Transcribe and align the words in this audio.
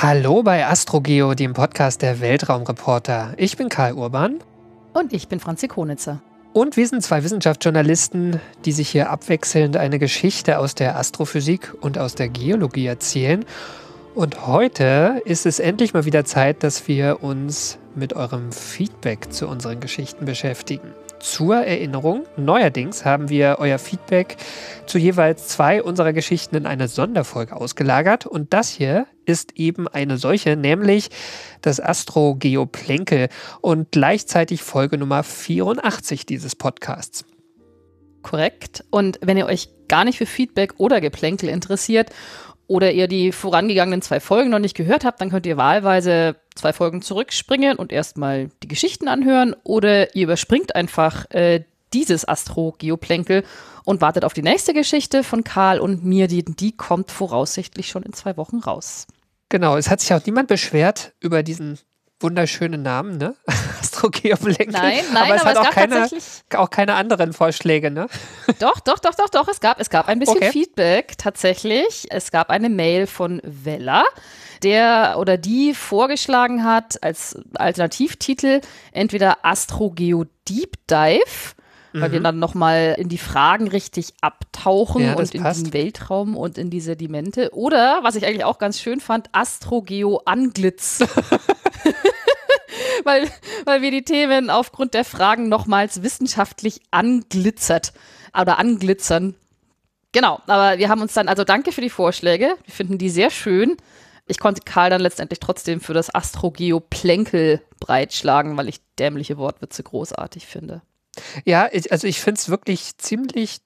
Hallo 0.00 0.44
bei 0.44 0.64
AstroGeo, 0.64 1.34
dem 1.34 1.54
Podcast 1.54 2.02
der 2.02 2.20
Weltraumreporter. 2.20 3.34
Ich 3.36 3.56
bin 3.56 3.68
Karl 3.68 3.94
Urban. 3.94 4.38
Und 4.92 5.12
ich 5.12 5.26
bin 5.26 5.40
Franzi 5.40 5.66
Konitzer. 5.66 6.22
Und 6.52 6.76
wir 6.76 6.86
sind 6.86 7.02
zwei 7.02 7.24
Wissenschaftsjournalisten, 7.24 8.40
die 8.64 8.70
sich 8.70 8.90
hier 8.90 9.10
abwechselnd 9.10 9.76
eine 9.76 9.98
Geschichte 9.98 10.60
aus 10.60 10.76
der 10.76 10.96
Astrophysik 10.96 11.74
und 11.80 11.98
aus 11.98 12.14
der 12.14 12.28
Geologie 12.28 12.86
erzählen. 12.86 13.44
Und 14.14 14.46
heute 14.46 15.20
ist 15.24 15.46
es 15.46 15.58
endlich 15.58 15.94
mal 15.94 16.04
wieder 16.04 16.24
Zeit, 16.24 16.62
dass 16.62 16.86
wir 16.86 17.24
uns 17.24 17.78
mit 17.96 18.12
eurem 18.12 18.52
Feedback 18.52 19.32
zu 19.32 19.48
unseren 19.48 19.80
Geschichten 19.80 20.26
beschäftigen. 20.26 20.94
Zur 21.20 21.56
Erinnerung, 21.56 22.26
neuerdings 22.36 23.04
haben 23.04 23.28
wir 23.28 23.56
euer 23.58 23.78
Feedback 23.78 24.36
zu 24.86 24.98
jeweils 24.98 25.48
zwei 25.48 25.82
unserer 25.82 26.12
Geschichten 26.12 26.54
in 26.54 26.64
eine 26.64 26.86
Sonderfolge 26.86 27.56
ausgelagert 27.56 28.24
und 28.24 28.54
das 28.54 28.70
hier 28.70 29.06
ist 29.24 29.56
eben 29.56 29.88
eine 29.88 30.16
solche, 30.16 30.56
nämlich 30.56 31.10
das 31.60 31.80
Astro 31.80 32.36
Geoplänkel 32.36 33.28
und 33.60 33.90
gleichzeitig 33.90 34.62
Folge 34.62 34.96
Nummer 34.96 35.24
84 35.24 36.24
dieses 36.24 36.54
Podcasts. 36.54 37.24
Korrekt. 38.22 38.84
Und 38.90 39.18
wenn 39.20 39.36
ihr 39.36 39.46
euch 39.46 39.70
gar 39.88 40.04
nicht 40.04 40.18
für 40.18 40.26
Feedback 40.26 40.74
oder 40.78 41.00
Geplänkel 41.00 41.48
interessiert 41.48 42.10
oder 42.68 42.92
ihr 42.92 43.08
die 43.08 43.32
vorangegangenen 43.32 44.02
zwei 44.02 44.20
Folgen 44.20 44.50
noch 44.50 44.58
nicht 44.60 44.76
gehört 44.76 45.04
habt, 45.04 45.20
dann 45.20 45.30
könnt 45.30 45.46
ihr 45.46 45.56
wahlweise 45.56 46.36
zwei 46.58 46.72
Folgen 46.72 47.02
zurückspringen 47.02 47.76
und 47.78 47.92
erstmal 47.92 48.50
die 48.62 48.68
Geschichten 48.68 49.08
anhören 49.08 49.56
oder 49.64 50.14
ihr 50.14 50.24
überspringt 50.24 50.74
einfach 50.74 51.30
äh, 51.30 51.64
dieses 51.92 52.28
Astro-Geoplänkel 52.28 53.44
und 53.84 54.00
wartet 54.00 54.24
auf 54.24 54.34
die 54.34 54.42
nächste 54.42 54.74
Geschichte 54.74 55.24
von 55.24 55.44
Karl 55.44 55.80
und 55.80 56.04
mir. 56.04 56.28
Die, 56.28 56.44
die 56.44 56.76
kommt 56.76 57.10
voraussichtlich 57.10 57.88
schon 57.88 58.02
in 58.02 58.12
zwei 58.12 58.36
Wochen 58.36 58.58
raus. 58.58 59.06
Genau, 59.48 59.76
es 59.76 59.88
hat 59.88 60.00
sich 60.00 60.12
auch 60.12 60.24
niemand 60.26 60.48
beschwert 60.48 61.14
über 61.20 61.42
diesen 61.42 61.78
wunderschönen 62.20 62.82
Namen, 62.82 63.16
ne? 63.16 63.34
Astrogeoplänkel. 63.80 64.72
Nein, 64.72 65.04
nein, 65.12 65.24
aber 65.24 65.34
es 65.36 65.40
aber 65.42 65.50
hat 65.50 65.56
es 65.56 65.58
auch, 65.58 65.64
gab 65.64 65.74
keine, 65.74 66.08
auch 66.56 66.70
keine 66.70 66.94
anderen 66.94 67.32
Vorschläge, 67.32 67.90
ne? 67.90 68.08
Doch, 68.58 68.80
doch, 68.80 68.98
doch, 68.98 69.14
doch, 69.14 69.28
doch. 69.28 69.48
Es 69.48 69.60
gab, 69.60 69.80
es 69.80 69.88
gab 69.88 70.08
ein 70.08 70.18
bisschen 70.18 70.36
Okay. 70.36 70.50
Feedback 70.52 71.16
tatsächlich. 71.16 72.06
Es 72.10 72.30
gab 72.30 72.50
eine 72.50 72.68
Mail 72.68 73.06
von 73.06 73.40
Vella, 73.44 74.04
der 74.62 75.16
oder 75.18 75.36
die 75.36 75.74
vorgeschlagen 75.74 76.64
hat 76.64 77.02
als 77.02 77.38
Alternativtitel 77.54 78.60
entweder 78.92 79.38
Astrogeo 79.42 80.24
Deep 80.48 80.76
Dive, 80.90 81.54
weil 81.92 82.12
wir 82.12 82.20
dann 82.20 82.38
nochmal 82.38 82.96
in 82.98 83.08
die 83.08 83.18
Fragen 83.18 83.68
richtig 83.68 84.12
abtauchen 84.20 85.02
Mhm. 85.02 85.08
Ja, 85.08 85.14
und 85.14 85.34
in 85.34 85.42
passt. 85.42 85.66
den 85.66 85.72
Weltraum 85.72 86.36
und 86.36 86.58
in 86.58 86.70
die 86.70 86.80
Sedimente. 86.80 87.50
Oder, 87.54 88.00
was 88.02 88.16
ich 88.16 88.26
eigentlich 88.26 88.44
auch 88.44 88.58
ganz 88.58 88.80
schön 88.80 89.00
fand, 89.00 89.28
Astrogeo 89.32 90.20
Anglitz. 90.24 91.00
weil, 93.04 93.28
weil 93.64 93.82
wir 93.82 93.90
die 93.90 94.02
Themen 94.02 94.50
aufgrund 94.50 94.94
der 94.94 95.04
Fragen 95.04 95.48
nochmals 95.48 96.02
wissenschaftlich 96.02 96.80
anglitzert 96.90 97.92
oder 98.38 98.58
anglitzern. 98.58 99.34
Genau, 100.12 100.40
aber 100.46 100.78
wir 100.78 100.88
haben 100.88 101.02
uns 101.02 101.12
dann, 101.12 101.28
also 101.28 101.44
danke 101.44 101.72
für 101.72 101.80
die 101.80 101.90
Vorschläge. 101.90 102.54
Wir 102.64 102.74
finden 102.74 102.98
die 102.98 103.10
sehr 103.10 103.30
schön. 103.30 103.76
Ich 104.28 104.38
konnte 104.38 104.62
Karl 104.64 104.90
dann 104.90 105.00
letztendlich 105.00 105.40
trotzdem 105.40 105.80
für 105.80 105.94
das 105.94 106.14
Astrogeo 106.14 106.80
Plänkel 106.80 107.62
breitschlagen, 107.80 108.56
weil 108.56 108.68
ich 108.68 108.80
dämliche 108.98 109.38
Wortwitze 109.38 109.82
großartig 109.82 110.46
finde. 110.46 110.82
Ja, 111.44 111.68
ich, 111.72 111.90
also 111.90 112.06
ich 112.06 112.20
finde 112.20 112.38
es 112.38 112.48
wirklich 112.48 112.96
ziemlich 112.98 113.58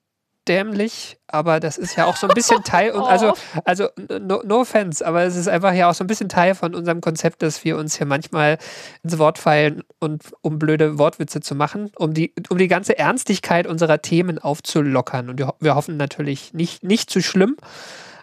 dämlich, 0.49 1.19
aber 1.28 1.61
das 1.61 1.78
ist 1.78 1.97
ja 1.97 2.06
auch 2.06 2.17
so 2.17 2.27
ein 2.27 2.34
bisschen 2.34 2.62
Teil 2.65 2.93
und 2.93 3.03
also 3.03 3.34
also 3.65 3.89
no, 4.21 4.43
no 4.45 4.61
offense, 4.61 5.06
aber 5.06 5.22
es 5.22 5.37
ist 5.37 5.49
einfach 5.49 5.72
ja 5.72 5.89
auch 5.89 5.95
so 5.95 6.03
ein 6.03 6.09
bisschen 6.09 6.28
Teil 6.28 6.55
von 6.55 6.75
unserem 6.75 7.01
Konzept, 7.01 7.43
dass 7.43 7.65
wir 7.65 7.77
uns 7.77 7.97
hier 7.97 8.06
manchmal 8.06 8.59
ins 9.03 9.19
Wort 9.19 9.39
fallen 9.39 9.83
und 10.01 10.25
um 10.41 10.59
blöde 10.59 10.99
Wortwitze 10.99 11.41
zu 11.41 11.55
machen, 11.55 11.93
um 11.97 12.12
die 12.12 12.34
um 12.49 12.59
die 12.59 12.69
ganze 12.69 12.99
Ernstigkeit 12.99 13.67
unserer 13.67 14.03
Themen 14.03 14.39
aufzulockern 14.39 15.31
und 15.31 15.39
wir, 15.39 15.55
wir 15.61 15.75
hoffen 15.75 15.97
natürlich 15.97 16.53
nicht 16.55 16.83
nicht 16.83 17.11
zu 17.11 17.22
schlimm, 17.22 17.56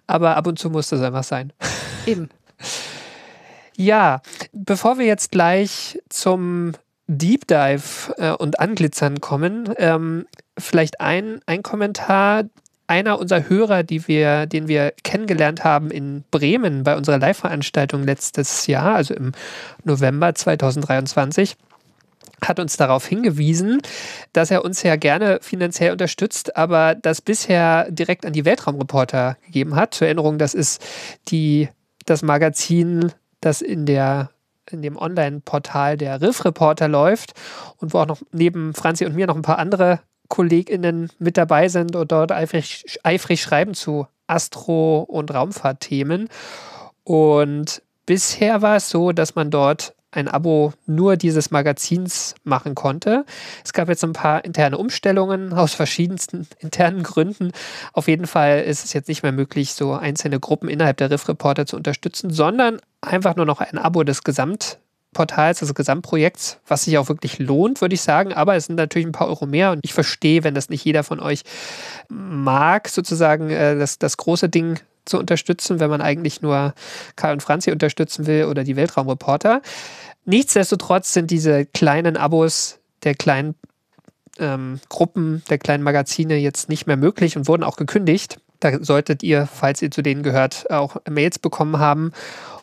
aber 0.07 0.35
ab 0.35 0.47
und 0.47 0.59
zu 0.59 0.69
muss 0.69 0.89
das 0.89 1.01
einfach 1.01 1.23
sein. 1.23 1.53
Eben. 2.09 2.29
Ja, 3.75 4.21
bevor 4.51 4.99
wir 4.99 5.05
jetzt 5.05 5.31
gleich 5.31 5.99
zum 6.09 6.73
Deep 7.07 7.47
Dive 7.47 8.13
äh, 8.17 8.31
und 8.31 8.59
Anglitzern 8.59 9.21
kommen, 9.21 9.73
ähm, 9.77 10.25
vielleicht 10.57 11.01
ein, 11.01 11.39
ein 11.45 11.63
Kommentar. 11.63 12.43
Einer 12.87 13.19
unserer 13.19 13.47
Hörer, 13.47 13.83
die 13.83 14.07
wir, 14.07 14.47
den 14.47 14.67
wir 14.67 14.93
kennengelernt 15.03 15.63
haben 15.63 15.91
in 15.91 16.23
Bremen 16.31 16.83
bei 16.83 16.97
unserer 16.97 17.19
Live-Veranstaltung 17.19 18.03
letztes 18.03 18.65
Jahr, 18.65 18.95
also 18.95 19.13
im 19.13 19.33
November 19.83 20.33
2023, 20.33 21.55
hat 22.43 22.59
uns 22.59 22.77
darauf 22.77 23.05
hingewiesen, 23.05 23.81
dass 24.33 24.51
er 24.51 24.65
uns 24.65 24.83
ja 24.83 24.95
gerne 24.95 25.39
finanziell 25.41 25.91
unterstützt, 25.91 26.57
aber 26.57 26.95
das 26.95 27.21
bisher 27.21 27.89
direkt 27.91 28.25
an 28.25 28.33
die 28.33 28.45
Weltraumreporter 28.45 29.37
gegeben 29.45 29.75
hat. 29.75 29.93
Zur 29.93 30.07
Erinnerung, 30.07 30.37
das 30.37 30.53
ist 30.53 30.83
die, 31.27 31.69
das 32.09 32.21
Magazin, 32.21 33.11
das 33.41 33.61
in 33.61 33.85
der 33.85 34.29
in 34.71 34.81
dem 34.83 34.97
Online-Portal 34.97 35.97
der 35.97 36.21
Riff 36.21 36.45
Reporter 36.45 36.87
läuft 36.87 37.33
und 37.77 37.93
wo 37.93 37.99
auch 37.99 38.05
noch 38.05 38.21
neben 38.31 38.75
Franzi 38.75 39.05
und 39.05 39.15
mir 39.15 39.25
noch 39.25 39.35
ein 39.35 39.41
paar 39.41 39.57
andere 39.57 39.99
KollegInnen 40.27 41.09
mit 41.17 41.37
dabei 41.37 41.69
sind 41.69 41.95
und 41.95 42.11
dort 42.11 42.31
eifrig, 42.31 42.99
eifrig 43.03 43.41
schreiben 43.41 43.73
zu 43.73 44.07
Astro- 44.27 45.01
und 45.01 45.33
Raumfahrtthemen. 45.33 46.29
Und 47.03 47.81
bisher 48.05 48.61
war 48.61 48.75
es 48.75 48.89
so, 48.89 49.11
dass 49.11 49.35
man 49.35 49.49
dort 49.49 49.95
ein 50.11 50.27
Abo 50.27 50.73
nur 50.85 51.17
dieses 51.17 51.51
Magazins 51.51 52.35
machen 52.43 52.73
konnte. 52.73 53.25
Es 53.63 53.73
gab 53.73 53.89
jetzt 53.89 54.03
ein 54.03 54.13
paar 54.13 54.43
interne 54.43 54.77
Umstellungen 54.77 55.53
aus 55.53 55.73
verschiedensten 55.73 56.47
internen 56.59 57.03
Gründen. 57.03 57.51
Auf 57.93 58.07
jeden 58.07 58.27
Fall 58.27 58.61
ist 58.61 58.83
es 58.83 58.93
jetzt 58.93 59.07
nicht 59.07 59.23
mehr 59.23 59.31
möglich, 59.31 59.73
so 59.73 59.93
einzelne 59.93 60.39
Gruppen 60.39 60.69
innerhalb 60.69 60.97
der 60.97 61.11
Riff 61.11 61.27
Reporter 61.27 61.65
zu 61.65 61.77
unterstützen, 61.77 62.31
sondern 62.31 62.79
einfach 63.01 63.35
nur 63.35 63.45
noch 63.45 63.61
ein 63.61 63.77
Abo 63.77 64.03
des 64.03 64.23
Gesamtportals, 64.23 65.59
des 65.59 65.75
Gesamtprojekts, 65.75 66.59
was 66.67 66.85
sich 66.85 66.97
auch 66.97 67.09
wirklich 67.09 67.37
lohnt, 67.37 67.81
würde 67.81 67.93
ich 67.93 68.01
sagen. 68.01 68.33
Aber 68.33 68.55
es 68.55 68.65
sind 68.65 68.75
natürlich 68.75 69.07
ein 69.07 69.11
paar 69.11 69.27
Euro 69.27 69.45
mehr 69.45 69.71
und 69.71 69.81
ich 69.83 69.93
verstehe, 69.93 70.43
wenn 70.43 70.55
das 70.55 70.69
nicht 70.69 70.83
jeder 70.83 71.03
von 71.03 71.19
euch 71.19 71.43
mag, 72.09 72.89
sozusagen 72.89 73.51
äh, 73.51 73.77
das, 73.77 73.99
das 73.99 74.17
große 74.17 74.49
Ding 74.49 74.79
zu 75.09 75.17
unterstützen, 75.17 75.79
wenn 75.79 75.89
man 75.89 76.01
eigentlich 76.01 76.41
nur 76.41 76.73
Karl 77.15 77.33
und 77.33 77.43
Franzi 77.43 77.71
unterstützen 77.71 78.27
will 78.27 78.45
oder 78.45 78.63
die 78.63 78.75
Weltraumreporter. 78.75 79.61
Nichtsdestotrotz 80.25 81.13
sind 81.13 81.31
diese 81.31 81.65
kleinen 81.65 82.15
Abos 82.15 82.79
der 83.03 83.15
kleinen 83.15 83.55
ähm, 84.37 84.79
Gruppen, 84.89 85.43
der 85.49 85.57
kleinen 85.57 85.83
Magazine 85.83 86.37
jetzt 86.37 86.69
nicht 86.69 86.87
mehr 86.87 86.97
möglich 86.97 87.37
und 87.37 87.47
wurden 87.47 87.63
auch 87.63 87.75
gekündigt. 87.75 88.39
Da 88.59 88.83
solltet 88.83 89.23
ihr, 89.23 89.47
falls 89.47 89.81
ihr 89.81 89.91
zu 89.91 90.01
denen 90.01 90.23
gehört, 90.23 90.69
auch 90.69 90.97
Mails 91.09 91.39
bekommen 91.39 91.79
haben. 91.79 92.11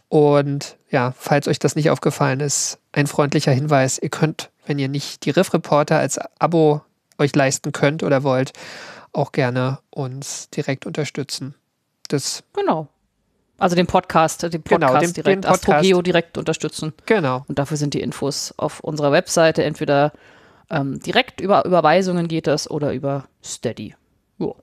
Und 0.08 0.76
ja, 0.90 1.14
falls 1.18 1.48
euch 1.48 1.58
das 1.58 1.74
nicht 1.74 1.90
aufgefallen 1.90 2.40
ist, 2.40 2.78
ein 2.92 3.06
freundlicher 3.06 3.52
Hinweis, 3.52 3.98
ihr 3.98 4.10
könnt, 4.10 4.50
wenn 4.66 4.78
ihr 4.78 4.88
nicht 4.88 5.24
die 5.24 5.30
Riff 5.30 5.52
Reporter 5.52 5.98
als 5.98 6.18
Abo 6.38 6.82
euch 7.18 7.34
leisten 7.34 7.72
könnt 7.72 8.02
oder 8.02 8.22
wollt, 8.22 8.52
auch 9.12 9.32
gerne 9.32 9.78
uns 9.90 10.50
direkt 10.50 10.86
unterstützen. 10.86 11.54
Das, 12.08 12.42
Genau. 12.54 12.88
Also 13.58 13.74
den 13.74 13.86
Podcast, 13.86 14.42
den 14.42 14.62
Podcast 14.62 14.68
Genau, 14.92 15.00
den- 15.00 15.12
direkt, 15.14 15.26
den 15.28 15.40
Podcast. 15.50 15.68
Astrogeo 15.68 16.02
direkt 16.02 16.36
unterstützen. 16.36 16.92
genau. 17.06 17.44
Und 17.48 17.58
dafür 17.58 17.78
sind 17.78 17.94
die 17.94 18.00
Infos 18.02 18.52
auf 18.58 18.80
unserer 18.80 19.12
Webseite. 19.12 19.64
Entweder 19.64 20.12
ähm, 20.68 21.00
direkt 21.00 21.40
über 21.40 21.64
Überweisungen 21.64 22.28
geht 22.28 22.46
das 22.46 22.70
oder 22.70 22.92
über 22.92 23.24
Steady. 23.42 23.94
Jo. 24.38 24.56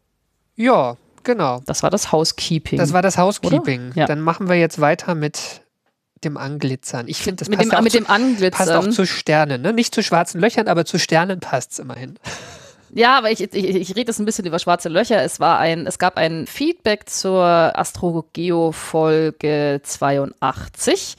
Ja, 0.56 0.98
genau. 1.24 1.62
Das 1.66 1.82
war 1.82 1.90
das 1.90 2.12
Housekeeping. 2.12 2.78
Das 2.78 2.94
war 2.94 3.02
das 3.02 3.18
Housekeeping. 3.18 3.94
Ja. 3.96 4.06
Dann 4.06 4.22
machen 4.22 4.48
wir 4.48 4.58
jetzt 4.58 4.80
weiter 4.80 5.16
mit 5.16 5.62
dem 6.24 6.38
Anglitzern. 6.38 7.08
Ich 7.08 7.18
finde, 7.18 7.38
das 7.40 7.50
mit 7.50 7.58
passt, 7.60 7.72
dem, 7.72 7.78
auch 7.78 7.82
mit 7.82 7.92
zu, 7.94 7.98
dem 7.98 8.08
Anglitzern. 8.10 8.68
passt 8.68 8.72
auch 8.72 8.88
zu 8.90 9.08
Sternen. 9.08 9.64
Ne? 9.64 9.74
Nicht 9.74 9.96
zu 9.96 10.04
schwarzen 10.04 10.40
Löchern, 10.40 10.68
aber 10.68 10.86
zu 10.86 11.00
Sternen 11.00 11.40
passt 11.40 11.72
es 11.74 11.80
immerhin. 11.80 12.20
Ja, 12.96 13.18
aber 13.18 13.32
ich, 13.32 13.42
ich, 13.42 13.54
ich 13.54 13.90
rede 13.92 14.12
jetzt 14.12 14.20
ein 14.20 14.26
bisschen 14.26 14.46
über 14.46 14.60
schwarze 14.60 14.88
Löcher. 14.88 15.24
Es 15.24 15.40
war 15.40 15.58
ein, 15.58 15.88
es 15.88 15.98
gab 15.98 16.18
ein 16.18 16.46
Feedback 16.46 17.10
zur 17.10 17.44
Astrogeo 17.44 18.72
Folge 18.72 19.82
82. 19.84 21.16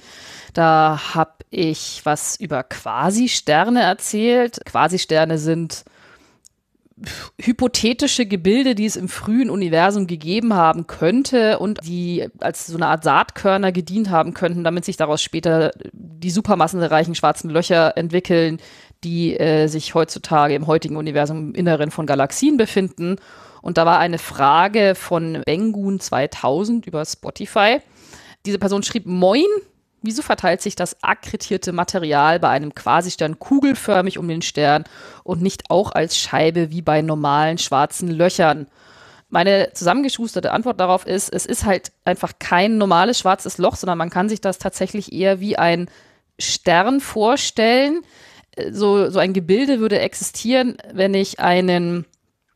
Da 0.53 1.01
habe 1.15 1.33
ich 1.51 2.01
was 2.05 2.39
über 2.39 2.63
Quasi-Sterne 2.63 3.83
erzählt. 3.83 4.61
Quasi-Sterne 4.65 5.39
sind 5.39 5.85
hypothetische 7.41 8.25
Gebilde, 8.25 8.77
die 8.77 8.87
es 8.87 8.95
im 8.95 9.09
frühen 9.09 9.51
Universum 9.51 10.07
gegeben 10.07 10.55
haben 10.55 10.87
könnte 10.87 11.59
und 11.59 11.81
die 11.85 12.29
als 12.39 12.69
so 12.69 12.77
eine 12.77 12.87
Art 12.87 13.03
Saatkörner 13.03 13.73
gedient 13.73 14.11
haben 14.11 14.33
könnten, 14.33 14.63
damit 14.63 14.85
sich 14.85 14.97
daraus 14.97 15.21
später 15.21 15.73
die 15.93 16.31
supermassenreichen 16.31 17.17
schwarzen 17.17 17.51
Löcher 17.51 17.97
entwickeln, 17.97 18.59
die 19.05 19.39
äh, 19.39 19.69
sich 19.69 19.95
heutzutage 19.95 20.55
im 20.55 20.67
heutigen 20.67 20.97
Universum 20.97 21.51
im 21.51 21.55
Inneren 21.55 21.91
von 21.91 22.07
Galaxien 22.07 22.57
befinden. 22.57 23.17
Und 23.63 23.79
da 23.79 23.87
war 23.87 23.99
eine 23.99 24.19
Frage 24.19 24.95
von 24.95 25.43
Bengun 25.47 26.01
2000 26.01 26.87
über 26.87 27.05
Spotify. 27.05 27.79
Diese 28.45 28.59
Person 28.59 28.83
schrieb, 28.83 29.07
moin, 29.07 29.47
wieso 30.03 30.23
verteilt 30.23 30.61
sich 30.61 30.77
das 30.77 31.03
akkretierte 31.03 31.73
Material 31.73 32.39
bei 32.41 32.51
einem 32.51 32.75
Quasistern 32.75 33.39
kugelförmig 33.39 34.19
um 34.19 34.29
den 34.29 34.43
Stern 34.43 34.85
und 35.23 35.41
nicht 35.41 35.71
auch 35.71 35.93
als 35.93 36.19
Scheibe 36.19 36.71
wie 36.71 36.83
bei 36.83 37.01
normalen 37.01 37.59
schwarzen 37.59 38.09
Löchern? 38.09 38.67
Meine 39.31 39.71
zusammengeschusterte 39.73 40.53
Antwort 40.53 40.79
darauf 40.79 41.07
ist, 41.07 41.33
es 41.33 41.47
ist 41.47 41.65
halt 41.65 41.91
einfach 42.05 42.35
kein 42.39 42.77
normales 42.79 43.19
schwarzes 43.19 43.59
Loch, 43.59 43.77
sondern 43.77 43.99
man 43.99 44.11
kann 44.11 44.29
sich 44.29 44.41
das 44.41 44.59
tatsächlich 44.59 45.13
eher 45.13 45.41
wie 45.41 45.57
ein 45.57 45.89
Stern 46.39 47.01
vorstellen. 47.01 48.03
So, 48.71 49.11
so 49.11 49.19
ein 49.19 49.33
Gebilde 49.33 49.81
würde 49.81 49.99
existieren, 49.99 50.77
wenn 50.93 51.15
ich 51.15 51.41
einen 51.41 52.07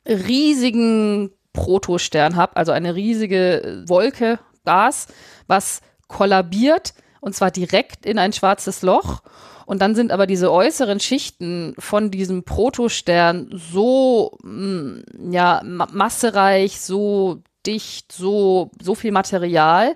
riesigen 0.06 1.30
Protostern 1.52 2.36
habe, 2.36 2.56
also 2.56 2.72
eine 2.72 2.94
riesige 2.94 3.84
Wolke, 3.86 4.38
Gas, 4.64 5.08
was 5.46 5.80
kollabiert 6.08 6.94
und 7.20 7.34
zwar 7.34 7.50
direkt 7.50 8.06
in 8.06 8.18
ein 8.18 8.32
schwarzes 8.32 8.82
Loch. 8.82 9.22
Und 9.66 9.82
dann 9.82 9.94
sind 9.94 10.12
aber 10.12 10.26
diese 10.26 10.50
äußeren 10.50 10.98
Schichten 10.98 11.74
von 11.78 12.10
diesem 12.10 12.44
Protostern 12.44 13.50
so 13.52 14.38
mm, 14.42 15.30
ja, 15.30 15.62
massereich, 15.64 16.80
so 16.80 17.42
dicht, 17.66 18.12
so, 18.12 18.70
so 18.80 18.94
viel 18.94 19.12
Material, 19.12 19.94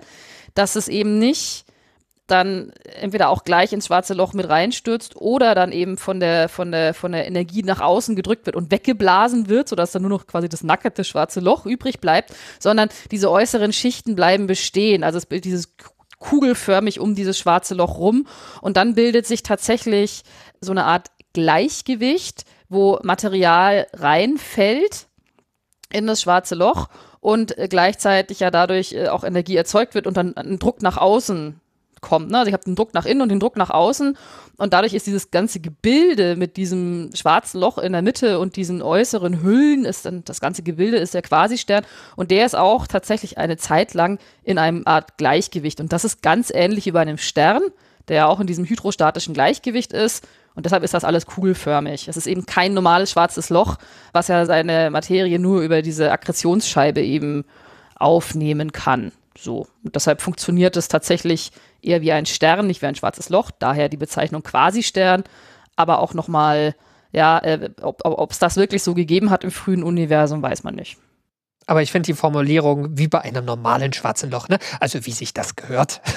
dass 0.53 0.75
es 0.75 0.87
eben 0.87 1.17
nicht 1.17 1.65
dann 2.27 2.71
entweder 2.99 3.29
auch 3.29 3.43
gleich 3.43 3.73
ins 3.73 3.87
schwarze 3.87 4.13
Loch 4.13 4.33
mit 4.33 4.47
reinstürzt 4.47 5.15
oder 5.17 5.55
dann 5.55 5.71
eben 5.71 5.97
von 5.97 6.19
der, 6.19 6.47
von 6.47 6.71
der, 6.71 6.93
von 6.93 7.11
der 7.11 7.27
Energie 7.27 7.63
nach 7.63 7.81
außen 7.81 8.15
gedrückt 8.15 8.45
wird 8.45 8.55
und 8.55 8.71
weggeblasen 8.71 9.49
wird, 9.49 9.67
sodass 9.67 9.91
dann 9.91 10.03
nur 10.03 10.11
noch 10.11 10.25
quasi 10.25 10.47
das 10.47 10.63
nackte 10.63 11.03
schwarze 11.03 11.41
Loch 11.41 11.65
übrig 11.65 11.99
bleibt, 11.99 12.33
sondern 12.59 12.89
diese 13.11 13.29
äußeren 13.29 13.73
Schichten 13.73 14.15
bleiben 14.15 14.47
bestehen. 14.47 15.03
Also 15.03 15.17
es 15.17 15.25
bildet 15.25 15.45
dieses 15.45 15.75
kugelförmig 16.19 17.01
um 17.01 17.15
dieses 17.15 17.37
schwarze 17.37 17.75
Loch 17.75 17.97
rum 17.97 18.27
und 18.61 18.77
dann 18.77 18.95
bildet 18.95 19.27
sich 19.27 19.43
tatsächlich 19.43 20.23
so 20.61 20.71
eine 20.71 20.85
Art 20.85 21.11
Gleichgewicht, 21.33 22.45
wo 22.69 22.99
Material 23.03 23.87
reinfällt 23.93 25.07
in 25.91 26.07
das 26.07 26.21
schwarze 26.21 26.55
Loch 26.55 26.87
und 27.19 27.55
gleichzeitig 27.69 28.39
ja 28.39 28.49
dadurch 28.49 28.93
äh, 28.93 29.09
auch 29.09 29.23
Energie 29.23 29.55
erzeugt 29.55 29.93
wird 29.93 30.07
und 30.07 30.15
dann 30.15 30.35
ein 30.37 30.59
Druck 30.59 30.81
nach 30.81 30.97
außen 30.97 31.59
kommt. 32.03 32.29
Ne? 32.29 32.37
Also 32.37 32.49
ich 32.49 32.53
habe 32.53 32.63
den 32.63 32.75
Druck 32.75 32.93
nach 32.93 33.07
innen 33.07 33.21
und 33.21 33.29
den 33.29 33.39
Druck 33.39 33.57
nach 33.57 33.71
außen 33.71 34.15
und 34.57 34.73
dadurch 34.73 34.93
ist 34.93 35.07
dieses 35.07 35.31
ganze 35.31 35.59
Gebilde 35.59 36.35
mit 36.35 36.57
diesem 36.57 37.09
schwarzen 37.15 37.59
Loch 37.59 37.79
in 37.79 37.93
der 37.93 38.03
Mitte 38.03 38.37
und 38.37 38.55
diesen 38.55 38.83
äußeren 38.83 39.41
Hüllen, 39.41 39.85
ist 39.85 40.05
dann 40.05 40.23
das 40.25 40.39
ganze 40.39 40.61
Gebilde 40.61 40.97
ist 40.97 41.15
der 41.15 41.23
Quasistern 41.23 41.83
und 42.15 42.29
der 42.29 42.45
ist 42.45 42.55
auch 42.55 42.85
tatsächlich 42.85 43.39
eine 43.39 43.57
Zeit 43.57 43.95
lang 43.95 44.19
in 44.43 44.59
einem 44.59 44.83
Art 44.85 45.17
Gleichgewicht 45.17 45.79
und 45.79 45.91
das 45.91 46.05
ist 46.05 46.21
ganz 46.21 46.51
ähnlich 46.53 46.85
wie 46.85 46.91
bei 46.91 47.01
einem 47.01 47.17
Stern, 47.17 47.63
der 48.09 48.17
ja 48.17 48.25
auch 48.27 48.39
in 48.39 48.47
diesem 48.47 48.65
hydrostatischen 48.65 49.33
Gleichgewicht 49.33 49.93
ist 49.93 50.27
und 50.55 50.65
deshalb 50.65 50.83
ist 50.83 50.93
das 50.93 51.03
alles 51.03 51.25
kugelförmig. 51.25 52.07
Es 52.07 52.17
ist 52.17 52.27
eben 52.27 52.45
kein 52.45 52.73
normales 52.73 53.11
schwarzes 53.11 53.49
Loch, 53.49 53.77
was 54.11 54.27
ja 54.27 54.45
seine 54.45 54.91
Materie 54.91 55.39
nur 55.39 55.61
über 55.61 55.81
diese 55.81 56.11
Akkretionsscheibe 56.11 57.01
eben 57.01 57.43
aufnehmen 57.95 58.71
kann. 58.71 59.11
So. 59.37 59.67
Und 59.83 59.95
deshalb 59.95 60.21
funktioniert 60.21 60.77
es 60.77 60.87
tatsächlich 60.87 61.51
eher 61.81 62.01
wie 62.01 62.11
ein 62.11 62.25
Stern, 62.25 62.67
nicht 62.67 62.81
wie 62.81 62.85
ein 62.85 62.95
schwarzes 62.95 63.29
Loch, 63.29 63.51
daher 63.51 63.89
die 63.89 63.97
Bezeichnung 63.97 64.43
Quasi-Stern, 64.43 65.23
aber 65.75 65.99
auch 65.99 66.13
nochmal, 66.13 66.75
ja, 67.11 67.39
äh, 67.39 67.71
ob 67.81 68.31
es 68.31 68.39
das 68.39 68.57
wirklich 68.57 68.83
so 68.83 68.93
gegeben 68.93 69.29
hat 69.29 69.43
im 69.43 69.51
frühen 69.51 69.83
Universum, 69.83 70.41
weiß 70.41 70.63
man 70.63 70.75
nicht. 70.75 70.97
Aber 71.65 71.81
ich 71.81 71.91
finde 71.91 72.07
die 72.07 72.13
Formulierung 72.13 72.97
wie 72.97 73.07
bei 73.07 73.21
einem 73.21 73.45
normalen 73.45 73.93
schwarzen 73.93 74.29
Loch, 74.29 74.49
ne? 74.49 74.59
Also 74.79 75.05
wie 75.05 75.11
sich 75.11 75.33
das 75.33 75.55
gehört. 75.55 76.01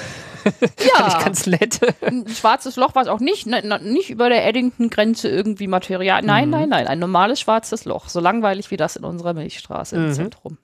Ja. 0.95 1.09
ich 1.09 1.25
ganz 1.25 1.45
nett. 1.45 1.81
Ein 2.01 2.25
schwarzes 2.29 2.77
Loch 2.77 2.95
war 2.95 3.01
es 3.01 3.09
auch 3.09 3.19
nicht, 3.19 3.47
ne, 3.47 3.61
nicht 3.83 4.09
über 4.09 4.29
der 4.29 4.47
Eddington-Grenze 4.47 5.27
irgendwie 5.27 5.67
Material. 5.67 6.21
Nein, 6.21 6.45
mhm. 6.45 6.51
nein, 6.51 6.69
nein, 6.69 6.87
ein 6.87 6.99
normales 6.99 7.41
schwarzes 7.41 7.83
Loch. 7.83 8.07
So 8.07 8.21
langweilig 8.21 8.71
wie 8.71 8.77
das 8.77 8.95
in 8.95 9.03
unserer 9.03 9.33
Milchstraße 9.33 9.97
im 9.97 10.07
mhm. 10.07 10.13
Zentrum. 10.13 10.57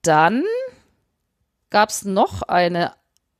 Dann 0.00 0.44
gab 1.70 1.90
es 1.90 2.04
noch 2.04 2.42
eine 2.42 2.92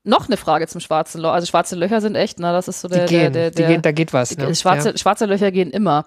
noch 0.03 0.27
eine 0.27 0.37
Frage 0.37 0.67
zum 0.67 0.79
schwarzen 0.79 1.21
Loch. 1.21 1.31
Also 1.31 1.47
schwarze 1.47 1.75
Löcher 1.75 1.99
sind 2.01 2.15
echt, 2.15 2.39
ne? 2.39 2.51
Das 2.53 2.67
ist 2.67 2.81
so 2.81 2.87
der. 2.87 3.05
Die 3.05 3.13
gehen, 3.13 3.33
der, 3.33 3.51
der, 3.51 3.51
der, 3.51 3.67
gehen 3.67 3.81
da 3.81 3.91
geht 3.91 4.13
was. 4.13 4.37
Ne? 4.37 4.55
Schwarze, 4.55 4.91
ja. 4.91 4.97
schwarze 4.97 5.25
Löcher 5.25 5.51
gehen 5.51 5.69
immer. 5.69 6.05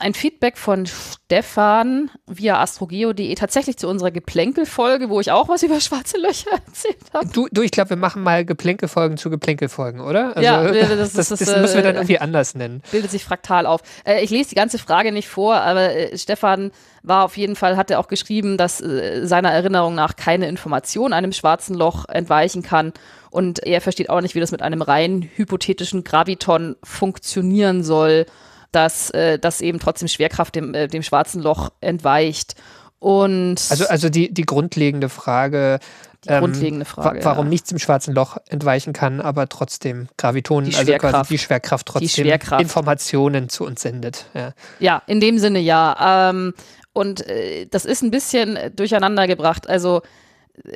Ein 0.00 0.14
Feedback 0.14 0.56
von 0.56 0.86
Stefan 0.86 2.10
via 2.26 2.58
astrogeo.de 2.62 3.34
tatsächlich 3.34 3.76
zu 3.76 3.86
unserer 3.86 4.10
Geplänkelfolge, 4.10 5.10
wo 5.10 5.20
ich 5.20 5.30
auch 5.30 5.50
was 5.50 5.62
über 5.62 5.78
schwarze 5.78 6.16
Löcher 6.16 6.50
erzählt 6.66 6.96
habe. 7.12 7.26
Du, 7.26 7.48
du, 7.52 7.60
ich 7.60 7.70
glaube, 7.70 7.90
wir 7.90 7.98
machen 7.98 8.22
mal 8.22 8.46
Geplänkelfolgen 8.46 9.18
zu 9.18 9.28
Geplänkelfolgen, 9.28 10.00
oder? 10.00 10.34
Also, 10.36 10.40
ja, 10.40 10.62
das, 10.62 11.12
das, 11.12 11.28
das, 11.28 11.40
das 11.40 11.60
müssen 11.60 11.74
wir 11.74 11.82
dann 11.82 11.96
äh, 11.96 11.98
irgendwie 11.98 12.18
anders 12.18 12.54
nennen. 12.54 12.82
Bildet 12.90 13.10
sich 13.10 13.24
fraktal 13.24 13.66
auf. 13.66 13.82
Äh, 14.04 14.24
ich 14.24 14.30
lese 14.30 14.48
die 14.48 14.54
ganze 14.54 14.78
Frage 14.78 15.12
nicht 15.12 15.28
vor, 15.28 15.56
aber 15.56 15.94
äh, 15.94 16.16
Stefan 16.16 16.70
war 17.02 17.24
auf 17.24 17.36
jeden 17.36 17.54
Fall, 17.54 17.76
hat 17.76 17.90
er 17.90 18.00
auch 18.00 18.08
geschrieben, 18.08 18.56
dass 18.56 18.80
äh, 18.80 19.26
seiner 19.26 19.50
Erinnerung 19.50 19.94
nach 19.94 20.16
keine 20.16 20.48
Information 20.48 21.12
einem 21.12 21.32
schwarzen 21.32 21.74
Loch 21.74 22.08
entweichen 22.08 22.62
kann. 22.62 22.94
Und 23.30 23.58
er 23.66 23.82
versteht 23.82 24.08
auch 24.08 24.22
nicht, 24.22 24.34
wie 24.34 24.40
das 24.40 24.50
mit 24.50 24.62
einem 24.62 24.80
rein 24.80 25.28
hypothetischen 25.34 26.04
Graviton 26.04 26.76
funktionieren 26.82 27.84
soll, 27.84 28.24
dass 28.72 29.10
äh, 29.10 29.38
das 29.38 29.60
eben 29.60 29.78
trotzdem 29.78 30.08
Schwerkraft 30.08 30.54
dem, 30.54 30.74
äh, 30.74 30.88
dem 30.88 31.02
schwarzen 31.02 31.42
Loch 31.42 31.70
entweicht. 31.80 32.54
Und 32.98 33.56
also, 33.70 33.86
also 33.86 34.08
die, 34.10 34.32
die 34.32 34.42
grundlegende 34.42 35.08
Frage, 35.08 35.78
die 36.24 36.28
ähm, 36.28 36.40
grundlegende 36.40 36.84
Frage. 36.84 37.24
warum 37.24 37.46
ja. 37.46 37.50
nichts 37.50 37.72
im 37.72 37.78
schwarzen 37.78 38.14
Loch 38.14 38.36
entweichen 38.48 38.92
kann, 38.92 39.22
aber 39.22 39.48
trotzdem 39.48 40.08
Gravitonen, 40.18 40.74
also 40.74 40.92
quasi 40.92 41.34
die 41.34 41.38
Schwerkraft 41.38 41.86
trotzdem 41.86 42.08
die 42.08 42.22
Schwerkraft. 42.28 42.60
Informationen 42.60 43.48
zu 43.48 43.64
uns 43.64 43.80
sendet. 43.80 44.26
Ja, 44.34 44.52
ja 44.78 45.02
in 45.06 45.20
dem 45.20 45.38
Sinne 45.38 45.60
ja. 45.60 46.30
Ähm, 46.30 46.52
und 46.92 47.26
äh, 47.26 47.66
das 47.66 47.86
ist 47.86 48.02
ein 48.02 48.10
bisschen 48.10 48.58
durcheinander 48.76 49.26
gebracht. 49.26 49.68
Also 49.68 50.02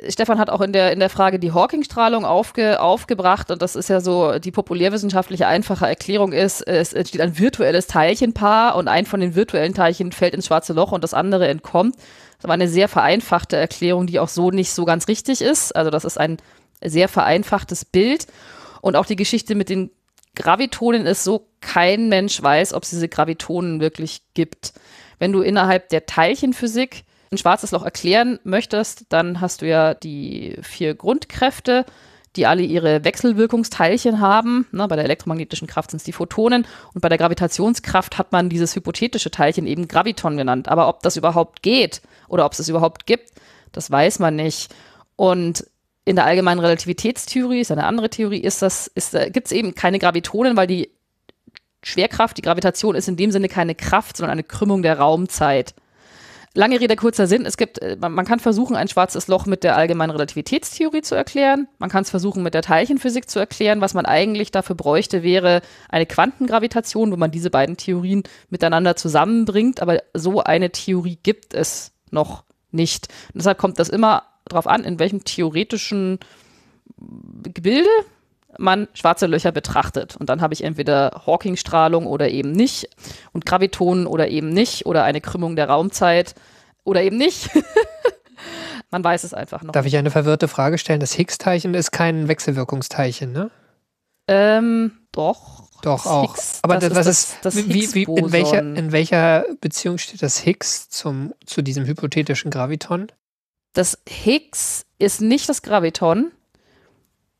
Stefan 0.09 0.39
hat 0.39 0.49
auch 0.49 0.61
in 0.61 0.73
der, 0.73 0.91
in 0.91 0.99
der 0.99 1.09
Frage 1.09 1.37
die 1.37 1.51
Hawking-Strahlung 1.51 2.25
aufge, 2.25 2.81
aufgebracht 2.81 3.51
und 3.51 3.61
das 3.61 3.75
ist 3.75 3.89
ja 3.89 3.99
so, 3.99 4.39
die 4.39 4.51
populärwissenschaftliche 4.51 5.47
einfache 5.47 5.85
Erklärung 5.85 6.31
ist, 6.31 6.61
es 6.61 6.93
entsteht 6.93 7.21
ein 7.21 7.37
virtuelles 7.37 7.87
Teilchenpaar 7.87 8.75
und 8.75 8.87
ein 8.87 9.05
von 9.05 9.19
den 9.19 9.35
virtuellen 9.35 9.73
Teilchen 9.73 10.11
fällt 10.11 10.33
ins 10.33 10.47
schwarze 10.47 10.73
Loch 10.73 10.91
und 10.91 11.03
das 11.03 11.13
andere 11.13 11.47
entkommt. 11.47 11.95
Das 12.37 12.47
war 12.47 12.53
eine 12.53 12.67
sehr 12.67 12.87
vereinfachte 12.87 13.57
Erklärung, 13.57 14.07
die 14.07 14.19
auch 14.19 14.29
so 14.29 14.49
nicht 14.49 14.71
so 14.71 14.85
ganz 14.85 15.07
richtig 15.07 15.41
ist. 15.41 15.75
Also 15.75 15.91
das 15.91 16.05
ist 16.05 16.17
ein 16.17 16.37
sehr 16.83 17.07
vereinfachtes 17.07 17.85
Bild 17.85 18.27
und 18.81 18.95
auch 18.95 19.05
die 19.05 19.15
Geschichte 19.15 19.55
mit 19.55 19.69
den 19.69 19.91
Gravitonen 20.35 21.05
ist 21.05 21.23
so, 21.23 21.47
kein 21.61 22.09
Mensch 22.09 22.41
weiß, 22.41 22.73
ob 22.73 22.83
es 22.83 22.89
diese 22.89 23.07
Gravitonen 23.07 23.79
wirklich 23.79 24.21
gibt. 24.33 24.73
Wenn 25.17 25.31
du 25.31 25.41
innerhalb 25.41 25.89
der 25.89 26.05
Teilchenphysik 26.05 27.05
ein 27.35 27.37
schwarzes 27.37 27.71
Loch 27.71 27.83
erklären 27.83 28.39
möchtest, 28.43 29.05
dann 29.09 29.41
hast 29.41 29.61
du 29.61 29.67
ja 29.67 29.93
die 29.93 30.57
vier 30.61 30.95
Grundkräfte, 30.95 31.85
die 32.35 32.45
alle 32.45 32.63
ihre 32.63 33.03
Wechselwirkungsteilchen 33.03 34.19
haben. 34.19 34.67
Na, 34.71 34.87
bei 34.87 34.95
der 34.95 35.05
elektromagnetischen 35.05 35.67
Kraft 35.67 35.91
sind 35.91 35.97
es 35.97 36.03
die 36.03 36.11
Photonen 36.11 36.65
und 36.93 37.01
bei 37.01 37.09
der 37.09 37.17
Gravitationskraft 37.17 38.17
hat 38.17 38.31
man 38.31 38.49
dieses 38.49 38.75
hypothetische 38.75 39.31
Teilchen 39.31 39.67
eben 39.67 39.87
Graviton 39.87 40.37
genannt. 40.37 40.67
Aber 40.67 40.87
ob 40.87 41.01
das 41.01 41.17
überhaupt 41.17 41.61
geht 41.61 42.01
oder 42.27 42.45
ob 42.45 42.53
es 42.53 42.59
es 42.59 42.69
überhaupt 42.69 43.05
gibt, 43.05 43.31
das 43.71 43.89
weiß 43.91 44.19
man 44.19 44.35
nicht. 44.35 44.73
Und 45.15 45.65
in 46.03 46.15
der 46.15 46.25
allgemeinen 46.25 46.59
Relativitätstheorie, 46.59 47.61
ist 47.61 47.71
eine 47.71 47.85
andere 47.85 48.09
Theorie, 48.09 48.39
ist 48.39 48.61
das, 48.61 48.87
ist, 48.87 49.15
äh, 49.15 49.31
gibt 49.31 49.47
es 49.47 49.51
eben 49.51 49.73
keine 49.73 49.99
Gravitonen, 49.99 50.55
weil 50.55 50.67
die 50.67 50.91
Schwerkraft, 51.83 52.37
die 52.37 52.41
Gravitation 52.41 52.95
ist 52.95 53.07
in 53.07 53.15
dem 53.15 53.31
Sinne 53.31 53.47
keine 53.47 53.75
Kraft, 53.75 54.17
sondern 54.17 54.33
eine 54.33 54.43
Krümmung 54.43 54.81
der 54.81 54.99
Raumzeit. 54.99 55.73
Lange 56.57 56.79
Rede, 56.79 56.95
kurzer 56.95 57.27
Sinn. 57.27 57.45
Es 57.45 57.57
gibt, 57.57 57.79
äh, 57.79 57.97
man 57.99 58.25
kann 58.25 58.39
versuchen, 58.39 58.77
ein 58.77 58.87
schwarzes 58.87 59.27
Loch 59.27 59.45
mit 59.45 59.65
der 59.65 59.75
allgemeinen 59.75 60.11
Relativitätstheorie 60.11 61.01
zu 61.01 61.13
erklären. 61.13 61.67
Man 61.79 61.89
kann 61.89 62.03
es 62.03 62.09
versuchen, 62.09 62.43
mit 62.43 62.53
der 62.53 62.61
Teilchenphysik 62.61 63.29
zu 63.29 63.39
erklären. 63.39 63.81
Was 63.81 63.93
man 63.93 64.05
eigentlich 64.05 64.51
dafür 64.51 64.75
bräuchte, 64.75 65.21
wäre 65.21 65.61
eine 65.89 66.05
Quantengravitation, 66.05 67.11
wo 67.11 67.17
man 67.17 67.29
diese 67.29 67.49
beiden 67.49 67.75
Theorien 67.75 68.23
miteinander 68.49 68.95
zusammenbringt. 68.95 69.81
Aber 69.81 70.01
so 70.13 70.41
eine 70.41 70.71
Theorie 70.71 71.19
gibt 71.21 71.53
es 71.53 71.91
noch 72.09 72.45
nicht. 72.71 73.09
Und 73.33 73.39
deshalb 73.39 73.57
kommt 73.57 73.77
das 73.77 73.89
immer 73.89 74.23
darauf 74.45 74.67
an, 74.67 74.85
in 74.85 74.97
welchem 74.97 75.25
theoretischen 75.25 76.19
Gebilde 77.43 77.89
man 78.57 78.87
schwarze 78.93 79.27
Löcher 79.27 79.51
betrachtet. 79.51 80.15
Und 80.15 80.29
dann 80.29 80.41
habe 80.41 80.53
ich 80.53 80.63
entweder 80.63 81.23
Hawking-Strahlung 81.25 82.05
oder 82.05 82.29
eben 82.29 82.51
nicht 82.51 82.89
und 83.33 83.45
Gravitonen 83.45 84.07
oder 84.07 84.27
eben 84.27 84.49
nicht 84.49 84.85
oder 84.85 85.03
eine 85.03 85.21
Krümmung 85.21 85.55
der 85.55 85.69
Raumzeit 85.69 86.35
oder 86.83 87.01
eben 87.01 87.17
nicht. 87.17 87.49
man 88.91 89.03
weiß 89.03 89.23
es 89.23 89.33
einfach 89.33 89.63
noch. 89.63 89.73
Darf 89.73 89.85
ich 89.85 89.97
eine 89.97 90.11
verwirrte 90.11 90.47
Frage 90.47 90.77
stellen? 90.77 90.99
Das 90.99 91.13
Higgs-Teilchen 91.13 91.73
ist 91.73 91.91
kein 91.91 92.27
Wechselwirkungsteilchen, 92.27 93.31
ne? 93.31 93.51
Ähm, 94.27 94.91
doch. 95.11 95.69
Doch, 95.81 96.05
auch. 96.05 96.33
Higgs, 96.33 96.59
Aber 96.63 96.77
das, 96.77 96.93
das 96.93 97.05
ist, 97.05 97.37
das, 97.43 97.55
das 97.55 97.67
wie, 97.67 97.93
wie, 97.93 98.03
in, 98.03 98.31
welcher, 98.31 98.59
in 98.59 98.91
welcher 98.91 99.45
Beziehung 99.61 99.99
steht 99.99 100.23
das 100.23 100.39
Higgs 100.39 100.89
zum, 100.89 101.33
zu 101.45 101.61
diesem 101.61 101.85
hypothetischen 101.85 102.49
Graviton? 102.49 103.11
Das 103.73 103.99
Higgs 104.07 104.85
ist 104.97 105.21
nicht 105.21 105.47
das 105.47 105.61
Graviton, 105.61 106.31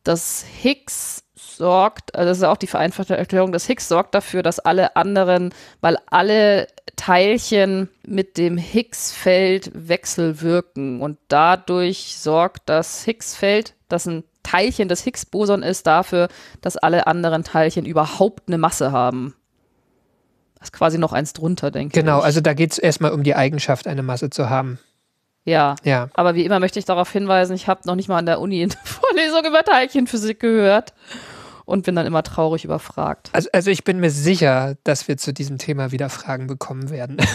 das 0.05 0.45
Higgs 0.62 1.24
sorgt, 1.35 2.15
also 2.15 2.29
das 2.29 2.38
ist 2.38 2.43
auch 2.43 2.57
die 2.57 2.67
vereinfachte 2.67 3.17
Erklärung, 3.17 3.51
das 3.51 3.65
Higgs 3.65 3.88
sorgt 3.88 4.15
dafür, 4.15 4.43
dass 4.43 4.59
alle 4.59 4.95
anderen, 4.95 5.53
weil 5.81 5.97
alle 6.09 6.67
Teilchen 6.95 7.89
mit 8.05 8.38
dem 8.38 8.57
Higgs-Feld 8.57 9.71
wechselwirken 9.74 11.01
und 11.01 11.17
dadurch 11.27 12.17
sorgt 12.17 12.69
das 12.69 13.03
Higgs-Feld, 13.03 13.74
das 13.89 14.05
ein 14.05 14.24
Teilchen 14.43 14.88
des 14.88 15.03
Higgs-Boson 15.03 15.63
ist, 15.63 15.88
dafür, 15.88 16.27
dass 16.62 16.77
alle 16.77 17.07
anderen 17.07 17.43
Teilchen 17.43 17.85
überhaupt 17.85 18.43
eine 18.47 18.57
Masse 18.57 18.91
haben. 18.91 19.33
Das 20.59 20.69
ist 20.69 20.74
quasi 20.74 20.97
noch 20.97 21.13
eins 21.13 21.33
drunter, 21.33 21.71
denke 21.71 21.93
genau, 21.93 22.00
ich. 22.00 22.15
Genau, 22.15 22.25
also 22.25 22.41
da 22.41 22.53
geht 22.53 22.71
es 22.71 22.77
erstmal 22.77 23.12
um 23.12 23.24
die 23.24 23.35
Eigenschaft, 23.35 23.88
eine 23.88 24.03
Masse 24.03 24.29
zu 24.29 24.50
haben. 24.50 24.79
Ja. 25.45 25.75
Ja. 25.83 26.09
Aber 26.13 26.35
wie 26.35 26.43
immer 26.43 26.59
möchte 26.59 26.79
ich 26.79 26.85
darauf 26.85 27.11
hinweisen, 27.11 27.55
ich 27.55 27.67
habe 27.67 27.81
noch 27.85 27.95
nicht 27.95 28.09
mal 28.09 28.17
an 28.17 28.25
der 28.25 28.39
Uni 28.41 28.61
eine 28.63 28.73
Vorlesung 28.83 29.45
über 29.45 29.63
Teilchenphysik 29.63 30.39
gehört 30.39 30.93
und 31.65 31.85
bin 31.85 31.95
dann 31.95 32.05
immer 32.05 32.23
traurig 32.23 32.65
überfragt. 32.65 33.29
Also, 33.31 33.49
also 33.53 33.71
ich 33.71 33.83
bin 33.83 33.99
mir 33.99 34.11
sicher, 34.11 34.75
dass 34.83 35.07
wir 35.07 35.17
zu 35.17 35.33
diesem 35.33 35.57
Thema 35.57 35.91
wieder 35.91 36.09
Fragen 36.09 36.47
bekommen 36.47 36.89
werden. 36.89 37.17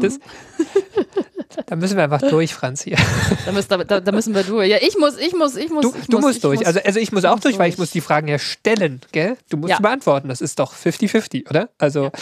das, 0.00 0.18
da 1.66 1.76
müssen 1.76 1.96
wir 1.96 2.04
einfach 2.04 2.22
durch, 2.22 2.54
Franz 2.54 2.82
hier. 2.82 2.96
Da 3.46 3.52
müssen, 3.52 3.68
da, 3.86 4.00
da 4.00 4.12
müssen 4.12 4.34
wir 4.34 4.42
durch. 4.42 4.68
Ja, 4.68 4.78
ich 4.80 4.96
muss, 4.98 5.18
ich 5.18 5.34
muss, 5.34 5.56
ich 5.56 5.70
muss. 5.70 5.82
Du, 5.82 5.94
ich 5.98 6.06
du 6.06 6.16
muss, 6.16 6.22
musst 6.24 6.36
ich 6.36 6.42
durch. 6.42 6.58
Muss, 6.60 6.66
also, 6.66 6.80
also 6.84 6.98
ich 6.98 7.12
muss 7.12 7.24
auch 7.24 7.40
durch, 7.40 7.54
durch, 7.54 7.58
weil 7.58 7.68
ich 7.68 7.78
muss 7.78 7.90
die 7.90 8.00
Fragen 8.00 8.28
ja 8.28 8.38
stellen, 8.38 9.00
gell? 9.12 9.36
Du 9.50 9.56
musst 9.56 9.70
Ja. 9.70 9.80
beantworten. 9.80 10.28
Das 10.28 10.40
ist 10.40 10.58
doch 10.58 10.74
50-50, 10.74 11.48
oder? 11.50 11.68
Also, 11.78 12.04
Ja, 12.04 12.10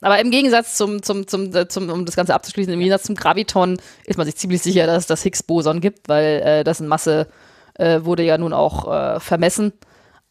aber 0.00 0.20
im 0.20 0.30
Gegensatz 0.30 0.76
zum, 0.76 1.02
zum, 1.02 1.26
zum, 1.26 1.54
äh, 1.54 1.68
zum, 1.68 1.90
um 1.90 2.06
das 2.06 2.16
Ganze 2.16 2.34
abzuschließen, 2.34 2.72
im 2.72 2.78
Gegensatz 2.78 3.04
zum 3.04 3.14
Graviton 3.14 3.78
ist 4.06 4.16
man 4.16 4.26
sich 4.26 4.36
ziemlich 4.36 4.62
sicher, 4.62 4.86
dass 4.86 5.02
es 5.02 5.06
das 5.06 5.22
Higgs-Boson 5.22 5.80
gibt, 5.80 6.08
weil 6.08 6.40
äh, 6.42 6.64
dessen 6.64 6.88
Masse 6.88 7.28
äh, 7.74 8.00
wurde 8.02 8.22
ja 8.22 8.38
nun 8.38 8.52
auch 8.52 8.90
äh, 8.90 9.20
vermessen. 9.20 9.72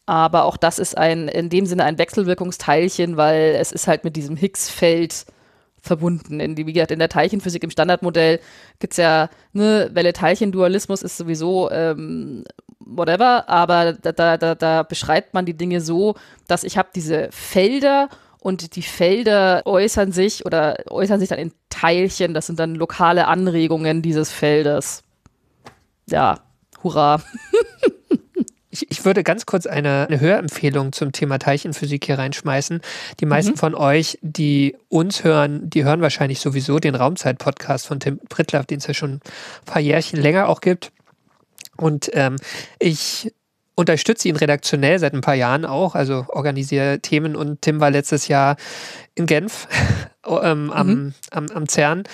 Aber 0.04 0.44
auch 0.44 0.56
das 0.56 0.78
ist 0.78 0.96
ein, 0.96 1.28
in 1.28 1.48
dem 1.48 1.66
Sinne 1.66 1.84
ein 1.84 1.98
Wechselwirkungsteilchen, 1.98 3.16
weil 3.16 3.56
es 3.58 3.72
ist 3.72 3.88
halt 3.88 4.04
mit 4.04 4.16
diesem 4.16 4.36
Higgs-Feld 4.36 5.26
verbunden. 5.80 6.40
In, 6.40 6.56
wie 6.56 6.72
gesagt, 6.72 6.90
in 6.90 6.98
der 6.98 7.08
Teilchenphysik 7.08 7.62
im 7.62 7.70
Standardmodell 7.70 8.40
gibt 8.78 8.92
es 8.92 8.98
ja, 8.98 9.28
ne, 9.52 9.90
Welle-Teilchen-Dualismus 9.92 11.02
ist 11.02 11.16
sowieso 11.16 11.70
ähm, 11.70 12.44
whatever, 12.80 13.48
aber 13.48 13.94
da, 13.94 14.12
da, 14.12 14.36
da, 14.36 14.54
da 14.54 14.82
beschreibt 14.82 15.34
man 15.34 15.46
die 15.46 15.56
Dinge 15.56 15.80
so, 15.80 16.14
dass 16.46 16.64
ich 16.64 16.76
habe 16.76 16.88
diese 16.94 17.28
Felder 17.30 18.08
und 18.46 18.76
die 18.76 18.82
Felder 18.82 19.62
äußern 19.64 20.12
sich 20.12 20.46
oder 20.46 20.76
äußern 20.88 21.18
sich 21.18 21.30
dann 21.30 21.40
in 21.40 21.50
Teilchen, 21.68 22.32
das 22.32 22.46
sind 22.46 22.60
dann 22.60 22.76
lokale 22.76 23.26
Anregungen 23.26 24.02
dieses 24.02 24.30
Feldes. 24.30 25.02
Ja, 26.08 26.38
hurra. 26.84 27.20
ich, 28.70 28.88
ich 28.88 29.04
würde 29.04 29.24
ganz 29.24 29.46
kurz 29.46 29.66
eine, 29.66 30.06
eine 30.06 30.20
Hörempfehlung 30.20 30.92
zum 30.92 31.10
Thema 31.10 31.40
Teilchenphysik 31.40 32.04
hier 32.04 32.20
reinschmeißen. 32.20 32.82
Die 33.18 33.26
meisten 33.26 33.56
von 33.56 33.74
euch, 33.74 34.16
die 34.22 34.76
uns 34.86 35.24
hören, 35.24 35.68
die 35.68 35.82
hören 35.82 36.00
wahrscheinlich 36.00 36.38
sowieso 36.38 36.78
den 36.78 36.94
Raumzeit-Podcast 36.94 37.88
von 37.88 37.98
Tim 37.98 38.20
Prittlaff, 38.28 38.66
den 38.66 38.78
es 38.78 38.86
ja 38.86 38.94
schon 38.94 39.14
ein 39.14 39.20
paar 39.64 39.82
Jährchen 39.82 40.20
länger 40.20 40.48
auch 40.48 40.60
gibt. 40.60 40.92
Und 41.76 42.10
ähm, 42.12 42.36
ich 42.78 43.32
unterstütze 43.76 44.28
ihn 44.28 44.36
redaktionell 44.36 44.98
seit 44.98 45.14
ein 45.14 45.20
paar 45.20 45.34
Jahren 45.34 45.64
auch, 45.64 45.94
also 45.94 46.24
organisiere 46.28 46.98
Themen 47.00 47.36
und 47.36 47.62
Tim 47.62 47.78
war 47.78 47.90
letztes 47.90 48.26
Jahr 48.26 48.56
in 49.14 49.26
Genf 49.26 49.68
ähm, 50.26 50.72
am, 50.72 51.14
am, 51.30 51.46
am 51.54 51.68
CERN 51.68 52.04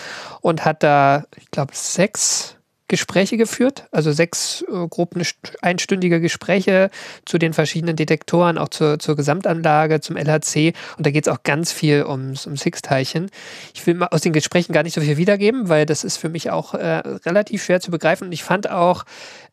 und 0.41 0.65
hat 0.65 0.83
da, 0.83 1.25
ich 1.37 1.51
glaube, 1.51 1.73
sechs 1.75 2.57
Gespräche 2.93 3.39
geführt, 3.39 3.87
also 3.91 4.13
sechs 4.13 4.63
äh, 4.71 4.87
grob 4.87 5.17
einstündige 5.63 6.21
Gespräche 6.21 6.91
zu 7.25 7.39
den 7.39 7.55
verschiedenen 7.55 7.97
Detektoren, 7.97 8.59
auch 8.59 8.69
zur, 8.69 8.99
zur 8.99 9.17
Gesamtanlage, 9.17 10.03
zum 10.03 10.19
LHC. 10.19 10.75
Und 10.99 11.07
da 11.07 11.11
geht 11.11 11.27
es 11.27 11.33
auch 11.33 11.43
ganz 11.43 11.73
viel 11.73 12.05
ums, 12.05 12.45
ums 12.45 12.63
Higgs-Teilchen. 12.65 13.31
Ich 13.73 13.87
will 13.87 13.95
mal 13.95 14.09
aus 14.09 14.21
den 14.21 14.35
Gesprächen 14.35 14.75
gar 14.75 14.83
nicht 14.83 14.93
so 14.93 15.01
viel 15.01 15.17
wiedergeben, 15.17 15.71
weil 15.71 15.87
das 15.87 16.05
ist 16.05 16.19
für 16.19 16.29
mich 16.29 16.51
auch 16.51 16.75
äh, 16.75 16.99
relativ 17.25 17.65
schwer 17.65 17.81
zu 17.81 17.91
begreifen. 17.91 18.27
Und 18.27 18.33
ich 18.33 18.45
fand 18.45 18.69
auch 18.69 19.05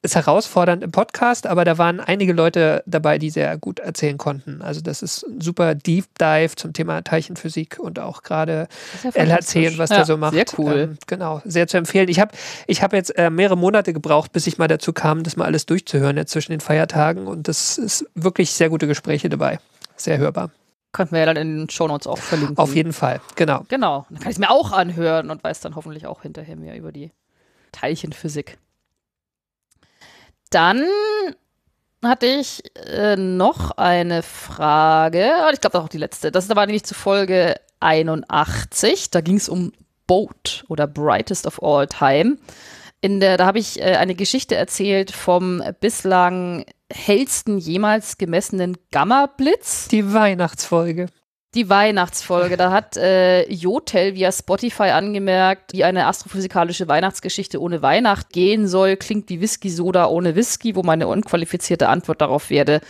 es 0.02 0.16
herausfordernd 0.16 0.84
im 0.84 0.92
Podcast, 0.92 1.48
aber 1.48 1.64
da 1.64 1.78
waren 1.78 2.02
einige 2.02 2.34
Leute 2.34 2.84
dabei, 2.86 3.20
die 3.20 3.30
sehr 3.30 3.58
gut 3.58 3.80
erzählen 3.80 4.18
konnten. 4.18 4.62
Also 4.62 4.82
das 4.82 5.02
ist 5.02 5.24
ein 5.24 5.40
super 5.40 5.76
Deep 5.76 6.06
Dive 6.20 6.56
zum 6.58 6.74
Thema 6.74 7.02
Teilchenphysik 7.04 7.80
und 7.80 8.00
auch 8.00 8.22
gerade 8.24 8.68
LHC 9.14 9.68
und 9.68 9.78
was 9.78 9.90
Ja, 9.90 9.98
der 9.98 10.06
so 10.06 10.18
macht. 10.18 10.34
sehr 10.34 10.46
cool. 10.58 10.78
Ähm, 10.78 10.98
genau, 11.08 11.42
sehr 11.46 11.68
zu 11.68 11.78
empfehlen. 11.78 12.10
Ich 12.10 12.20
habe 12.20 12.32
ich 12.68 12.82
hab 12.82 12.94
jetzt 12.94 13.18
äh, 13.18 13.29
mehrere 13.30 13.58
Monate 13.58 13.94
gebraucht, 13.94 14.32
bis 14.32 14.48
ich 14.48 14.58
mal 14.58 14.68
dazu 14.68 14.94
kam, 14.94 15.24
das 15.24 15.36
mal 15.36 15.46
alles 15.46 15.66
durchzuhören 15.66 16.18
jetzt 16.18 16.32
zwischen 16.32 16.52
den 16.52 16.62
Feiertagen 16.62 17.28
und 17.28 17.48
das 17.48 17.78
ist 17.78 18.06
wirklich 18.16 18.52
sehr 18.52 18.70
gute 18.70 18.88
Gespräche 18.88 19.30
dabei. 19.30 19.60
Sehr 19.96 20.18
hörbar. 20.18 20.52
Könnten 20.92 21.14
wir 21.14 21.20
ja 21.20 21.26
dann 21.28 21.38
in 21.38 21.58
den 21.58 21.70
Shownotes 21.70 22.08
auch 22.08 22.18
verlinken. 22.18 22.58
Auf 22.58 22.74
jeden 22.76 22.94
Fall, 22.94 23.22
genau. 23.36 23.64
Genau. 23.68 24.06
Dann 24.10 24.20
kann 24.20 24.30
ich 24.32 24.36
es 24.36 24.40
mir 24.40 24.50
auch 24.50 24.72
anhören 24.72 25.30
und 25.30 25.44
weiß 25.44 25.60
dann 25.62 25.76
hoffentlich 25.76 26.08
auch 26.08 26.24
hinterher 26.24 26.56
mehr 26.56 26.76
über 26.76 26.92
die 26.92 27.12
Teilchenphysik. 27.72 28.58
Dann 30.50 30.84
hatte 32.04 32.26
ich 32.26 32.64
äh, 32.88 33.16
noch 33.16 33.72
eine 33.78 34.24
Frage. 34.24 35.32
Ah, 35.42 35.52
Ich 35.54 35.62
glaube, 35.62 35.74
das 35.74 35.84
auch 35.84 35.90
die 35.90 35.98
letzte. 35.98 36.32
Das 36.32 36.50
war 36.50 36.66
nämlich 36.66 36.84
zu 36.86 36.96
Folge 36.96 37.56
81. 37.82 39.12
Da 39.12 39.22
ging 39.22 39.36
es 39.36 39.50
um 39.50 39.72
Boat 40.08 40.64
oder 40.70 40.88
Brightest 40.88 41.46
of 41.46 41.62
All 41.62 41.86
Time. 41.88 42.38
In 43.02 43.20
der, 43.20 43.38
da 43.38 43.46
habe 43.46 43.60
ich 43.60 43.80
äh, 43.80 43.96
eine 43.96 44.16
Geschichte 44.16 44.56
erzählt 44.56 45.12
vom 45.12 45.64
bislang 45.80 46.66
hellsten 46.92 47.58
jemals 47.58 48.18
gemessenen 48.18 48.78
Gamma-Blitz. 48.92 49.88
Die 49.88 50.14
Weihnachtsfolge. 50.14 51.08
Die 51.56 51.68
Weihnachtsfolge, 51.68 52.58
da 52.58 52.72
hat 52.72 52.96
äh, 52.96 53.52
Jotel 53.52 54.14
via 54.14 54.32
Spotify 54.32 54.90
angemerkt, 54.90 55.74
wie 55.74 55.84
eine 55.84 56.06
astrophysikalische 56.06 56.88
Weihnachtsgeschichte 56.88 57.60
ohne 57.60 57.82
Weihnacht 57.82 58.30
gehen 58.30 58.68
soll, 58.68 58.98
klingt 58.98 59.30
wie 59.30 59.42
Whisky-Soda 59.42 60.06
ohne 60.08 60.36
Whisky, 60.36 60.76
wo 60.76 60.84
meine 60.84 61.08
unqualifizierte 61.08 61.90
Antwort 61.90 62.22
darauf 62.22 62.52
werde, 62.52 62.82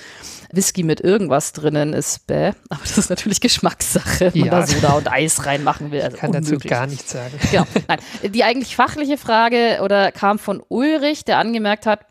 Whisky 0.51 0.84
mit 0.84 1.01
irgendwas 1.01 1.53
drinnen 1.53 1.94
ist 1.94 2.25
bäh. 2.27 2.53
Aber 2.70 2.82
das 2.82 2.98
ist 2.98 3.10
natürlich 3.10 3.39
Geschmackssache, 3.41 4.34
wenn 4.34 4.41
man 4.41 4.48
Ja. 4.50 4.60
da 4.62 4.68
Soda 4.68 4.94
und 4.94 5.12
Eis 5.12 5.46
reinmachen 5.46 5.91
will. 5.91 6.01
Also 6.01 6.18
Kann 6.18 6.32
dazu 6.32 6.48
unmöglich. 6.50 6.70
gar 6.72 6.88
nichts 6.88 7.12
sagen. 7.12 7.34
Genau. 7.51 7.65
Nein. 7.88 8.00
Die 8.34 8.44
eigentlich 8.44 8.75
fachliche 8.75 9.18
Frage 9.18 9.79
oder 9.84 10.12
kam 10.12 10.39
von 10.39 10.63
Ulrich, 10.70 11.25
der 11.25 11.38
angemerkt 11.38 11.86
hat 11.86 12.01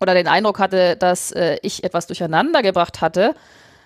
oder 0.00 0.14
den 0.14 0.28
Eindruck 0.28 0.58
hatte, 0.58 0.96
dass 0.96 1.30
äh, 1.32 1.58
ich 1.62 1.84
etwas 1.84 2.06
durcheinander 2.06 2.62
gebracht 2.62 3.00
hatte, 3.00 3.34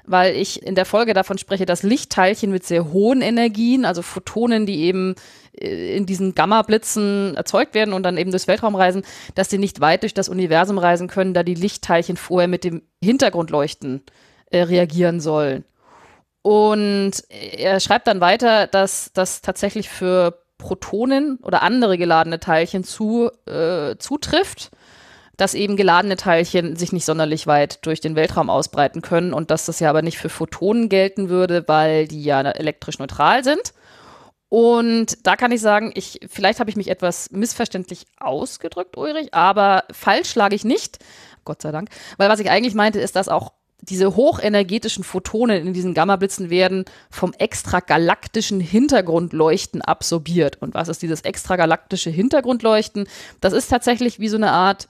weil 0.07 0.37
ich 0.37 0.63
in 0.63 0.75
der 0.75 0.85
Folge 0.85 1.15
davon 1.15 1.39
spreche, 1.39 1.67
dass 1.67 1.83
Lichtteilchen 1.83 2.51
mit 2.51 2.65
sehr 2.65 2.93
hohen 2.93 3.23
Energien, 3.23 3.85
also 3.85 4.03
Photonen, 4.03 4.67
die 4.67 4.81
eben 4.83 5.15
äh, 5.59 5.97
in 5.97 6.07
diesen 6.07 6.35
Gamma-Blitzen 6.35 7.35
erzeugt 7.37 7.75
werden 7.75 7.95
und 7.95 8.03
dann 8.03 8.17
eben 8.17 8.31
durchs 8.31 8.49
Weltraum 8.49 8.75
reisen, 8.75 9.03
dass 9.35 9.49
die 9.49 9.59
nicht 9.59 9.81
weit 9.81 10.03
durch 10.03 10.15
das 10.15 10.29
Universum 10.29 10.79
reisen 10.79 11.09
können, 11.09 11.35
da 11.35 11.43
die 11.43 11.55
Lichtteilchen 11.55 12.17
vorher 12.17 12.49
mit 12.49 12.65
dem 12.65 12.83
Hintergrundleuchten 13.03 14.03
äh, 14.51 14.63
reagieren 14.63 15.21
sollen. 15.21 15.65
Und 16.43 17.13
er 17.31 17.81
schreibt 17.81 18.07
dann 18.07 18.21
weiter, 18.21 18.67
dass 18.67 19.11
das 19.15 19.41
tatsächlich 19.41 19.89
für 19.89 20.45
Protonen 20.59 21.39
oder 21.43 21.63
andere 21.63 21.97
geladene 21.97 22.39
Teilchen 22.39 22.85
zu, 22.85 23.31
äh, 23.47 23.97
zutrifft, 23.97 24.71
dass 25.37 25.55
eben 25.55 25.77
geladene 25.77 26.17
Teilchen 26.17 26.77
sich 26.77 26.93
nicht 26.93 27.05
sonderlich 27.05 27.47
weit 27.47 27.85
durch 27.87 28.01
den 28.01 28.17
Weltraum 28.17 28.51
ausbreiten 28.51 29.03
können 29.03 29.33
und 29.33 29.51
dass 29.51 29.67
das 29.67 29.81
ja 29.81 29.91
aber 29.91 30.03
nicht 30.03 30.19
für 30.19 30.29
Photonen 30.29 30.89
gelten 30.89 31.29
würde, 31.29 31.65
weil 31.67 32.09
die 32.09 32.23
ja 32.23 32.41
elektrisch 32.41 32.99
neutral 32.99 33.45
sind. 33.45 33.73
Und 34.49 35.27
da 35.27 35.35
kann 35.35 35.51
ich 35.51 35.61
sagen, 35.61 35.91
ich, 35.95 36.21
vielleicht 36.31 36.61
habe 36.61 36.71
ich 36.71 36.77
mich 36.77 36.89
etwas 36.89 37.31
missverständlich 37.33 38.07
ausgedrückt, 38.21 38.97
Ulrich, 38.97 39.35
aber 39.35 39.85
falsch 39.91 40.35
lag 40.37 40.53
ich 40.53 40.65
nicht. 40.65 40.99
Gott 41.45 41.61
sei 41.61 41.73
Dank. 41.73 41.89
Weil 42.19 42.29
was 42.29 42.41
ich 42.41 42.51
eigentlich 42.51 42.75
meinte, 42.75 43.01
ist, 43.01 43.17
dass 43.17 43.29
auch 43.29 43.53
diese 43.81 44.17
hochenergetischen 44.17 45.05
Photonen 45.05 45.67
in 45.67 45.75
diesen 45.75 45.95
Gammablitzen 45.95 46.51
werden 46.51 46.85
vom 47.11 47.33
extragalaktischen 47.35 48.61
Hintergrundleuchten 48.61 49.83
absorbiert. 49.83 50.61
Und 50.63 50.75
was 50.75 50.89
ist 50.89 51.03
dieses 51.03 51.23
extragalaktische 51.23 52.11
Hintergrundleuchten? 52.11 53.07
Das 53.41 53.53
ist 53.53 53.69
tatsächlich 53.69 54.21
wie 54.21 54.29
so 54.29 54.37
eine 54.37 54.53
Art 54.53 54.89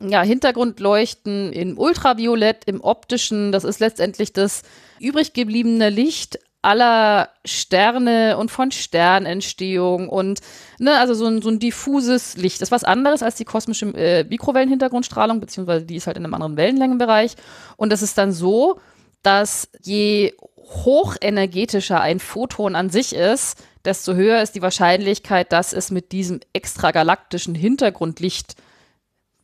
ja, 0.00 0.22
Hintergrundleuchten 0.22 1.52
im 1.52 1.78
Ultraviolett, 1.78 2.64
im 2.66 2.80
optischen. 2.80 3.52
Das 3.52 3.64
ist 3.64 3.80
letztendlich 3.80 4.32
das 4.32 4.62
übrig 5.00 5.32
gebliebene 5.32 5.90
Licht 5.90 6.38
aller 6.60 7.30
Sterne 7.44 8.36
und 8.36 8.50
von 8.50 8.72
Sternentstehung 8.72 10.08
und 10.08 10.40
ne, 10.78 10.98
also 10.98 11.14
so 11.14 11.26
ein, 11.26 11.40
so 11.40 11.50
ein 11.50 11.60
diffuses 11.60 12.36
Licht. 12.36 12.60
Das 12.60 12.68
ist 12.68 12.72
was 12.72 12.84
anderes 12.84 13.22
als 13.22 13.36
die 13.36 13.44
kosmische 13.44 13.86
äh, 13.94 14.24
Mikrowellenhintergrundstrahlung, 14.24 15.40
beziehungsweise 15.40 15.86
die 15.86 15.96
ist 15.96 16.08
halt 16.08 16.16
in 16.16 16.24
einem 16.24 16.34
anderen 16.34 16.56
Wellenlängenbereich. 16.56 17.36
Und 17.76 17.90
das 17.90 18.02
ist 18.02 18.18
dann 18.18 18.32
so, 18.32 18.80
dass 19.22 19.68
je 19.82 20.34
hochenergetischer 20.56 22.00
ein 22.00 22.18
Photon 22.18 22.74
an 22.74 22.90
sich 22.90 23.14
ist, 23.14 23.62
desto 23.84 24.14
höher 24.14 24.42
ist 24.42 24.54
die 24.54 24.62
Wahrscheinlichkeit, 24.62 25.52
dass 25.52 25.72
es 25.72 25.90
mit 25.90 26.12
diesem 26.12 26.40
extragalaktischen 26.52 27.54
Hintergrundlicht 27.54 28.56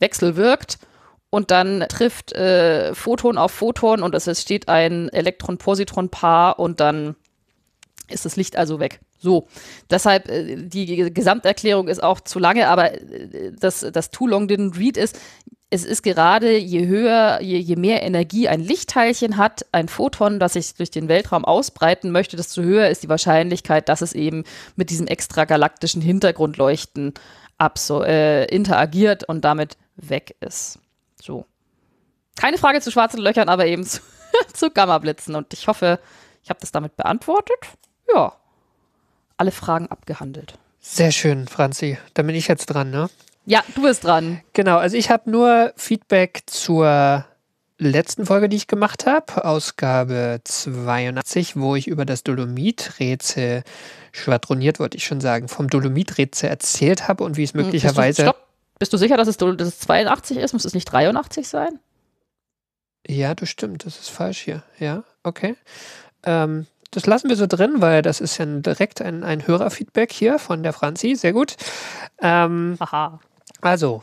wechselwirkt 0.05 0.79
und 1.31 1.51
dann 1.51 1.85
trifft 1.89 2.33
äh, 2.33 2.95
Photon 2.95 3.39
auf 3.39 3.51
Photon 3.51 4.03
und 4.03 4.15
es 4.15 4.27
entsteht 4.27 4.69
ein 4.69 5.09
Elektron-Positron-Paar 5.09 6.59
und 6.59 6.79
dann 6.79 7.17
ist 8.09 8.27
das 8.27 8.37
Licht 8.37 8.57
also 8.57 8.79
weg. 8.81 9.01
So, 9.19 9.49
deshalb 9.91 10.29
äh, 10.29 10.57
die 10.57 11.13
Gesamterklärung 11.13 11.89
ist 11.89 12.03
auch 12.03 12.21
zu 12.21 12.39
lange, 12.39 12.69
aber 12.69 12.93
äh, 12.93 13.53
das, 13.59 13.85
das 13.93 14.11
Too 14.11 14.27
Long 14.27 14.47
Didn't 14.47 14.79
Read 14.79 14.99
ist, 14.99 15.19
es 15.71 15.85
ist 15.85 16.03
gerade, 16.03 16.57
je 16.57 16.87
höher, 16.87 17.41
je, 17.41 17.59
je 17.59 17.75
mehr 17.75 18.05
Energie 18.05 18.47
ein 18.47 18.61
Lichtteilchen 18.61 19.39
hat, 19.39 19.67
ein 19.73 19.89
Photon, 19.89 20.39
das 20.39 20.53
sich 20.53 20.75
durch 20.75 20.93
den 20.93 21.09
Weltraum 21.09 21.45
ausbreiten 21.45 22.13
möchte, 22.13 22.37
desto 22.37 22.63
höher 22.63 22.91
ist 22.91 23.03
die 23.03 23.09
Wahrscheinlichkeit, 23.09 23.89
dass 23.89 24.03
es 24.03 24.13
eben 24.13 24.45
mit 24.77 24.91
diesem 24.91 25.09
extragalaktischen 25.09 26.01
Hintergrundleuchten 26.01 27.15
abso 27.59 28.03
äh, 28.03 28.45
interagiert 28.47 29.25
und 29.25 29.45
damit 29.45 29.77
weg 29.97 30.37
ist. 30.41 30.79
So. 31.21 31.47
Keine 32.37 32.59
Frage 32.59 32.81
zu 32.81 32.91
schwarzen 32.91 33.21
Löchern, 33.21 33.49
aber 33.49 33.67
eben 33.67 33.85
zu, 33.87 34.01
zu 34.53 34.71
Gammablitzen. 34.71 35.35
Und 35.35 35.53
ich 35.53 35.69
hoffe, 35.69 35.99
ich 36.43 36.51
habe 36.51 36.61
das 36.61 36.73
damit 36.73 36.97
beantwortet. 36.97 37.59
Ja. 38.13 38.35
Alle 39.37 39.51
Fragen 39.51 39.89
abgehandelt. 39.89 40.59
Sehr 40.81 41.13
schön, 41.13 41.49
Franzi. 41.49 41.99
Da 42.13 42.23
bin 42.23 42.35
ich 42.35 42.47
jetzt 42.47 42.67
dran, 42.67 42.91
ne? 42.91 43.09
Ja, 43.47 43.63
du 43.75 43.83
bist 43.83 44.05
dran. 44.05 44.43
Genau, 44.53 44.79
also 44.79 44.97
ich 44.97 45.11
habe 45.11 45.31
nur 45.31 45.73
Feedback 45.77 46.43
zur 46.47 47.25
letzten 47.79 48.27
Folge, 48.27 48.49
die 48.49 48.57
ich 48.57 48.67
gemacht 48.67 49.07
habe, 49.07 49.45
Ausgabe 49.45 50.41
82, 50.45 51.57
wo 51.57 51.77
ich 51.77 51.89
über 51.89 52.05
das 52.05 52.23
Dolomit-Rätsel 52.23 53.65
schwadroniert, 54.13 54.79
wollte 54.79 54.97
ich 54.97 55.05
schon 55.05 55.21
sagen, 55.21 55.49
vom 55.49 55.69
Dolomit-Rätsel 55.69 56.49
erzählt 56.49 57.09
habe 57.09 57.25
und 57.25 57.37
wie 57.37 57.45
es 57.45 57.53
hm, 57.53 57.63
möglicherweise. 57.63 58.07
Bist 58.07 58.19
du, 58.19 58.23
stopp. 58.23 58.49
Bist 58.79 58.93
du 58.93 58.97
sicher, 58.97 59.17
dass 59.17 59.29
es, 59.29 59.37
dass 59.37 59.69
es 59.69 59.79
82 59.81 60.37
ist? 60.39 60.53
Muss 60.53 60.65
es 60.65 60.75
nicht 60.75 60.87
83 60.87 61.49
sein? 61.49 61.81
Ja, 63.07 63.35
das 63.35 63.49
stimmt. 63.49 63.87
Das 63.87 63.99
ist 63.99 64.09
falsch 64.09 64.41
hier. 64.41 64.63
Ja, 64.79 65.05
okay. 65.23 65.57
Ähm, 66.23 66.67
das 66.91 67.07
lassen 67.07 67.29
wir 67.29 67.37
so 67.37 67.47
drin, 67.47 67.81
weil 67.81 68.03
das 68.03 68.21
ist 68.21 68.39
ja 68.39 68.47
direkt 68.47 69.03
ein, 69.03 69.25
ein 69.25 69.47
Hörerfeedback 69.47 70.13
hier 70.13 70.39
von 70.39 70.63
der 70.63 70.73
Franzi. 70.73 71.17
Sehr 71.17 71.33
gut. 71.33 71.57
Ähm, 72.21 72.77
Aha. 72.79 73.21
Also, 73.61 74.03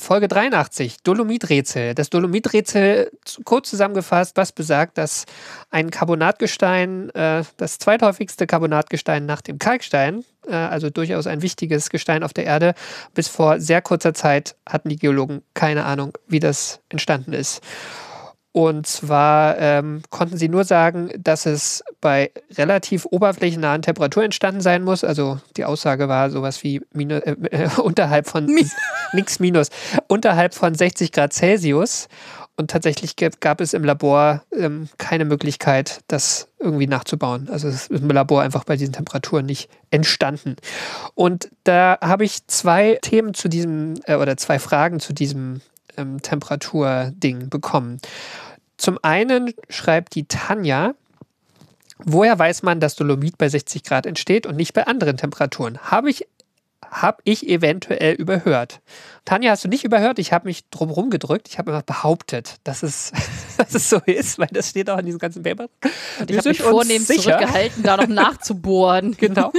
Folge 0.00 0.28
83, 0.28 1.02
Dolomiträtsel. 1.02 1.94
Das 1.94 2.10
Dolomiträtsel, 2.10 3.10
kurz 3.44 3.70
zusammengefasst, 3.70 4.36
was 4.36 4.52
besagt, 4.52 4.98
dass 4.98 5.26
ein 5.70 5.90
Carbonatgestein, 5.90 7.10
äh, 7.10 7.44
das 7.56 7.78
zweithäufigste 7.78 8.46
Carbonatgestein 8.46 9.26
nach 9.26 9.40
dem 9.40 9.58
Kalkstein, 9.58 10.24
äh, 10.46 10.54
also 10.54 10.90
durchaus 10.90 11.26
ein 11.26 11.42
wichtiges 11.42 11.90
Gestein 11.90 12.22
auf 12.22 12.32
der 12.32 12.44
Erde, 12.44 12.74
bis 13.14 13.28
vor 13.28 13.60
sehr 13.60 13.82
kurzer 13.82 14.14
Zeit 14.14 14.56
hatten 14.66 14.88
die 14.88 14.96
Geologen 14.96 15.42
keine 15.54 15.84
Ahnung, 15.84 16.16
wie 16.26 16.40
das 16.40 16.80
entstanden 16.88 17.32
ist. 17.32 17.60
Und 18.52 18.86
zwar 18.86 19.58
ähm, 19.58 20.02
konnten 20.10 20.36
sie 20.36 20.48
nur 20.48 20.64
sagen, 20.64 21.10
dass 21.16 21.46
es 21.46 21.84
bei 22.00 22.32
relativ 22.56 23.06
oberflächennahen 23.06 23.82
Temperaturen 23.82 24.24
entstanden 24.24 24.60
sein 24.60 24.82
muss. 24.82 25.04
Also 25.04 25.38
die 25.56 25.64
Aussage 25.64 26.08
war 26.08 26.30
sowas 26.30 26.64
wie 26.64 26.80
minus, 26.92 27.20
äh, 27.20 27.36
äh, 27.50 27.68
unterhalb 27.80 28.26
von 28.26 28.46
nichts 29.12 29.38
minus, 29.38 29.68
unterhalb 30.08 30.54
von 30.54 30.74
60 30.74 31.12
Grad 31.12 31.32
Celsius. 31.32 32.08
Und 32.56 32.70
tatsächlich 32.70 33.14
gab 33.16 33.60
es 33.60 33.72
im 33.72 33.84
Labor 33.84 34.42
ähm, 34.52 34.88
keine 34.98 35.24
Möglichkeit, 35.24 36.00
das 36.08 36.48
irgendwie 36.58 36.88
nachzubauen. 36.88 37.48
Also 37.50 37.68
es 37.68 37.86
ist 37.86 38.02
im 38.02 38.10
Labor 38.10 38.42
einfach 38.42 38.64
bei 38.64 38.76
diesen 38.76 38.92
Temperaturen 38.92 39.46
nicht 39.46 39.70
entstanden. 39.90 40.56
Und 41.14 41.50
da 41.64 41.96
habe 42.02 42.24
ich 42.24 42.46
zwei 42.48 42.98
Themen 43.00 43.32
zu 43.32 43.48
diesem 43.48 43.94
äh, 44.04 44.16
oder 44.16 44.36
zwei 44.36 44.58
Fragen 44.58 45.00
zu 45.00 45.14
diesem 45.14 45.62
ähm, 46.00 46.22
Temperaturding 46.22 47.48
bekommen. 47.48 48.00
Zum 48.76 48.98
einen 49.02 49.52
schreibt 49.68 50.14
die 50.14 50.26
Tanja, 50.26 50.94
woher 51.98 52.38
weiß 52.38 52.62
man, 52.62 52.80
dass 52.80 52.96
Dolomit 52.96 53.38
bei 53.38 53.48
60 53.48 53.84
Grad 53.84 54.06
entsteht 54.06 54.46
und 54.46 54.56
nicht 54.56 54.72
bei 54.72 54.86
anderen 54.86 55.16
Temperaturen? 55.16 55.78
Habe 55.78 56.10
ich, 56.10 56.26
hab 56.88 57.20
ich 57.24 57.48
eventuell 57.48 58.14
überhört. 58.14 58.80
Tanja, 59.24 59.50
hast 59.50 59.64
du 59.64 59.68
nicht 59.68 59.84
überhört? 59.84 60.18
Ich 60.18 60.32
habe 60.32 60.48
mich 60.48 60.68
drumherum 60.70 61.10
gedrückt. 61.10 61.46
Ich 61.48 61.58
habe 61.58 61.70
immer 61.70 61.82
behauptet, 61.82 62.56
dass 62.64 62.82
es, 62.82 63.12
dass 63.58 63.74
es 63.74 63.88
so 63.88 64.00
ist, 64.06 64.38
weil 64.38 64.48
das 64.50 64.70
steht 64.70 64.88
auch 64.88 64.98
in 64.98 65.06
diesem 65.06 65.18
ganzen 65.18 65.42
Paper. 65.42 65.68
Und 66.18 66.30
ich 66.30 66.38
habe 66.38 66.48
mich 66.48 66.62
vornehm 66.62 67.02
sicher. 67.02 67.22
zurückgehalten, 67.22 67.82
da 67.82 67.96
noch 67.96 68.08
nachzubohren. 68.08 69.16
genau. 69.18 69.52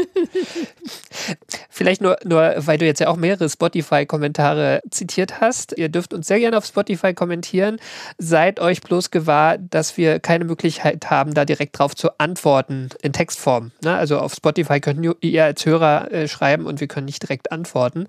Vielleicht 1.69 2.01
nur, 2.01 2.17
nur, 2.23 2.53
weil 2.57 2.79
du 2.79 2.85
jetzt 2.85 2.99
ja 2.99 3.07
auch 3.07 3.17
mehrere 3.17 3.49
Spotify-Kommentare 3.49 4.81
zitiert 4.89 5.39
hast. 5.39 5.77
Ihr 5.77 5.89
dürft 5.89 6.13
uns 6.13 6.27
sehr 6.27 6.39
gerne 6.39 6.57
auf 6.57 6.65
Spotify 6.65 7.13
kommentieren. 7.13 7.77
Seid 8.17 8.59
euch 8.59 8.81
bloß 8.81 9.11
gewahr, 9.11 9.57
dass 9.57 9.95
wir 9.95 10.19
keine 10.19 10.45
Möglichkeit 10.45 11.09
haben, 11.09 11.33
da 11.33 11.45
direkt 11.45 11.77
drauf 11.77 11.95
zu 11.95 12.19
antworten 12.19 12.89
in 13.03 13.13
Textform. 13.13 13.71
Ne? 13.83 13.95
Also 13.95 14.19
auf 14.19 14.33
Spotify 14.33 14.79
könnt 14.79 15.05
ihr 15.21 15.45
als 15.45 15.65
Hörer 15.65 16.11
äh, 16.11 16.27
schreiben 16.27 16.65
und 16.65 16.79
wir 16.81 16.87
können 16.87 17.10
nicht 17.11 17.23
direkt 17.23 17.51
antworten. 17.51 18.07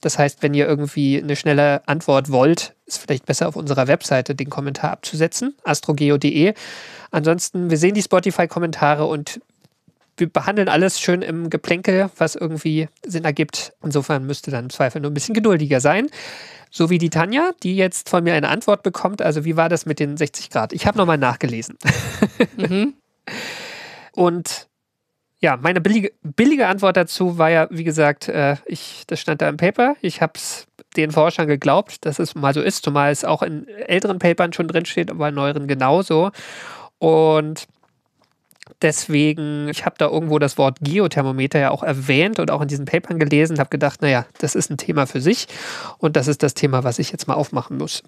Das 0.00 0.18
heißt, 0.18 0.42
wenn 0.42 0.54
ihr 0.54 0.66
irgendwie 0.66 1.22
eine 1.22 1.36
schnelle 1.36 1.86
Antwort 1.86 2.32
wollt, 2.32 2.74
ist 2.86 2.98
vielleicht 2.98 3.26
besser 3.26 3.46
auf 3.48 3.56
unserer 3.56 3.86
Webseite 3.86 4.34
den 4.34 4.48
Kommentar 4.48 4.90
abzusetzen, 4.90 5.54
astrogeo.de. 5.64 6.54
Ansonsten, 7.10 7.70
wir 7.70 7.76
sehen 7.76 7.94
die 7.94 8.02
Spotify-Kommentare 8.02 9.04
und 9.04 9.40
wir 10.16 10.28
behandeln 10.28 10.68
alles 10.68 11.00
schön 11.00 11.22
im 11.22 11.50
Geplänkel, 11.50 12.10
was 12.16 12.34
irgendwie 12.34 12.88
Sinn 13.06 13.24
ergibt. 13.24 13.72
Insofern 13.82 14.26
müsste 14.26 14.50
dann 14.50 14.64
im 14.64 14.70
Zweifel 14.70 15.00
nur 15.00 15.10
ein 15.10 15.14
bisschen 15.14 15.34
geduldiger 15.34 15.80
sein. 15.80 16.08
So 16.70 16.90
wie 16.90 16.98
die 16.98 17.10
Tanja, 17.10 17.52
die 17.62 17.76
jetzt 17.76 18.08
von 18.08 18.24
mir 18.24 18.34
eine 18.34 18.48
Antwort 18.48 18.82
bekommt. 18.82 19.22
Also, 19.22 19.44
wie 19.44 19.56
war 19.56 19.68
das 19.68 19.86
mit 19.86 20.00
den 20.00 20.16
60 20.16 20.50
Grad? 20.50 20.72
Ich 20.72 20.86
habe 20.86 20.98
nochmal 20.98 21.18
nachgelesen. 21.18 21.78
Mhm. 22.56 22.94
Und 24.12 24.67
ja, 25.40 25.56
meine 25.56 25.80
billige, 25.80 26.12
billige 26.22 26.66
Antwort 26.66 26.96
dazu 26.96 27.38
war 27.38 27.50
ja, 27.50 27.68
wie 27.70 27.84
gesagt, 27.84 28.28
äh, 28.28 28.56
ich, 28.66 29.04
das 29.06 29.20
stand 29.20 29.40
da 29.40 29.48
im 29.48 29.56
Paper. 29.56 29.94
Ich 30.00 30.20
habe 30.20 30.32
es 30.34 30.66
den 30.96 31.12
Forschern 31.12 31.46
geglaubt, 31.46 32.04
dass 32.04 32.18
es 32.18 32.34
mal 32.34 32.54
so 32.54 32.60
ist, 32.60 32.84
zumal 32.84 33.12
es 33.12 33.24
auch 33.24 33.42
in 33.42 33.68
älteren 33.68 34.18
Papern 34.18 34.52
schon 34.52 34.66
drinsteht, 34.66 35.10
aber 35.10 35.28
in 35.28 35.34
neueren 35.34 35.68
genauso. 35.68 36.30
Und 36.98 37.68
deswegen, 38.82 39.68
ich 39.68 39.84
habe 39.84 39.94
da 39.98 40.08
irgendwo 40.08 40.40
das 40.40 40.58
Wort 40.58 40.78
Geothermometer 40.80 41.60
ja 41.60 41.70
auch 41.70 41.84
erwähnt 41.84 42.40
und 42.40 42.50
auch 42.50 42.60
in 42.60 42.68
diesen 42.68 42.86
Papern 42.86 43.20
gelesen, 43.20 43.60
habe 43.60 43.70
gedacht, 43.70 44.02
naja, 44.02 44.26
das 44.38 44.56
ist 44.56 44.70
ein 44.70 44.76
Thema 44.76 45.06
für 45.06 45.20
sich 45.20 45.46
und 45.98 46.16
das 46.16 46.26
ist 46.26 46.42
das 46.42 46.54
Thema, 46.54 46.82
was 46.82 46.98
ich 46.98 47.12
jetzt 47.12 47.28
mal 47.28 47.34
aufmachen 47.34 47.78
muss. 47.78 48.02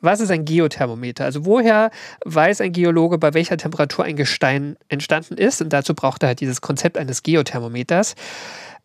Was 0.00 0.20
ist 0.20 0.30
ein 0.30 0.44
Geothermometer? 0.44 1.24
Also 1.24 1.44
woher 1.44 1.90
weiß 2.24 2.60
ein 2.60 2.72
Geologe, 2.72 3.18
bei 3.18 3.34
welcher 3.34 3.56
Temperatur 3.56 4.04
ein 4.04 4.16
Gestein 4.16 4.76
entstanden 4.88 5.36
ist? 5.36 5.62
Und 5.62 5.72
dazu 5.72 5.94
braucht 5.94 6.22
er 6.22 6.28
halt 6.28 6.40
dieses 6.40 6.60
Konzept 6.60 6.98
eines 6.98 7.22
Geothermometers. 7.22 8.14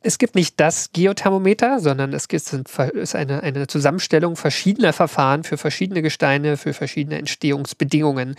Es 0.04 0.17
gibt 0.17 0.34
nicht 0.34 0.60
das 0.60 0.91
Geothermometer, 0.94 1.80
sondern 1.80 2.12
es 2.13 2.26
ist 2.26 3.15
eine, 3.15 3.44
eine 3.44 3.67
Zusammenstellung 3.67 4.36
verschiedener 4.36 4.94
Verfahren 4.94 5.44
für 5.44 5.58
verschiedene 5.58 6.02
Gesteine, 6.02 6.58
für 6.58 6.74
verschiedene 6.74 7.20
Entstehungsbedingungen. 7.20 8.36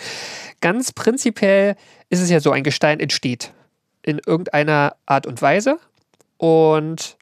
Ganz 0.60 0.90
prinzipiell 0.92 1.76
ist 2.10 2.20
es 2.20 2.30
ja 2.30 2.40
so, 2.40 2.50
ein 2.50 2.64
Gestein 2.64 2.98
entsteht 2.98 3.52
in 4.02 4.20
irgendeiner 4.26 4.96
Art 5.06 5.28
und 5.28 5.40
Weise 5.40 5.78
und 6.36 7.16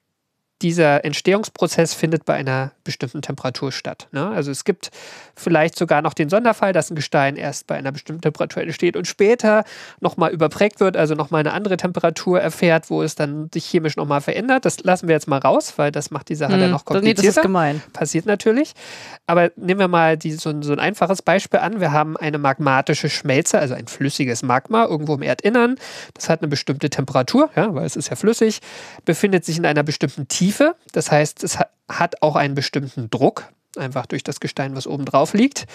dieser 0.63 1.05
Entstehungsprozess 1.05 1.93
findet 1.93 2.25
bei 2.25 2.35
einer 2.35 2.73
bestimmten 2.91 3.23
Temperatur 3.23 3.73
statt. 3.73 4.09
Ne? 4.13 4.29
Also 4.29 4.51
es 4.51 4.65
gibt 4.65 4.91
vielleicht 5.35 5.77
sogar 5.77 6.03
noch 6.03 6.15
den 6.15 6.29
Sonderfall, 6.29 6.73
dass 6.73 6.91
ein 6.91 6.95
Gestein 6.95 7.37
erst 7.37 7.67
bei 7.67 7.77
einer 7.77 7.93
bestimmten 7.93 8.23
Temperatur 8.23 8.63
entsteht 8.63 8.97
und 8.97 9.07
später 9.07 9.65
nochmal 10.01 10.31
überprägt 10.31 10.81
wird, 10.81 10.97
also 10.97 11.15
nochmal 11.15 11.41
eine 11.41 11.53
andere 11.53 11.77
Temperatur 11.77 12.41
erfährt, 12.41 12.91
wo 12.91 13.03
es 13.03 13.15
dann 13.15 13.49
sich 13.53 13.65
chemisch 13.65 13.97
nochmal 13.97 14.21
verändert. 14.21 14.65
Das 14.65 14.83
lassen 14.83 15.09
wir 15.09 15.15
jetzt 15.15 15.29
mal 15.29 15.39
raus, 15.39 15.75
weil 15.77 15.91
das 15.91 16.11
macht 16.11 16.29
die 16.29 16.35
Sache 16.35 16.53
hm, 16.53 16.61
dann 16.61 16.71
noch 16.71 16.85
komplizierter. 16.85 17.23
Nee, 17.23 17.27
das 17.27 17.37
ist 17.37 17.43
gemein. 17.43 17.83
Passiert 17.93 18.27
natürlich. 18.27 18.75
Aber 19.27 19.51
nehmen 19.57 19.81
wir 19.81 19.89
mal 19.89 20.17
die, 20.17 20.33
so, 20.33 20.61
so 20.63 20.73
ein 20.73 20.79
einfaches 20.79 21.23
Beispiel 21.23 21.61
an. 21.61 21.81
Wir 21.81 21.93
haben 21.93 22.17
eine 22.17 22.39
magmatische 22.39 23.09
Schmelze, 23.09 23.59
also 23.59 23.75
ein 23.75 23.87
flüssiges 23.87 24.43
Magma 24.43 24.85
irgendwo 24.85 25.15
im 25.15 25.23
Erdinnern. 25.23 25.77
Das 26.15 26.29
hat 26.29 26.43
eine 26.43 26.49
bestimmte 26.49 26.91
Temperatur, 26.91 27.51
ja, 27.57 27.75
weil 27.75 27.87
es 27.87 27.97
ist 27.97 28.11
ja 28.11 28.17
flüssig, 28.17 28.61
befindet 29.05 29.45
sich 29.45 29.57
in 29.57 29.65
einer 29.65 29.83
bestimmten 29.83 30.29
Tiefe 30.29 30.51
Tiefe. 30.51 30.75
Das 30.93 31.11
heißt, 31.11 31.45
es 31.45 31.59
hat 31.59 31.71
auch 32.21 32.37
einen 32.37 32.55
bestimmten 32.55 33.11
Druck, 33.11 33.49
einfach 33.77 34.07
durch 34.07 34.23
das 34.23 34.41
Gestein, 34.41 34.77
was 34.77 34.87
oben 34.87 35.05
drauf 35.05 35.35
liegt. 35.35 35.67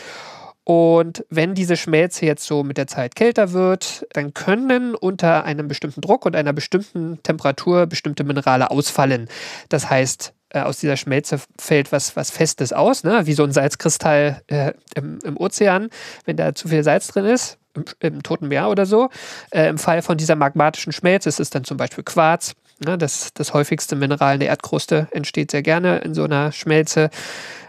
Und 0.63 1.23
wenn 1.29 1.53
diese 1.53 1.77
Schmelze 1.77 2.25
jetzt 2.25 2.45
so 2.45 2.63
mit 2.63 2.77
der 2.77 2.87
Zeit 2.87 3.15
kälter 3.15 3.51
wird, 3.51 4.07
dann 4.13 4.33
können 4.33 4.95
unter 4.95 5.43
einem 5.43 5.67
bestimmten 5.67 6.01
Druck 6.01 6.25
und 6.25 6.35
einer 6.35 6.53
bestimmten 6.53 7.21
Temperatur 7.21 7.85
bestimmte 7.85 8.23
Minerale 8.23 8.71
ausfallen. 8.71 9.29
Das 9.69 9.91
heißt, 9.91 10.33
äh, 10.49 10.61
aus 10.61 10.79
dieser 10.79 10.97
Schmelze 10.97 11.39
fällt 11.59 11.91
was, 11.91 12.15
was 12.15 12.31
Festes 12.31 12.73
aus, 12.73 13.03
ne? 13.03 13.27
wie 13.27 13.33
so 13.33 13.43
ein 13.43 13.51
Salzkristall 13.51 14.41
äh, 14.47 14.73
im, 14.95 15.19
im 15.23 15.37
Ozean. 15.37 15.89
Wenn 16.25 16.35
da 16.35 16.55
zu 16.55 16.67
viel 16.67 16.83
Salz 16.83 17.09
drin 17.09 17.25
ist, 17.25 17.59
im, 17.75 17.85
im 17.99 18.23
Toten 18.23 18.47
Meer 18.47 18.69
oder 18.69 18.85
so. 18.85 19.09
Äh, 19.51 19.67
Im 19.67 19.77
Fall 19.77 20.01
von 20.01 20.17
dieser 20.17 20.35
magmatischen 20.35 20.93
Schmelze 20.93 21.29
ist 21.29 21.39
es 21.39 21.49
dann 21.49 21.63
zum 21.63 21.77
Beispiel 21.77 22.03
Quarz. 22.03 22.55
Ne, 22.83 22.97
das, 22.97 23.33
das 23.33 23.53
häufigste 23.53 23.95
Mineral 23.95 24.33
in 24.33 24.39
der 24.41 24.49
Erdkruste 24.49 25.07
entsteht 25.11 25.51
sehr 25.51 25.61
gerne 25.61 25.99
in 25.99 26.13
so 26.13 26.23
einer 26.25 26.51
Schmelze. 26.51 27.09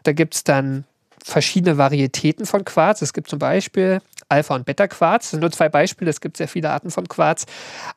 Da 0.02 0.12
gibt 0.12 0.34
es 0.34 0.44
dann 0.44 0.84
verschiedene 1.22 1.78
Varietäten 1.78 2.46
von 2.46 2.64
Quarz. 2.64 3.02
Es 3.02 3.12
gibt 3.12 3.28
zum 3.28 3.38
Beispiel 3.38 4.00
Alpha- 4.28 4.54
und 4.54 4.64
Beta-Quarz. 4.64 5.24
Das 5.24 5.30
sind 5.32 5.40
nur 5.40 5.50
zwei 5.52 5.68
Beispiele, 5.68 6.10
es 6.10 6.20
gibt 6.20 6.36
sehr 6.36 6.48
viele 6.48 6.70
Arten 6.70 6.90
von 6.90 7.08
Quarz. 7.08 7.46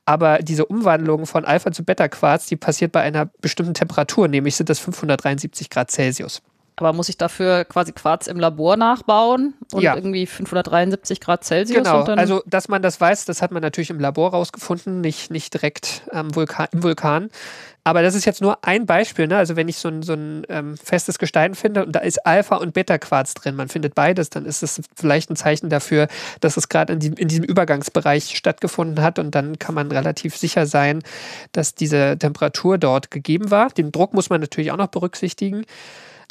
Aber 0.05 0.39
diese 0.39 0.65
Umwandlung 0.65 1.25
von 1.25 1.45
Alpha 1.45 1.71
zu 1.71 1.83
Beta-Quarz, 1.83 2.47
die 2.47 2.55
passiert 2.55 2.91
bei 2.91 3.01
einer 3.01 3.27
bestimmten 3.41 3.73
Temperatur, 3.73 4.27
nämlich 4.27 4.55
sind 4.55 4.69
das 4.69 4.79
573 4.79 5.69
Grad 5.69 5.91
Celsius. 5.91 6.41
Aber 6.79 6.93
muss 6.93 7.09
ich 7.09 7.17
dafür 7.17 7.65
quasi 7.65 7.91
Quarz 7.91 8.27
im 8.27 8.39
Labor 8.39 8.77
nachbauen 8.77 9.53
und 9.73 9.81
ja. 9.81 9.95
irgendwie 9.95 10.25
573 10.25 11.19
Grad 11.19 11.43
Celsius? 11.43 11.83
Genau, 11.83 12.03
also 12.03 12.41
dass 12.45 12.69
man 12.69 12.81
das 12.81 12.99
weiß, 13.01 13.25
das 13.25 13.41
hat 13.41 13.51
man 13.51 13.61
natürlich 13.61 13.89
im 13.89 13.99
Labor 13.99 14.31
rausgefunden, 14.31 15.01
nicht, 15.01 15.29
nicht 15.29 15.53
direkt 15.53 16.03
ähm, 16.11 16.33
Vulkan, 16.33 16.67
im 16.71 16.83
Vulkan. 16.83 17.29
Aber 17.83 18.03
das 18.03 18.13
ist 18.13 18.25
jetzt 18.25 18.41
nur 18.41 18.63
ein 18.63 18.85
Beispiel. 18.85 19.27
Ne? 19.27 19.37
Also 19.37 19.55
wenn 19.55 19.67
ich 19.67 19.77
so 19.77 19.87
ein, 19.87 20.03
so 20.03 20.13
ein 20.13 20.45
ähm, 20.49 20.77
festes 20.77 21.17
Gestein 21.17 21.55
finde 21.55 21.85
und 21.85 21.93
da 21.93 21.99
ist 21.99 22.25
Alpha- 22.25 22.57
und 22.57 22.73
Beta-Quarz 22.73 23.33
drin, 23.33 23.55
man 23.55 23.67
findet 23.67 23.95
beides, 23.95 24.29
dann 24.29 24.45
ist 24.45 24.61
es 24.61 24.81
vielleicht 24.95 25.31
ein 25.31 25.35
Zeichen 25.35 25.69
dafür, 25.69 26.07
dass 26.39 26.55
es 26.55 26.69
gerade 26.69 26.93
in, 26.93 27.01
in 27.01 27.27
diesem 27.27 27.45
Übergangsbereich 27.45 28.37
stattgefunden 28.37 29.03
hat 29.03 29.17
und 29.17 29.33
dann 29.33 29.57
kann 29.59 29.75
man 29.75 29.91
relativ 29.91 30.37
sicher 30.37 30.65
sein, 30.65 31.01
dass 31.51 31.73
diese 31.73 32.17
Temperatur 32.19 32.77
dort 32.77 33.11
gegeben 33.11 33.49
war. 33.49 33.69
Den 33.69 33.91
Druck 33.91 34.13
muss 34.13 34.29
man 34.29 34.41
natürlich 34.41 34.71
auch 34.71 34.77
noch 34.77 34.87
berücksichtigen. 34.87 35.65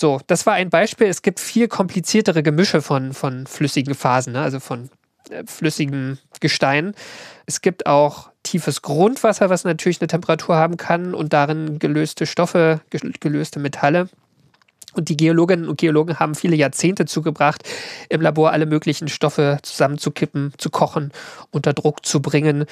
So, 0.00 0.20
das 0.26 0.46
war 0.46 0.54
ein 0.54 0.70
Beispiel. 0.70 1.08
Es 1.08 1.22
gibt 1.22 1.40
viel 1.40 1.68
kompliziertere 1.68 2.42
Gemische 2.42 2.82
von, 2.82 3.12
von 3.12 3.46
flüssigen 3.46 3.94
Phasen, 3.94 4.32
ne? 4.34 4.42
also 4.42 4.60
von 4.60 4.90
äh, 5.30 5.42
flüssigem 5.46 6.18
Gestein. 6.40 6.94
Es 7.46 7.60
gibt 7.60 7.86
auch 7.86 8.30
tiefes 8.44 8.82
Grundwasser, 8.82 9.50
was 9.50 9.64
natürlich 9.64 10.00
eine 10.00 10.08
Temperatur 10.08 10.56
haben 10.56 10.76
kann 10.76 11.14
und 11.14 11.32
darin 11.32 11.78
gelöste 11.78 12.26
Stoffe, 12.26 12.80
gelöste 12.90 13.58
Metalle. 13.58 14.08
Und 14.98 15.08
die 15.08 15.16
Geologinnen 15.16 15.68
und 15.68 15.78
Geologen 15.78 16.18
haben 16.18 16.34
viele 16.34 16.56
Jahrzehnte 16.56 17.06
zugebracht, 17.06 17.62
im 18.08 18.20
Labor 18.20 18.50
alle 18.50 18.66
möglichen 18.66 19.06
Stoffe 19.06 19.60
zusammenzukippen, 19.62 20.52
zu 20.58 20.70
kochen, 20.70 21.12
unter 21.52 21.72
Druck 21.72 22.04
zu 22.04 22.20
bringen. 22.20 22.64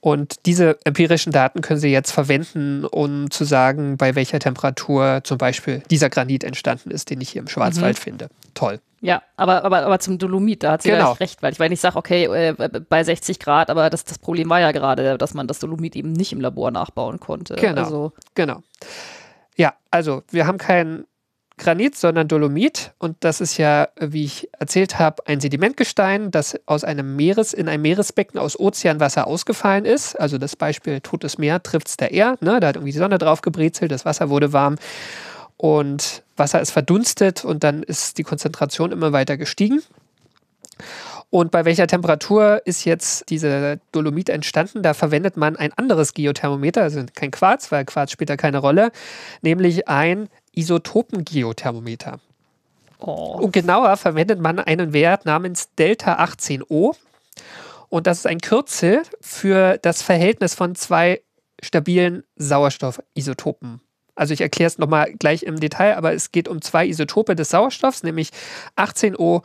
Und 0.00 0.44
diese 0.44 0.78
empirischen 0.84 1.32
Daten 1.32 1.62
können 1.62 1.80
Sie 1.80 1.88
jetzt 1.88 2.10
verwenden, 2.10 2.84
um 2.84 3.30
zu 3.30 3.44
sagen, 3.44 3.96
bei 3.96 4.14
welcher 4.14 4.38
Temperatur 4.38 5.20
zum 5.24 5.38
Beispiel 5.38 5.82
dieser 5.90 6.10
Granit 6.10 6.44
entstanden 6.44 6.90
ist, 6.90 7.08
den 7.08 7.22
ich 7.22 7.30
hier 7.30 7.40
im 7.40 7.48
Schwarzwald 7.48 7.98
mhm. 7.98 8.02
finde. 8.02 8.28
Toll. 8.52 8.80
Ja, 9.00 9.22
aber, 9.38 9.64
aber, 9.64 9.86
aber 9.86 9.98
zum 10.00 10.18
Dolomit, 10.18 10.62
da 10.62 10.72
hat 10.72 10.82
sie 10.82 10.90
genau. 10.90 11.12
recht, 11.12 11.42
weil 11.42 11.52
ich, 11.52 11.60
weil 11.60 11.72
ich 11.72 11.80
sage, 11.80 11.96
okay, 11.96 12.24
äh, 12.24 12.54
bei 12.90 13.02
60 13.02 13.38
Grad, 13.38 13.70
aber 13.70 13.88
das, 13.88 14.04
das 14.04 14.18
Problem 14.18 14.50
war 14.50 14.60
ja 14.60 14.72
gerade, 14.72 15.16
dass 15.16 15.32
man 15.32 15.46
das 15.46 15.60
Dolomit 15.60 15.96
eben 15.96 16.12
nicht 16.12 16.32
im 16.32 16.42
Labor 16.42 16.70
nachbauen 16.70 17.20
konnte. 17.20 17.54
Genau. 17.54 17.82
Also. 17.82 18.12
Genau. 18.34 18.62
Ja, 19.56 19.74
also 19.90 20.22
wir 20.30 20.46
haben 20.46 20.58
keinen 20.58 21.04
Granit, 21.60 21.96
sondern 21.96 22.26
Dolomit. 22.26 22.92
Und 22.98 23.16
das 23.20 23.40
ist 23.40 23.56
ja, 23.56 23.88
wie 24.00 24.24
ich 24.24 24.48
erzählt 24.58 24.98
habe, 24.98 25.26
ein 25.26 25.40
Sedimentgestein, 25.40 26.32
das 26.32 26.58
aus 26.66 26.82
einem 26.82 27.14
Meeres, 27.14 27.52
in 27.52 27.68
einem 27.68 27.82
Meeresbecken 27.82 28.40
aus 28.40 28.58
Ozeanwasser 28.58 29.28
ausgefallen 29.28 29.84
ist. 29.84 30.18
Also 30.18 30.38
das 30.38 30.56
Beispiel 30.56 31.00
Totes 31.00 31.38
Meer 31.38 31.62
trifft 31.62 31.88
es 31.88 31.96
der 31.96 32.12
R. 32.12 32.36
Ne? 32.40 32.58
Da 32.58 32.68
hat 32.68 32.76
irgendwie 32.76 32.92
die 32.92 32.98
Sonne 32.98 33.18
drauf 33.18 33.42
gebrezelt, 33.42 33.92
das 33.92 34.04
Wasser 34.04 34.28
wurde 34.30 34.52
warm 34.52 34.76
und 35.56 36.22
Wasser 36.36 36.60
ist 36.60 36.70
verdunstet 36.70 37.44
und 37.44 37.62
dann 37.62 37.82
ist 37.82 38.16
die 38.16 38.22
Konzentration 38.22 38.92
immer 38.92 39.12
weiter 39.12 39.36
gestiegen. 39.36 39.82
Und 41.30 41.52
bei 41.52 41.64
welcher 41.64 41.86
Temperatur 41.86 42.60
ist 42.64 42.84
jetzt 42.84 43.30
diese 43.30 43.80
Dolomit 43.92 44.28
entstanden? 44.28 44.82
Da 44.82 44.94
verwendet 44.94 45.36
man 45.36 45.56
ein 45.56 45.72
anderes 45.72 46.12
Geothermometer, 46.12 46.82
also 46.82 47.04
kein 47.14 47.30
Quarz, 47.30 47.70
weil 47.70 47.84
Quarz 47.84 48.10
spielt 48.10 48.30
da 48.30 48.36
keine 48.36 48.58
Rolle, 48.58 48.90
nämlich 49.40 49.88
ein 49.88 50.28
Isotopengeothermometer. 50.52 52.18
Oh. 52.98 53.38
Und 53.40 53.52
genauer 53.52 53.96
verwendet 53.96 54.40
man 54.40 54.58
einen 54.58 54.92
Wert 54.92 55.24
namens 55.24 55.72
Delta 55.78 56.22
18O. 56.22 56.96
Und 57.88 58.06
das 58.08 58.18
ist 58.18 58.26
ein 58.26 58.40
Kürzel 58.40 59.02
für 59.20 59.78
das 59.78 60.02
Verhältnis 60.02 60.54
von 60.54 60.74
zwei 60.74 61.22
stabilen 61.62 62.24
Sauerstoffisotopen. 62.36 63.80
Also 64.16 64.34
ich 64.34 64.40
erkläre 64.40 64.66
es 64.66 64.78
nochmal 64.78 65.12
gleich 65.14 65.44
im 65.44 65.60
Detail, 65.60 65.96
aber 65.96 66.12
es 66.12 66.32
geht 66.32 66.48
um 66.48 66.60
zwei 66.60 66.86
Isotope 66.86 67.36
des 67.36 67.50
Sauerstoffs, 67.50 68.02
nämlich 68.02 68.30
18O 68.76 69.42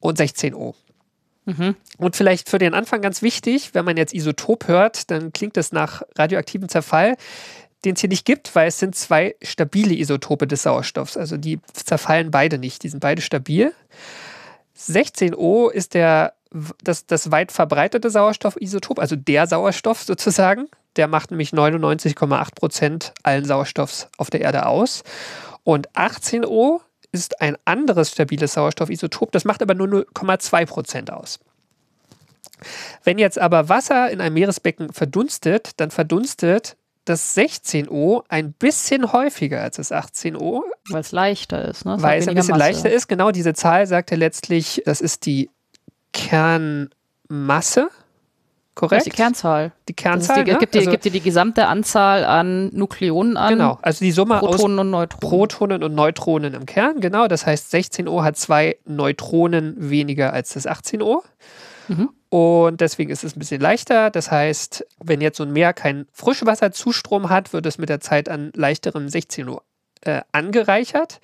und 0.00 0.18
16O. 0.18 0.74
Mhm. 1.44 1.74
Und 1.98 2.16
vielleicht 2.16 2.48
für 2.48 2.58
den 2.58 2.74
Anfang 2.74 3.00
ganz 3.00 3.22
wichtig, 3.22 3.70
wenn 3.74 3.84
man 3.84 3.96
jetzt 3.96 4.14
Isotop 4.14 4.68
hört, 4.68 5.10
dann 5.10 5.32
klingt 5.32 5.56
es 5.56 5.72
nach 5.72 6.02
radioaktivem 6.16 6.68
Zerfall 6.68 7.16
den 7.84 7.94
es 7.94 8.00
hier 8.00 8.08
nicht 8.08 8.26
gibt, 8.26 8.54
weil 8.54 8.68
es 8.68 8.78
sind 8.78 8.94
zwei 8.94 9.36
stabile 9.42 9.94
Isotope 9.94 10.46
des 10.46 10.62
Sauerstoffs. 10.62 11.16
Also 11.16 11.36
die 11.36 11.60
zerfallen 11.72 12.30
beide 12.30 12.58
nicht, 12.58 12.82
die 12.82 12.88
sind 12.88 13.00
beide 13.00 13.22
stabil. 13.22 13.72
16O 14.78 15.70
ist 15.70 15.94
der, 15.94 16.34
das, 16.82 17.06
das 17.06 17.30
weit 17.30 17.52
verbreitete 17.52 18.10
Sauerstoffisotop, 18.10 18.98
also 18.98 19.16
der 19.16 19.46
Sauerstoff 19.46 20.02
sozusagen. 20.02 20.68
Der 20.96 21.06
macht 21.06 21.30
nämlich 21.30 21.50
99,8 21.50 22.54
Prozent 22.54 23.12
allen 23.22 23.44
Sauerstoffs 23.44 24.08
auf 24.18 24.28
der 24.28 24.40
Erde 24.40 24.66
aus. 24.66 25.02
Und 25.62 25.90
18O 25.92 26.80
ist 27.12 27.40
ein 27.40 27.56
anderes 27.64 28.10
stabiles 28.10 28.54
Sauerstoffisotop, 28.54 29.32
das 29.32 29.44
macht 29.44 29.62
aber 29.62 29.74
nur 29.74 29.88
0,2 29.88 30.66
Prozent 30.66 31.12
aus. 31.12 31.40
Wenn 33.04 33.18
jetzt 33.18 33.38
aber 33.38 33.68
Wasser 33.68 34.10
in 34.10 34.20
einem 34.20 34.34
Meeresbecken 34.34 34.92
verdunstet, 34.92 35.72
dann 35.78 35.90
verdunstet 35.90 36.76
das 37.04 37.36
16O 37.36 38.24
ein 38.28 38.52
bisschen 38.52 39.12
häufiger 39.12 39.62
als 39.62 39.76
das 39.76 39.90
18O. 39.92 40.62
Weil 40.90 41.00
es 41.00 41.12
leichter 41.12 41.64
ist, 41.64 41.84
ne? 41.84 41.96
weil 42.00 42.20
es 42.20 42.28
ein 42.28 42.34
bisschen 42.34 42.56
Masse. 42.56 42.72
leichter 42.72 42.90
ist. 42.90 43.08
Genau, 43.08 43.30
diese 43.30 43.54
Zahl 43.54 43.86
sagt 43.86 44.12
er 44.12 44.18
letztlich, 44.18 44.82
das 44.84 45.00
ist 45.00 45.26
die 45.26 45.50
Kernmasse. 46.12 47.90
Korrekt? 48.74 49.00
Das 49.00 49.06
ist 49.06 49.12
die 49.12 49.16
Kernzahl. 49.16 49.72
Die 49.88 49.94
Kernzahl. 49.94 50.44
Die, 50.44 50.52
ne? 50.52 50.58
gibt, 50.58 50.74
dir, 50.74 50.78
also, 50.78 50.90
gibt 50.90 51.04
dir 51.04 51.10
die 51.10 51.20
gesamte 51.20 51.66
Anzahl 51.66 52.24
an 52.24 52.68
Nukleonen 52.74 53.36
an. 53.36 53.54
Genau, 53.54 53.78
also 53.82 54.04
die 54.04 54.12
Summe 54.12 54.38
Protonen 54.38 54.78
aus 54.78 54.84
und 54.84 54.90
Neutronen. 54.90 55.30
Protonen 55.30 55.82
und 55.82 55.94
Neutronen 55.94 56.54
im 56.54 56.66
Kern. 56.66 57.00
Genau, 57.00 57.26
das 57.26 57.46
heißt 57.46 57.74
16O 57.74 58.22
hat 58.22 58.36
zwei 58.36 58.76
Neutronen 58.86 59.90
weniger 59.90 60.32
als 60.32 60.54
das 60.54 60.66
18O. 60.66 61.22
Mhm. 61.88 62.10
Und 62.30 62.80
deswegen 62.80 63.10
ist 63.10 63.24
es 63.24 63.34
ein 63.34 63.40
bisschen 63.40 63.60
leichter. 63.60 64.10
Das 64.10 64.30
heißt, 64.30 64.86
wenn 65.02 65.20
jetzt 65.20 65.38
so 65.38 65.42
ein 65.42 65.52
Meer 65.52 65.72
keinen 65.72 66.06
Frischwasserzustrom 66.12 67.28
hat, 67.28 67.52
wird 67.52 67.66
es 67.66 67.76
mit 67.76 67.88
der 67.88 68.00
Zeit 68.00 68.28
an 68.28 68.52
leichterem 68.54 69.08
16 69.08 69.48
Uhr 69.48 69.62
äh, 70.02 70.20
angereichert 70.30 71.20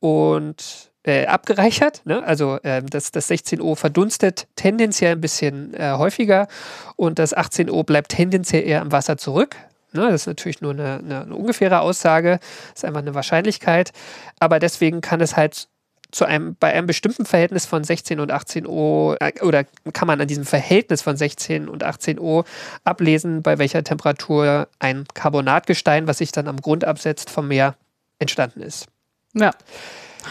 und 0.00 0.89
äh, 1.04 1.26
abgereichert. 1.26 2.02
Ne? 2.04 2.22
Also 2.22 2.58
äh, 2.62 2.82
das, 2.82 3.10
das 3.10 3.28
16 3.28 3.60
Uhr 3.60 3.76
verdunstet 3.76 4.46
tendenziell 4.56 5.12
ein 5.12 5.20
bisschen 5.20 5.74
äh, 5.74 5.92
häufiger 5.96 6.48
und 6.96 7.18
das 7.18 7.34
18 7.34 7.70
Uhr 7.70 7.84
bleibt 7.84 8.10
tendenziell 8.10 8.66
eher 8.66 8.82
im 8.82 8.92
Wasser 8.92 9.16
zurück. 9.16 9.56
Ne? 9.92 10.06
Das 10.10 10.22
ist 10.22 10.26
natürlich 10.26 10.60
nur 10.60 10.72
eine, 10.72 10.98
eine, 10.98 11.22
eine 11.22 11.34
ungefähre 11.34 11.80
Aussage, 11.80 12.38
das 12.40 12.82
ist 12.82 12.84
einfach 12.84 13.00
eine 13.00 13.14
Wahrscheinlichkeit. 13.14 13.92
Aber 14.38 14.58
deswegen 14.58 15.00
kann 15.00 15.20
es 15.20 15.36
halt 15.36 15.68
zu 16.10 16.24
einem, 16.24 16.56
bei 16.58 16.72
einem 16.72 16.86
bestimmten 16.86 17.24
Verhältnis 17.24 17.66
von 17.66 17.84
16 17.84 18.20
und 18.20 18.30
18 18.30 18.66
O 18.66 19.14
äh, 19.20 19.32
oder 19.42 19.64
kann 19.92 20.06
man 20.06 20.20
an 20.20 20.28
diesem 20.28 20.44
Verhältnis 20.44 21.02
von 21.02 21.16
16 21.16 21.68
und 21.68 21.82
18 21.82 22.18
O 22.18 22.44
ablesen, 22.84 23.42
bei 23.42 23.58
welcher 23.58 23.84
Temperatur 23.84 24.68
ein 24.78 25.04
Carbonatgestein, 25.14 26.06
was 26.06 26.18
sich 26.18 26.32
dann 26.32 26.48
am 26.48 26.60
Grund 26.60 26.84
absetzt, 26.84 27.30
vom 27.30 27.48
Meer 27.48 27.74
entstanden 28.18 28.60
ist. 28.60 28.86
Ja. 29.34 29.52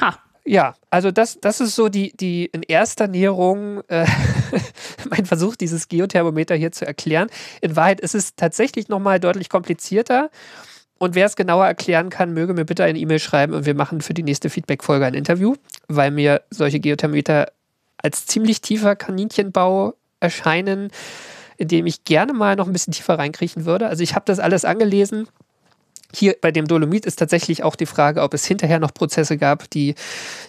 Ha. 0.01 0.19
Ja, 0.45 0.75
also 0.89 1.11
das, 1.11 1.39
das 1.41 1.61
ist 1.61 1.75
so 1.75 1.89
die, 1.89 2.11
die 2.15 2.45
in 2.45 2.63
erster 2.63 3.07
Näherung 3.07 3.81
äh, 3.87 4.05
mein 5.09 5.25
Versuch, 5.25 5.55
dieses 5.55 5.87
Geothermometer 5.87 6.55
hier 6.55 6.71
zu 6.71 6.85
erklären. 6.85 7.29
In 7.61 7.75
Wahrheit 7.75 7.99
ist 7.99 8.15
es 8.15 8.35
tatsächlich 8.35 8.87
nochmal 8.89 9.19
deutlich 9.19 9.49
komplizierter. 9.49 10.29
Und 10.97 11.15
wer 11.15 11.25
es 11.25 11.35
genauer 11.35 11.65
erklären 11.65 12.09
kann, 12.09 12.33
möge 12.33 12.53
mir 12.53 12.65
bitte 12.65 12.83
eine 12.83 12.99
E-Mail 12.99 13.19
schreiben 13.19 13.53
und 13.53 13.65
wir 13.65 13.73
machen 13.73 14.01
für 14.01 14.13
die 14.13 14.23
nächste 14.23 14.49
Feedback-Folge 14.49 15.05
ein 15.05 15.13
Interview, 15.13 15.55
weil 15.87 16.11
mir 16.11 16.41
solche 16.49 16.79
Geothermometer 16.79 17.51
als 17.97 18.25
ziemlich 18.25 18.61
tiefer 18.61 18.95
Kaninchenbau 18.95 19.93
erscheinen, 20.19 20.91
in 21.57 21.67
dem 21.67 21.85
ich 21.85 22.03
gerne 22.03 22.33
mal 22.33 22.55
noch 22.55 22.67
ein 22.67 22.73
bisschen 22.73 22.93
tiefer 22.93 23.17
reinkriechen 23.17 23.65
würde. 23.65 23.87
Also 23.87 24.03
ich 24.03 24.15
habe 24.15 24.25
das 24.25 24.39
alles 24.39 24.65
angelesen. 24.65 25.27
Hier 26.13 26.35
bei 26.41 26.51
dem 26.51 26.67
Dolomit 26.67 27.05
ist 27.05 27.17
tatsächlich 27.17 27.63
auch 27.63 27.75
die 27.75 27.85
Frage, 27.85 28.21
ob 28.21 28.33
es 28.33 28.45
hinterher 28.45 28.79
noch 28.79 28.93
Prozesse 28.93 29.37
gab, 29.37 29.69
die 29.69 29.93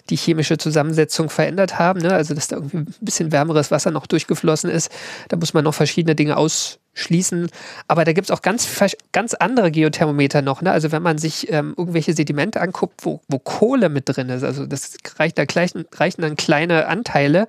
die 0.09 0.15
chemische 0.15 0.57
Zusammensetzung 0.57 1.29
verändert 1.29 1.77
haben. 1.77 2.01
Ne? 2.01 2.13
Also 2.13 2.33
dass 2.33 2.47
da 2.47 2.55
irgendwie 2.55 2.77
ein 2.77 2.95
bisschen 2.99 3.31
wärmeres 3.31 3.69
Wasser 3.69 3.91
noch 3.91 4.07
durchgeflossen 4.07 4.69
ist. 4.69 4.91
Da 5.29 5.37
muss 5.37 5.53
man 5.53 5.63
noch 5.63 5.75
verschiedene 5.75 6.15
Dinge 6.15 6.37
aus 6.37 6.79
schließen. 6.93 7.49
Aber 7.87 8.05
da 8.05 8.13
gibt 8.13 8.29
es 8.29 8.31
auch 8.31 8.41
ganz, 8.41 8.67
ganz 9.11 9.33
andere 9.33 9.71
Geothermometer 9.71 10.41
noch. 10.41 10.61
Ne? 10.61 10.71
Also 10.71 10.91
wenn 10.91 11.01
man 11.01 11.17
sich 11.17 11.51
ähm, 11.51 11.73
irgendwelche 11.77 12.13
Sedimente 12.13 12.59
anguckt, 12.59 13.05
wo, 13.05 13.21
wo 13.27 13.39
Kohle 13.39 13.89
mit 13.89 14.09
drin 14.09 14.29
ist, 14.29 14.43
also 14.43 14.65
das 14.65 14.97
reicht, 15.17 15.37
da 15.37 15.43
reichen, 15.43 15.85
reichen 15.93 16.21
dann 16.21 16.35
kleine 16.35 16.87
Anteile, 16.87 17.47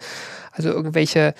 also 0.52 0.68
irgendwelche 0.68 1.34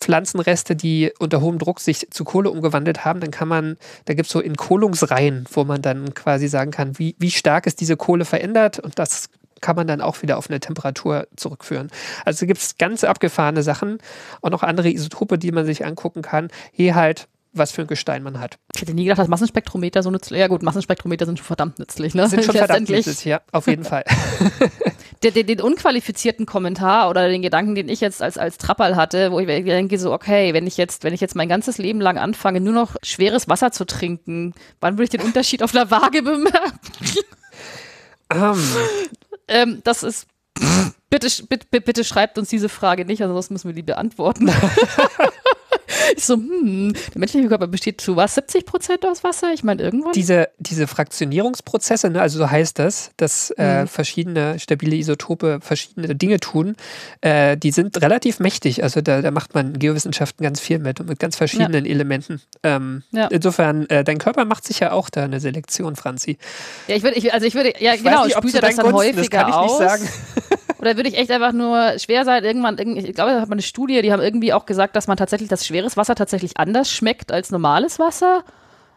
Pflanzenreste, 0.00 0.76
die 0.76 1.12
unter 1.18 1.40
hohem 1.40 1.58
Druck 1.58 1.80
sich 1.80 2.10
zu 2.10 2.24
Kohle 2.24 2.50
umgewandelt 2.50 3.04
haben, 3.04 3.20
dann 3.20 3.30
kann 3.30 3.48
man, 3.48 3.76
da 4.04 4.14
gibt 4.14 4.26
es 4.26 4.32
so 4.32 4.40
Entkohlungsreihen, 4.40 5.46
wo 5.52 5.64
man 5.64 5.82
dann 5.82 6.14
quasi 6.14 6.48
sagen 6.48 6.70
kann, 6.70 6.98
wie, 6.98 7.16
wie 7.18 7.30
stark 7.30 7.66
ist 7.66 7.80
diese 7.80 7.96
Kohle 7.96 8.24
verändert 8.24 8.78
und 8.78 8.98
das 8.98 9.28
kann 9.60 9.76
man 9.76 9.86
dann 9.86 10.00
auch 10.00 10.22
wieder 10.22 10.38
auf 10.38 10.48
eine 10.48 10.60
Temperatur 10.60 11.26
zurückführen. 11.36 11.90
Also 12.24 12.46
gibt 12.46 12.60
es 12.60 12.78
ganz 12.78 13.02
abgefahrene 13.02 13.62
Sachen 13.62 13.98
und 14.40 14.52
noch 14.52 14.62
andere 14.62 14.88
Isotope, 14.88 15.36
die 15.36 15.50
man 15.50 15.66
sich 15.66 15.84
angucken 15.84 16.22
kann. 16.22 16.48
Hier 16.72 16.94
halt 16.94 17.28
was 17.52 17.72
für 17.72 17.82
ein 17.82 17.86
Gestein 17.86 18.22
man 18.22 18.40
hat. 18.40 18.58
Ich 18.74 18.82
hätte 18.82 18.94
nie 18.94 19.04
gedacht, 19.04 19.18
dass 19.18 19.28
Massenspektrometer 19.28 20.02
so 20.02 20.10
nützlich 20.10 20.38
Ja 20.38 20.48
gut, 20.48 20.62
Massenspektrometer 20.62 21.26
sind 21.26 21.38
schon 21.38 21.46
verdammt 21.46 21.78
nützlich. 21.78 22.14
Ne? 22.14 22.28
Sind 22.28 22.44
schon 22.44 22.54
verdammt 22.56 22.88
nützlich, 22.88 23.24
ja, 23.24 23.40
auf 23.52 23.66
jeden 23.66 23.84
Fall. 23.84 24.04
den, 25.22 25.34
den, 25.34 25.46
den, 25.46 25.60
unqualifizierten 25.60 26.46
Kommentar 26.46 27.10
oder 27.10 27.28
den 27.28 27.42
Gedanken, 27.42 27.74
den 27.74 27.88
ich 27.88 28.00
jetzt 28.00 28.22
als, 28.22 28.38
als 28.38 28.58
Trapperl 28.58 28.96
hatte, 28.96 29.32
wo 29.32 29.40
ich 29.40 29.46
denke 29.46 29.98
so, 29.98 30.12
okay, 30.12 30.54
wenn 30.54 30.66
ich 30.66 30.76
jetzt, 30.76 31.04
wenn 31.04 31.14
ich 31.14 31.20
jetzt 31.20 31.34
mein 31.34 31.48
ganzes 31.48 31.78
Leben 31.78 32.00
lang 32.00 32.18
anfange, 32.18 32.60
nur 32.60 32.74
noch 32.74 32.96
schweres 33.02 33.48
Wasser 33.48 33.72
zu 33.72 33.84
trinken, 33.84 34.54
wann 34.80 34.94
würde 34.94 35.04
ich 35.04 35.10
den 35.10 35.22
Unterschied 35.22 35.62
auf 35.62 35.72
der 35.72 35.90
Waage 35.90 36.22
bemerken? 36.22 36.80
Um. 38.30 38.58
ähm, 39.48 39.80
das 39.84 40.02
ist 40.02 40.26
Bitte, 41.10 41.30
bitte, 41.48 41.80
bitte 41.80 42.04
schreibt 42.04 42.36
uns 42.36 42.50
diese 42.50 42.68
Frage 42.68 43.04
nicht, 43.04 43.22
ansonsten 43.22 43.54
müssen 43.54 43.68
wir 43.68 43.74
die 43.74 43.82
beantworten. 43.82 44.52
Ich 46.16 46.24
so, 46.24 46.34
hm, 46.34 46.92
der 46.92 47.18
menschliche 47.18 47.48
Körper 47.48 47.66
besteht 47.66 48.00
zu 48.00 48.16
was? 48.16 48.34
70 48.34 48.66
Prozent 48.66 49.04
aus 49.04 49.24
Wasser? 49.24 49.52
Ich 49.52 49.64
meine, 49.64 49.82
irgendwann. 49.82 50.12
Diese, 50.12 50.48
diese 50.58 50.86
Fraktionierungsprozesse, 50.86 52.10
ne, 52.10 52.20
also 52.20 52.38
so 52.38 52.50
heißt 52.50 52.78
das, 52.78 53.10
dass 53.16 53.50
äh, 53.50 53.82
mhm. 53.82 53.88
verschiedene 53.88 54.58
stabile 54.58 54.96
Isotope 54.96 55.60
verschiedene 55.60 56.14
Dinge 56.14 56.40
tun, 56.40 56.76
äh, 57.20 57.56
die 57.56 57.70
sind 57.70 58.00
relativ 58.00 58.40
mächtig. 58.40 58.82
Also 58.82 59.00
da, 59.00 59.22
da 59.22 59.30
macht 59.30 59.54
man 59.54 59.74
in 59.74 59.78
Geowissenschaften 59.78 60.42
ganz 60.42 60.60
viel 60.60 60.78
mit 60.78 61.00
und 61.00 61.08
mit 61.08 61.18
ganz 61.18 61.36
verschiedenen 61.36 61.84
ja. 61.84 61.90
Elementen. 61.90 62.40
Ähm, 62.62 63.02
ja. 63.12 63.26
Insofern, 63.26 63.88
äh, 63.88 64.04
dein 64.04 64.18
Körper 64.18 64.44
macht 64.44 64.64
sich 64.64 64.80
ja 64.80 64.92
auch 64.92 65.10
da 65.10 65.24
eine 65.24 65.40
Selektion, 65.40 65.96
Franzi. 65.96 66.38
Ja, 66.86 66.96
ich 66.96 67.02
würde, 67.02 67.16
ich, 67.16 67.32
also 67.32 67.46
ich 67.46 67.54
würde, 67.54 67.74
ja, 67.78 67.94
ich 67.94 68.02
genau, 68.02 68.28
spült 68.28 68.54
er 68.54 68.60
das 68.62 68.76
dann 68.76 68.92
häufiger 68.92 69.20
das 69.20 69.30
kann 69.30 69.48
ich 69.48 69.54
aus. 69.54 69.80
Nicht 69.80 69.88
sagen. 69.88 70.08
Oder 70.78 70.96
würde 70.96 71.08
ich 71.08 71.18
echt 71.18 71.30
einfach 71.30 71.52
nur 71.52 71.98
schwer 71.98 72.24
sein, 72.24 72.44
irgendwann, 72.44 72.78
ich 72.78 73.14
glaube, 73.14 73.32
da 73.32 73.40
hat 73.40 73.48
man 73.48 73.56
eine 73.56 73.62
Studie, 73.62 74.00
die 74.02 74.12
haben 74.12 74.22
irgendwie 74.22 74.52
auch 74.52 74.66
gesagt, 74.66 74.94
dass 74.96 75.08
man 75.08 75.16
tatsächlich 75.16 75.48
das 75.48 75.66
schweres 75.66 75.96
Wasser 75.96 76.14
tatsächlich 76.14 76.56
anders 76.56 76.90
schmeckt 76.90 77.32
als 77.32 77.50
normales 77.50 77.98
Wasser. 77.98 78.44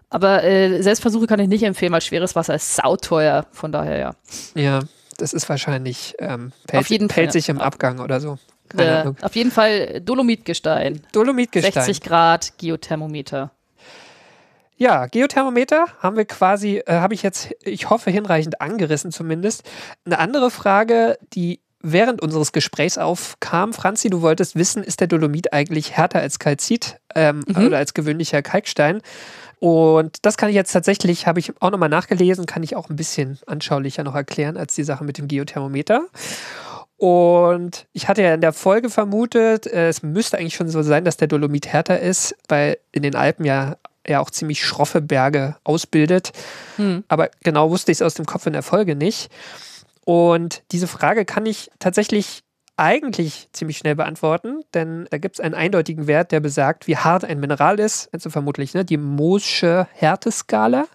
Aber 0.09 0.43
äh, 0.43 0.81
Selbstversuche 0.81 1.25
kann 1.25 1.39
ich 1.39 1.47
nicht 1.47 1.63
empfehlen, 1.63 1.91
weil 1.93 2.01
schweres 2.01 2.35
Wasser 2.35 2.55
ist 2.55 2.75
sauteuer. 2.75 3.45
Von 3.51 3.71
daher, 3.71 3.97
ja. 3.97 4.15
Ja, 4.55 4.81
das 5.17 5.33
ist 5.33 5.47
wahrscheinlich 5.47 6.15
ähm, 6.19 6.51
pelz, 6.67 6.81
auf 6.81 6.89
jeden 6.89 7.07
pelzig 7.07 7.45
Fall. 7.45 7.55
im 7.55 7.61
Abgang 7.61 7.99
oder 7.99 8.19
so. 8.19 8.37
Äh, 8.77 9.11
auf 9.21 9.35
jeden 9.35 9.51
Fall 9.51 10.01
Dolomitgestein. 10.01 11.01
Dolomitgestein. 11.13 11.71
60 11.71 12.01
Grad 12.01 12.57
Geothermometer. 12.57 13.51
Ja, 14.77 15.05
Geothermometer 15.05 15.85
haben 15.99 16.17
wir 16.17 16.25
quasi, 16.25 16.81
äh, 16.85 16.93
habe 16.93 17.13
ich 17.13 17.21
jetzt, 17.21 17.53
ich 17.63 17.89
hoffe, 17.89 18.09
hinreichend 18.09 18.61
angerissen 18.61 19.11
zumindest. 19.11 19.63
Eine 20.05 20.19
andere 20.19 20.49
Frage, 20.49 21.19
die 21.33 21.59
während 21.83 22.21
unseres 22.21 22.51
Gesprächs 22.51 22.97
aufkam. 22.97 23.73
Franzi, 23.73 24.09
du 24.09 24.21
wolltest 24.21 24.55
wissen, 24.55 24.83
ist 24.83 24.99
der 24.99 25.07
Dolomit 25.07 25.53
eigentlich 25.53 25.97
härter 25.97 26.19
als 26.19 26.39
Kalzit 26.39 26.99
ähm, 27.15 27.43
mhm. 27.47 27.67
oder 27.67 27.77
als 27.77 27.93
gewöhnlicher 27.93 28.41
Kalkstein? 28.41 29.01
Und 29.59 30.25
das 30.25 30.37
kann 30.37 30.49
ich 30.49 30.55
jetzt 30.55 30.71
tatsächlich, 30.71 31.27
habe 31.27 31.39
ich 31.39 31.53
auch 31.61 31.69
nochmal 31.69 31.89
nachgelesen, 31.89 32.47
kann 32.47 32.63
ich 32.63 32.75
auch 32.75 32.89
ein 32.89 32.95
bisschen 32.95 33.37
anschaulicher 33.45 34.03
noch 34.03 34.15
erklären 34.15 34.57
als 34.57 34.73
die 34.73 34.83
Sache 34.83 35.03
mit 35.03 35.19
dem 35.19 35.27
Geothermometer. 35.27 36.07
Und 36.97 37.87
ich 37.93 38.07
hatte 38.07 38.21
ja 38.21 38.33
in 38.33 38.41
der 38.41 38.53
Folge 38.53 38.89
vermutet, 38.89 39.67
äh, 39.67 39.87
es 39.87 40.03
müsste 40.03 40.37
eigentlich 40.37 40.55
schon 40.55 40.69
so 40.69 40.81
sein, 40.83 41.05
dass 41.05 41.17
der 41.17 41.27
Dolomit 41.27 41.67
härter 41.67 41.99
ist, 41.99 42.35
weil 42.47 42.77
in 42.91 43.03
den 43.03 43.15
Alpen 43.15 43.45
ja 43.45 43.77
er 44.03 44.21
auch 44.21 44.29
ziemlich 44.29 44.65
schroffe 44.65 45.01
Berge 45.01 45.55
ausbildet. 45.63 46.31
Hm. 46.77 47.03
Aber 47.07 47.29
genau 47.43 47.69
wusste 47.69 47.91
ich 47.91 47.97
es 47.97 48.01
aus 48.01 48.15
dem 48.15 48.25
Kopf 48.25 48.47
in 48.47 48.53
der 48.53 48.63
Folge 48.63 48.95
nicht. 48.95 49.31
Und 50.05 50.63
diese 50.71 50.87
Frage 50.87 51.25
kann 51.25 51.45
ich 51.45 51.69
tatsächlich 51.79 52.43
eigentlich 52.77 53.49
ziemlich 53.51 53.77
schnell 53.77 53.95
beantworten, 53.95 54.61
denn 54.73 55.07
da 55.11 55.19
gibt 55.19 55.35
es 55.35 55.39
einen 55.39 55.53
eindeutigen 55.53 56.07
Wert, 56.07 56.31
der 56.31 56.39
besagt, 56.39 56.87
wie 56.87 56.97
hart 56.97 57.23
ein 57.23 57.39
Mineral 57.39 57.79
ist. 57.79 58.09
Kennst 58.09 58.25
du 58.25 58.29
vermutlich, 58.31 58.73
ne? 58.73 58.83
Die 58.83 58.97
Mohsche 58.97 59.87
Härteskala. 59.93 60.85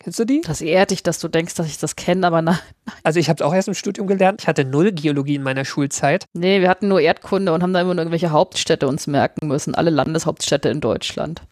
Kennst 0.00 0.18
du 0.18 0.24
die? 0.24 0.40
Das 0.42 0.60
ehrt 0.60 0.90
dich, 0.90 1.02
dass 1.02 1.18
du 1.18 1.28
denkst, 1.28 1.54
dass 1.54 1.66
ich 1.66 1.78
das 1.78 1.96
kenne, 1.96 2.26
aber 2.26 2.40
nein. 2.40 2.58
Also 3.02 3.18
ich 3.18 3.28
habe 3.28 3.42
es 3.42 3.46
auch 3.46 3.54
erst 3.54 3.68
im 3.68 3.74
Studium 3.74 4.06
gelernt. 4.06 4.42
Ich 4.42 4.48
hatte 4.48 4.64
null 4.64 4.92
Geologie 4.92 5.34
in 5.36 5.42
meiner 5.42 5.64
Schulzeit. 5.64 6.24
Nee, 6.34 6.60
wir 6.60 6.68
hatten 6.68 6.88
nur 6.88 7.00
Erdkunde 7.00 7.52
und 7.52 7.62
haben 7.62 7.72
da 7.72 7.80
immer 7.80 7.94
nur 7.94 8.02
irgendwelche 8.02 8.30
Hauptstädte 8.30 8.86
uns 8.86 9.06
merken 9.08 9.48
müssen. 9.48 9.74
Alle 9.74 9.90
Landeshauptstädte 9.90 10.68
in 10.68 10.80
Deutschland. 10.80 11.42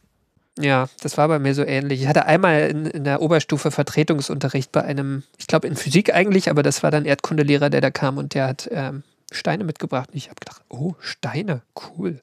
Ja, 0.59 0.89
das 1.03 1.19
war 1.19 1.29
bei 1.29 1.39
mir 1.39 1.55
so 1.55 1.65
ähnlich. 1.65 2.03
Ich 2.03 2.09
hatte 2.09 2.27
einmal 2.27 2.69
in, 2.69 2.87
in 2.87 3.05
der 3.05 3.21
Oberstufe 3.21 3.71
Vertretungsunterricht 3.71 4.73
bei 4.73 4.83
einem, 4.83 5.23
ich 5.39 5.47
glaube 5.47 5.69
in 5.69 5.77
Physik 5.77 6.15
eigentlich, 6.15 6.49
aber 6.51 6.63
das 6.63 6.83
war 6.83 6.91
dann 6.91 7.05
Erdkundelehrer, 7.05 7.69
der 7.69 7.83
da 7.83 7.91
kam 7.91 8.17
und 8.17 8.35
der 8.35 8.47
hat 8.47 8.69
ähm, 8.73 9.03
Steine 9.33 9.65
mitgebracht. 9.65 10.11
Und 10.11 10.17
ich 10.17 10.27
habe 10.27 10.37
gedacht, 10.41 10.63
oh, 10.69 10.95
Steine, 11.01 11.63
cool. 11.99 12.21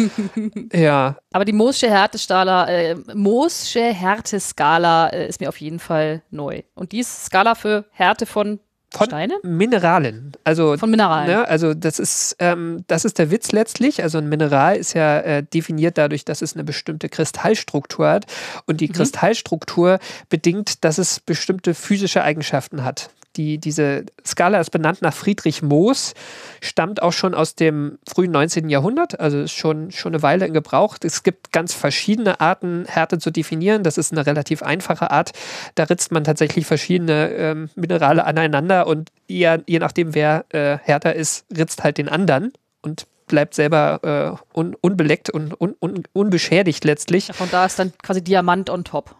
ja. 0.72 1.18
Aber 1.32 1.44
die 1.44 1.52
Moosche 1.52 1.90
Härteskala, 1.90 2.68
äh, 2.68 2.96
Moosche 3.14 3.92
Härteskala 3.92 5.08
äh, 5.08 5.28
ist 5.28 5.40
mir 5.40 5.48
auf 5.48 5.60
jeden 5.60 5.78
Fall 5.78 6.22
neu. 6.30 6.62
Und 6.74 6.92
die 6.92 7.00
ist 7.00 7.26
Skala 7.26 7.54
für 7.54 7.84
Härte 7.90 8.24
von 8.24 8.60
von 8.90 9.06
Steine? 9.06 9.34
Mineralen. 9.42 10.32
Also, 10.44 10.76
Von 10.78 10.90
Mineralen. 10.90 11.28
Ne, 11.28 11.48
also 11.48 11.74
das 11.74 11.98
ist, 11.98 12.36
ähm, 12.38 12.84
das 12.86 13.04
ist 13.04 13.18
der 13.18 13.30
Witz 13.30 13.52
letztlich. 13.52 14.02
Also 14.02 14.16
ein 14.18 14.28
Mineral 14.28 14.76
ist 14.76 14.94
ja 14.94 15.18
äh, 15.20 15.42
definiert 15.42 15.98
dadurch, 15.98 16.24
dass 16.24 16.40
es 16.40 16.54
eine 16.54 16.64
bestimmte 16.64 17.10
Kristallstruktur 17.10 18.08
hat. 18.08 18.26
Und 18.66 18.80
die 18.80 18.88
mhm. 18.88 18.92
Kristallstruktur 18.92 19.98
bedingt, 20.30 20.84
dass 20.84 20.96
es 20.96 21.20
bestimmte 21.20 21.74
physische 21.74 22.22
Eigenschaften 22.22 22.82
hat 22.84 23.10
die, 23.38 23.58
diese 23.58 24.04
Skala 24.26 24.60
ist 24.60 24.70
benannt 24.70 25.00
nach 25.00 25.14
Friedrich 25.14 25.62
Moos, 25.62 26.12
stammt 26.60 27.00
auch 27.00 27.12
schon 27.12 27.34
aus 27.34 27.54
dem 27.54 27.98
frühen 28.06 28.32
19. 28.32 28.68
Jahrhundert, 28.68 29.18
also 29.18 29.38
ist 29.38 29.52
schon, 29.52 29.90
schon 29.90 30.12
eine 30.12 30.22
Weile 30.22 30.46
in 30.46 30.52
Gebrauch. 30.52 30.98
Es 31.02 31.22
gibt 31.22 31.52
ganz 31.52 31.72
verschiedene 31.72 32.40
Arten, 32.40 32.84
Härte 32.86 33.18
zu 33.18 33.30
definieren. 33.30 33.84
Das 33.84 33.96
ist 33.96 34.12
eine 34.12 34.26
relativ 34.26 34.62
einfache 34.62 35.10
Art. 35.10 35.32
Da 35.76 35.84
ritzt 35.84 36.12
man 36.12 36.24
tatsächlich 36.24 36.66
verschiedene 36.66 37.30
ähm, 37.30 37.70
Minerale 37.76 38.24
aneinander 38.24 38.86
und 38.86 39.10
je, 39.28 39.58
je 39.66 39.78
nachdem, 39.78 40.14
wer 40.14 40.44
äh, 40.50 40.78
härter 40.82 41.14
ist, 41.14 41.46
ritzt 41.56 41.84
halt 41.84 41.98
den 41.98 42.08
anderen 42.08 42.52
und 42.82 43.06
bleibt 43.28 43.54
selber 43.54 44.40
äh, 44.54 44.58
un, 44.58 44.74
unbeleckt 44.80 45.30
und 45.30 45.58
un, 45.60 45.76
un, 45.80 46.02
unbeschädigt 46.12 46.84
letztlich. 46.84 47.28
Ja, 47.28 47.34
da 47.50 47.66
ist 47.66 47.78
dann 47.78 47.92
quasi 48.02 48.22
Diamant 48.22 48.70
on 48.70 48.84
top. 48.84 49.14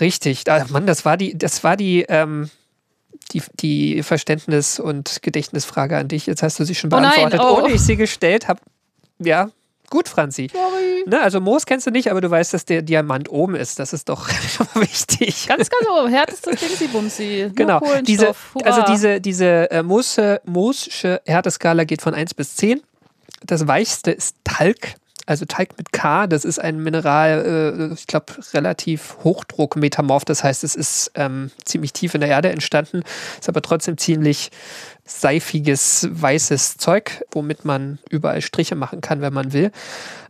Richtig. 0.00 0.42
Ah, 0.48 0.64
Mann, 0.70 0.86
das 0.86 1.04
war 1.04 1.16
die, 1.16 1.38
das 1.38 1.62
war 1.62 1.76
die, 1.76 2.04
ähm, 2.08 2.50
die, 3.32 3.42
die 3.60 4.02
Verständnis- 4.02 4.80
und 4.80 5.22
Gedächtnisfrage 5.22 5.96
an 5.96 6.08
dich. 6.08 6.26
Jetzt 6.26 6.42
hast 6.42 6.58
du 6.60 6.64
sie 6.64 6.74
schon 6.74 6.90
beantwortet, 6.90 7.40
oh 7.40 7.42
nein, 7.42 7.52
oh. 7.54 7.64
ohne 7.64 7.72
ich 7.72 7.80
sie 7.80 7.96
gestellt 7.96 8.48
habe. 8.48 8.60
Ja, 9.18 9.50
gut, 9.90 10.08
Franzi. 10.08 10.50
Sorry. 10.52 11.04
Ne, 11.06 11.20
also 11.20 11.40
Moos 11.40 11.66
kennst 11.66 11.86
du 11.86 11.90
nicht, 11.90 12.10
aber 12.10 12.20
du 12.20 12.30
weißt, 12.30 12.54
dass 12.54 12.64
der 12.64 12.82
Diamant 12.82 13.28
oben 13.30 13.54
ist. 13.54 13.78
Das 13.78 13.92
ist 13.92 14.08
doch 14.08 14.28
wichtig. 14.74 15.48
Ganz, 15.48 15.70
ganz 15.70 15.88
oben. 15.88 16.10
Härteste 16.10 16.50
Dingsi-Bumsi. 16.50 17.52
Genau. 17.54 17.80
Diese, 18.02 18.34
also 18.62 18.82
diese, 18.88 19.20
diese 19.20 19.70
äh, 19.70 19.82
Moosche 19.82 21.20
Härteskala 21.24 21.84
geht 21.84 22.02
von 22.02 22.14
1 22.14 22.34
bis 22.34 22.56
10. 22.56 22.82
Das 23.44 23.66
weichste 23.66 24.10
ist 24.10 24.36
Talg 24.44 24.96
also 25.26 25.44
Teig 25.44 25.76
mit 25.78 25.92
K, 25.92 26.26
das 26.26 26.44
ist 26.44 26.58
ein 26.58 26.82
Mineral, 26.82 27.90
äh, 27.90 27.94
ich 27.94 28.06
glaube, 28.06 28.34
relativ 28.52 29.16
hochdruckmetamorph. 29.24 30.24
Das 30.24 30.44
heißt, 30.44 30.64
es 30.64 30.74
ist 30.74 31.12
ähm, 31.14 31.50
ziemlich 31.64 31.92
tief 31.92 32.14
in 32.14 32.20
der 32.20 32.30
Erde 32.30 32.50
entstanden, 32.50 33.02
ist 33.38 33.48
aber 33.48 33.62
trotzdem 33.62 33.96
ziemlich 33.96 34.50
seifiges, 35.04 36.08
weißes 36.10 36.76
Zeug, 36.76 37.24
womit 37.32 37.64
man 37.64 37.98
überall 38.10 38.42
Striche 38.42 38.74
machen 38.74 39.00
kann, 39.00 39.20
wenn 39.20 39.32
man 39.32 39.52
will. 39.52 39.70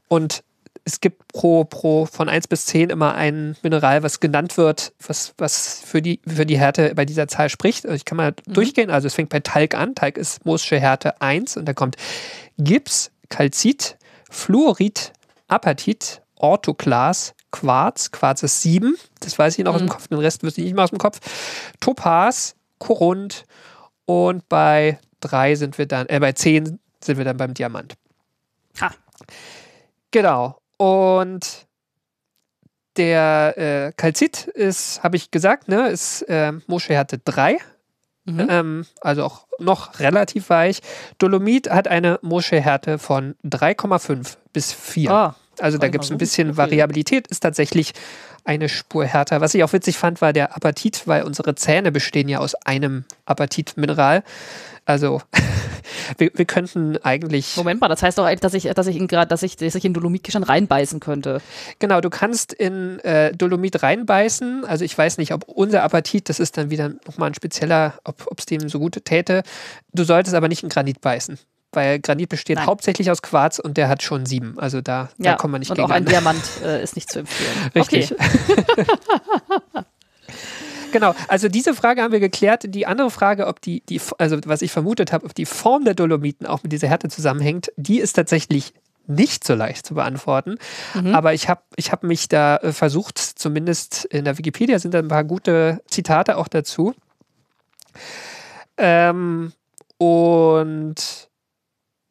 Und 0.08 0.42
es 0.84 1.00
gibt 1.00 1.32
pro, 1.32 1.64
pro 1.64 2.06
von 2.06 2.28
1 2.28 2.46
bis 2.48 2.66
10 2.66 2.90
immer 2.90 3.14
ein 3.14 3.56
Mineral, 3.62 4.02
was 4.02 4.20
genannt 4.20 4.58
wird, 4.58 4.92
was, 5.06 5.32
was 5.38 5.80
für, 5.84 6.02
die, 6.02 6.20
für 6.26 6.44
die 6.44 6.58
Härte 6.58 6.94
bei 6.94 7.04
dieser 7.04 7.26
Zahl 7.26 7.48
spricht. 7.48 7.86
Also 7.86 7.96
ich 7.96 8.04
kann 8.04 8.16
mal 8.16 8.34
mhm. 8.46 8.52
durchgehen. 8.52 8.90
Also 8.90 9.06
es 9.06 9.14
fängt 9.14 9.30
bei 9.30 9.40
Talg 9.40 9.74
an. 9.74 9.94
Talg 9.94 10.18
ist 10.18 10.44
Moosche 10.44 10.78
Härte 10.78 11.20
1 11.22 11.56
und 11.56 11.64
da 11.66 11.72
kommt 11.72 11.96
Gips, 12.58 13.10
Calcit, 13.30 13.96
Fluorid, 14.34 15.12
Apatit, 15.48 16.22
Orthoklas, 16.36 17.34
Quarz, 17.50 18.10
Quarz 18.10 18.42
ist 18.42 18.62
7, 18.62 18.96
das 19.20 19.38
weiß 19.38 19.58
ich 19.58 19.64
noch 19.64 19.72
mhm. 19.72 19.76
aus 19.76 19.80
dem 19.80 19.86
mhm. 19.86 19.90
Kopf, 19.90 20.08
den 20.08 20.18
Rest 20.18 20.42
wüsste 20.42 20.60
ich 20.60 20.66
nicht 20.66 20.74
mehr 20.74 20.84
aus 20.84 20.90
dem 20.90 20.98
Kopf. 20.98 21.20
Topaz, 21.80 22.56
Korund 22.78 23.44
und 24.04 24.48
bei 24.48 24.98
3 25.20 25.54
sind 25.54 25.78
wir 25.78 25.86
dann, 25.86 26.08
äh, 26.08 26.18
bei 26.18 26.32
10 26.32 26.78
sind 27.02 27.18
wir 27.18 27.24
dann 27.24 27.36
beim 27.36 27.54
Diamant. 27.54 27.94
Ha. 28.80 28.90
Genau. 30.10 30.58
Und 30.76 31.66
Der 32.96 33.54
äh, 33.56 33.92
Kalzit 33.96 34.46
ist, 34.46 35.02
habe 35.02 35.16
ich 35.16 35.32
gesagt, 35.32 35.68
ne, 35.68 35.88
ist 35.88 36.22
äh, 36.22 36.52
Moschehärte 36.68 37.18
3. 37.18 37.58
Mhm. 38.24 38.46
Ähm, 38.48 38.86
also 39.00 39.24
auch 39.24 39.46
noch 39.58 40.00
relativ 40.00 40.50
weich. 40.50 40.80
Dolomit 41.18 41.70
hat 41.70 41.88
eine 41.88 42.18
Moschehärte 42.22 42.98
von 42.98 43.34
3,5 43.44 44.36
bis 44.52 44.72
4. 44.72 45.10
Ah, 45.10 45.36
also 45.58 45.78
da 45.78 45.88
gibt 45.88 46.04
es 46.04 46.10
ein 46.10 46.18
bisschen 46.18 46.50
okay. 46.50 46.58
Variabilität, 46.58 47.26
ist 47.28 47.40
tatsächlich 47.40 47.92
eine 48.44 48.68
Spur 48.68 49.04
härter. 49.04 49.40
Was 49.40 49.54
ich 49.54 49.64
auch 49.64 49.72
witzig 49.72 49.96
fand, 49.96 50.20
war 50.20 50.32
der 50.32 50.54
Apatit, 50.54 51.06
weil 51.06 51.22
unsere 51.22 51.54
Zähne 51.54 51.92
bestehen 51.92 52.28
ja 52.28 52.38
aus 52.38 52.54
einem 52.54 53.04
Apatitmineral. 53.24 54.22
Also 54.84 55.20
wir, 56.18 56.30
wir 56.34 56.44
könnten 56.44 56.96
eigentlich. 56.98 57.56
Moment 57.56 57.80
mal, 57.80 57.88
das 57.88 58.02
heißt 58.02 58.18
doch 58.18 58.24
eigentlich, 58.24 58.40
dass 58.40 58.54
ich, 58.54 58.64
dass 58.64 58.86
ich 58.86 58.96
in 58.96 59.06
dass 59.06 59.42
ich, 59.42 59.56
dass 59.56 59.74
ich 59.74 59.84
in 59.84 59.94
Dolomitgestein 59.94 60.42
reinbeißen 60.42 61.00
könnte. 61.00 61.40
Genau, 61.78 62.00
du 62.00 62.10
kannst 62.10 62.52
in 62.52 62.98
äh, 63.00 63.32
Dolomit 63.34 63.82
reinbeißen. 63.82 64.64
Also 64.64 64.84
ich 64.84 64.96
weiß 64.96 65.18
nicht, 65.18 65.32
ob 65.32 65.44
unser 65.48 65.82
Apatit, 65.82 66.28
das 66.28 66.40
ist 66.40 66.56
dann 66.56 66.70
wieder 66.70 66.90
nochmal 67.06 67.30
ein 67.30 67.34
spezieller, 67.34 67.94
ob 68.04 68.38
es 68.38 68.46
dem 68.46 68.68
so 68.68 68.78
gut 68.78 69.04
täte. 69.04 69.42
Du 69.92 70.04
solltest 70.04 70.34
aber 70.34 70.48
nicht 70.48 70.62
in 70.62 70.68
Granit 70.68 71.00
beißen 71.00 71.38
weil 71.76 71.98
Granit 71.98 72.28
besteht 72.28 72.56
Nein. 72.56 72.66
hauptsächlich 72.66 73.10
aus 73.10 73.20
Quarz 73.20 73.58
und 73.58 73.76
der 73.76 73.88
hat 73.88 74.02
schon 74.02 74.26
sieben. 74.26 74.56
Also 74.58 74.80
da, 74.80 75.10
ja, 75.18 75.32
da 75.32 75.34
kommen 75.34 75.54
wir 75.54 75.58
nicht 75.58 75.70
und 75.70 75.76
gegen 75.76 75.90
auch 75.90 75.94
ein 75.94 76.04
Diamant 76.04 76.40
äh, 76.64 76.80
ist 76.82 76.94
nicht 76.94 77.10
zu 77.10 77.18
empfehlen. 77.18 77.70
Richtig. 77.74 78.12
Okay. 78.12 78.22
genau, 80.94 81.14
also 81.28 81.48
diese 81.48 81.74
Frage 81.74 82.02
haben 82.02 82.12
wir 82.12 82.20
geklärt. 82.20 82.72
Die 82.72 82.86
andere 82.86 83.10
Frage, 83.10 83.48
ob 83.48 83.60
die, 83.60 83.82
die 83.88 84.00
also 84.18 84.38
was 84.46 84.62
ich 84.62 84.70
vermutet 84.70 85.12
habe, 85.12 85.26
ob 85.26 85.34
die 85.34 85.44
Form 85.44 85.84
der 85.84 85.94
Dolomiten 85.94 86.46
auch 86.46 86.62
mit 86.62 86.72
dieser 86.72 86.88
Härte 86.88 87.08
zusammenhängt, 87.08 87.72
die 87.76 87.98
ist 87.98 88.14
tatsächlich 88.14 88.72
nicht 89.06 89.44
so 89.44 89.54
leicht 89.54 89.84
zu 89.84 89.94
beantworten. 89.94 90.56
Mhm. 90.94 91.14
Aber 91.14 91.34
ich 91.34 91.48
habe 91.48 91.62
ich 91.76 91.92
hab 91.92 92.04
mich 92.04 92.28
da 92.28 92.56
äh, 92.58 92.72
versucht, 92.72 93.18
zumindest 93.18 94.04
in 94.06 94.24
der 94.24 94.38
Wikipedia 94.38 94.78
sind 94.78 94.94
da 94.94 95.00
ein 95.00 95.08
paar 95.08 95.24
gute 95.24 95.82
Zitate 95.88 96.38
auch 96.38 96.48
dazu. 96.48 96.94
Ähm, 98.78 99.52
und 99.98 101.28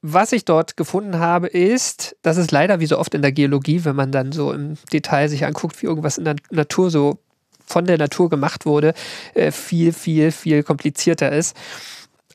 was 0.01 0.33
ich 0.33 0.43
dort 0.43 0.75
gefunden 0.75 1.19
habe, 1.19 1.47
ist, 1.47 2.17
dass 2.21 2.35
es 2.35 2.51
leider 2.51 2.81
wie 2.81 2.85
so 2.85 2.99
oft 2.99 3.15
in 3.15 3.21
der 3.21 3.31
Geologie, 3.31 3.85
wenn 3.85 3.95
man 3.95 4.11
dann 4.11 4.33
so 4.33 4.51
im 4.51 4.75
Detail 4.91 5.29
sich 5.29 5.45
anguckt, 5.45 5.81
wie 5.81 5.85
irgendwas 5.85 6.17
in 6.17 6.25
der 6.25 6.35
Natur 6.51 6.91
so 6.91 7.22
von 7.65 7.86
der 7.86 7.97
Natur 7.97 8.30
gemacht 8.30 8.65
wurde, 8.65 8.93
äh, 9.34 9.52
viel, 9.52 9.93
viel, 9.93 10.32
viel 10.32 10.63
komplizierter 10.63 11.32
ist. 11.32 11.56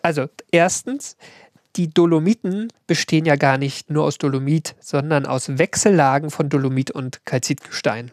Also 0.03 0.27
erstens, 0.51 1.17
die 1.77 1.89
Dolomiten 1.89 2.69
bestehen 2.87 3.25
ja 3.25 3.37
gar 3.37 3.59
nicht 3.59 3.91
nur 3.91 4.05
aus 4.05 4.19
Dolomit, 4.19 4.75
sondern 4.81 5.27
aus 5.27 5.59
Wechsellagen 5.59 6.31
von 6.31 6.49
Dolomit 6.49 6.91
und 6.91 7.25
Kalzitgestein. 7.25 8.11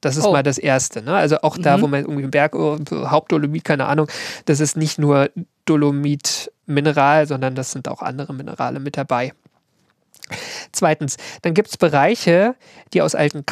Das 0.00 0.16
ist 0.16 0.26
oh. 0.26 0.32
mal 0.32 0.42
das 0.42 0.58
Erste. 0.58 1.00
Ne? 1.00 1.14
Also 1.14 1.38
auch 1.40 1.56
da, 1.56 1.76
mhm. 1.78 1.82
wo 1.82 1.86
man 1.86 2.00
irgendwie 2.00 2.24
im 2.24 2.30
Berg, 2.30 2.54
oh, 2.54 2.78
Hauptdolomit, 2.90 3.64
keine 3.64 3.86
Ahnung, 3.86 4.08
das 4.44 4.60
ist 4.60 4.76
nicht 4.76 4.98
nur 4.98 5.30
Dolomit-Mineral, 5.64 7.26
sondern 7.26 7.54
das 7.54 7.72
sind 7.72 7.88
auch 7.88 8.02
andere 8.02 8.34
Minerale 8.34 8.80
mit 8.80 8.96
dabei. 8.96 9.32
Zweitens, 10.72 11.16
dann 11.42 11.54
gibt 11.54 11.68
es 11.68 11.76
Bereiche, 11.76 12.54
die 12.92 13.00
aus 13.02 13.14
alten 13.14 13.46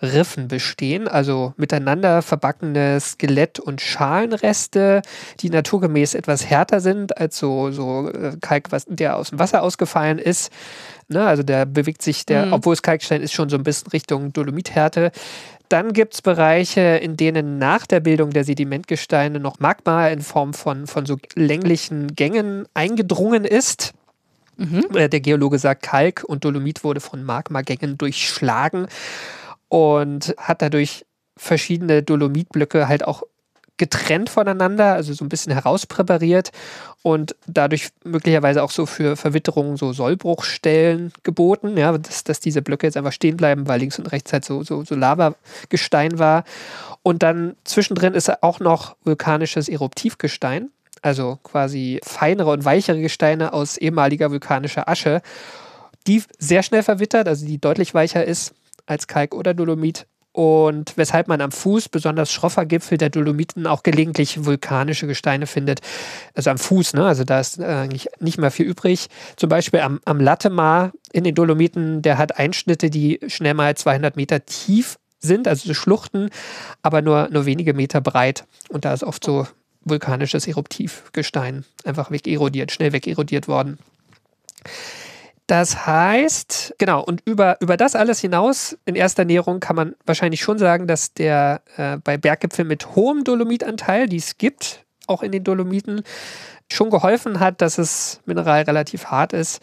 Kalkriffen 0.00 0.48
bestehen, 0.48 1.08
also 1.08 1.52
miteinander 1.56 2.22
verbackene 2.22 2.98
Skelett- 3.00 3.60
und 3.60 3.80
Schalenreste, 3.80 5.02
die 5.40 5.50
naturgemäß 5.50 6.14
etwas 6.14 6.48
härter 6.48 6.80
sind 6.80 7.18
als 7.18 7.38
so, 7.38 7.70
so 7.70 8.08
äh, 8.10 8.36
Kalk, 8.40 8.72
was, 8.72 8.86
der 8.88 9.16
aus 9.16 9.30
dem 9.30 9.38
Wasser 9.38 9.62
ausgefallen 9.62 10.18
ist. 10.18 10.50
Ne, 11.08 11.26
also 11.26 11.42
der 11.42 11.66
bewegt 11.66 12.02
sich, 12.02 12.24
der, 12.24 12.46
mhm. 12.46 12.52
obwohl 12.54 12.74
es 12.74 12.82
Kalkstein 12.82 13.20
ist, 13.20 13.32
schon 13.32 13.48
so 13.48 13.56
ein 13.56 13.62
bisschen 13.62 13.90
Richtung 13.90 14.32
Dolomithärte. 14.32 15.10
Dann 15.68 15.92
gibt 15.92 16.14
es 16.14 16.22
Bereiche, 16.22 16.80
in 16.80 17.16
denen 17.16 17.58
nach 17.58 17.86
der 17.86 18.00
Bildung 18.00 18.30
der 18.30 18.44
Sedimentgesteine 18.44 19.38
noch 19.38 19.60
Magma 19.60 20.08
in 20.08 20.20
Form 20.20 20.54
von, 20.54 20.86
von 20.86 21.06
so 21.06 21.16
länglichen 21.34 22.14
Gängen 22.14 22.66
eingedrungen 22.74 23.44
ist. 23.44 23.92
Mhm. 24.56 24.84
Äh, 24.94 25.08
der 25.08 25.20
Geologe 25.20 25.58
sagt, 25.58 25.82
Kalk 25.82 26.24
und 26.24 26.44
Dolomit 26.44 26.84
wurde 26.84 27.00
von 27.00 27.24
Magmagängen 27.24 27.98
durchschlagen 27.98 28.86
und 29.70 30.34
hat 30.36 30.60
dadurch 30.60 31.06
verschiedene 31.36 32.02
Dolomitblöcke 32.02 32.86
halt 32.86 33.06
auch 33.06 33.22
getrennt 33.78 34.28
voneinander, 34.28 34.92
also 34.92 35.14
so 35.14 35.24
ein 35.24 35.30
bisschen 35.30 35.54
herauspräpariert 35.54 36.50
und 37.02 37.34
dadurch 37.46 37.88
möglicherweise 38.04 38.62
auch 38.62 38.70
so 38.70 38.84
für 38.84 39.16
Verwitterungen 39.16 39.78
so 39.78 39.94
Sollbruchstellen 39.94 41.12
geboten, 41.22 41.78
ja, 41.78 41.96
dass, 41.96 42.22
dass 42.24 42.40
diese 42.40 42.60
Blöcke 42.60 42.86
jetzt 42.86 42.98
einfach 42.98 43.12
stehen 43.12 43.38
bleiben, 43.38 43.68
weil 43.68 43.80
links 43.80 43.98
und 43.98 44.12
rechts 44.12 44.34
halt 44.34 44.44
so, 44.44 44.62
so, 44.64 44.84
so 44.84 44.94
Lavagestein 44.94 46.18
war. 46.18 46.44
Und 47.02 47.22
dann 47.22 47.56
zwischendrin 47.64 48.12
ist 48.12 48.42
auch 48.42 48.60
noch 48.60 48.96
vulkanisches 49.04 49.66
Eruptivgestein, 49.70 50.68
also 51.00 51.38
quasi 51.42 52.00
feinere 52.02 52.50
und 52.50 52.66
weichere 52.66 53.00
Gesteine 53.00 53.54
aus 53.54 53.78
ehemaliger 53.78 54.30
vulkanischer 54.30 54.90
Asche, 54.90 55.22
die 56.06 56.22
sehr 56.38 56.62
schnell 56.62 56.82
verwittert, 56.82 57.28
also 57.28 57.46
die 57.46 57.58
deutlich 57.58 57.94
weicher 57.94 58.26
ist 58.26 58.52
als 58.90 59.06
Kalk 59.06 59.34
oder 59.34 59.54
Dolomit 59.54 60.06
und 60.32 60.96
weshalb 60.96 61.26
man 61.26 61.40
am 61.40 61.50
Fuß, 61.50 61.88
besonders 61.88 62.30
schroffer 62.30 62.64
Gipfel 62.64 62.98
der 62.98 63.10
Dolomiten, 63.10 63.66
auch 63.66 63.82
gelegentlich 63.82 64.44
vulkanische 64.44 65.06
Gesteine 65.06 65.46
findet. 65.46 65.80
Also 66.34 66.50
am 66.50 66.58
Fuß, 66.58 66.94
ne? 66.94 67.04
also 67.04 67.24
da 67.24 67.40
ist 67.40 67.58
äh, 67.58 67.64
eigentlich 67.64 68.08
nicht 68.20 68.38
mehr 68.38 68.52
viel 68.52 68.66
übrig. 68.66 69.08
Zum 69.36 69.48
Beispiel 69.48 69.80
am, 69.80 70.00
am 70.04 70.20
Lattemar 70.20 70.92
in 71.12 71.24
den 71.24 71.34
Dolomiten, 71.34 72.02
der 72.02 72.16
hat 72.16 72.38
Einschnitte, 72.38 72.90
die 72.90 73.18
schnell 73.26 73.54
mal 73.54 73.76
200 73.76 74.16
Meter 74.16 74.44
tief 74.44 74.98
sind, 75.18 75.48
also 75.48 75.66
so 75.66 75.74
Schluchten, 75.74 76.30
aber 76.82 77.02
nur, 77.02 77.28
nur 77.30 77.44
wenige 77.44 77.74
Meter 77.74 78.00
breit. 78.00 78.44
Und 78.68 78.84
da 78.84 78.94
ist 78.94 79.02
oft 79.02 79.24
so 79.24 79.48
vulkanisches 79.82 80.46
Eruptivgestein 80.46 81.64
einfach 81.84 82.10
wegerodiert, 82.10 82.70
schnell 82.70 82.92
wegerodiert 82.92 83.48
worden. 83.48 83.78
Das 85.50 85.84
heißt, 85.84 86.76
genau, 86.78 87.02
und 87.02 87.22
über, 87.24 87.56
über 87.60 87.76
das 87.76 87.96
alles 87.96 88.20
hinaus, 88.20 88.78
in 88.84 88.94
erster 88.94 89.24
Näherung 89.24 89.58
kann 89.58 89.74
man 89.74 89.96
wahrscheinlich 90.06 90.42
schon 90.42 90.60
sagen, 90.60 90.86
dass 90.86 91.12
der 91.12 91.62
äh, 91.76 91.96
bei 91.96 92.16
Berggipfeln 92.18 92.68
mit 92.68 92.94
hohem 92.94 93.24
Dolomitanteil, 93.24 94.08
die 94.08 94.18
es 94.18 94.38
gibt, 94.38 94.84
auch 95.08 95.24
in 95.24 95.32
den 95.32 95.42
Dolomiten, 95.42 96.02
schon 96.70 96.88
geholfen 96.88 97.40
hat, 97.40 97.62
dass 97.62 97.74
das 97.74 98.20
Mineral 98.26 98.62
relativ 98.62 99.06
hart 99.06 99.32
ist. 99.32 99.60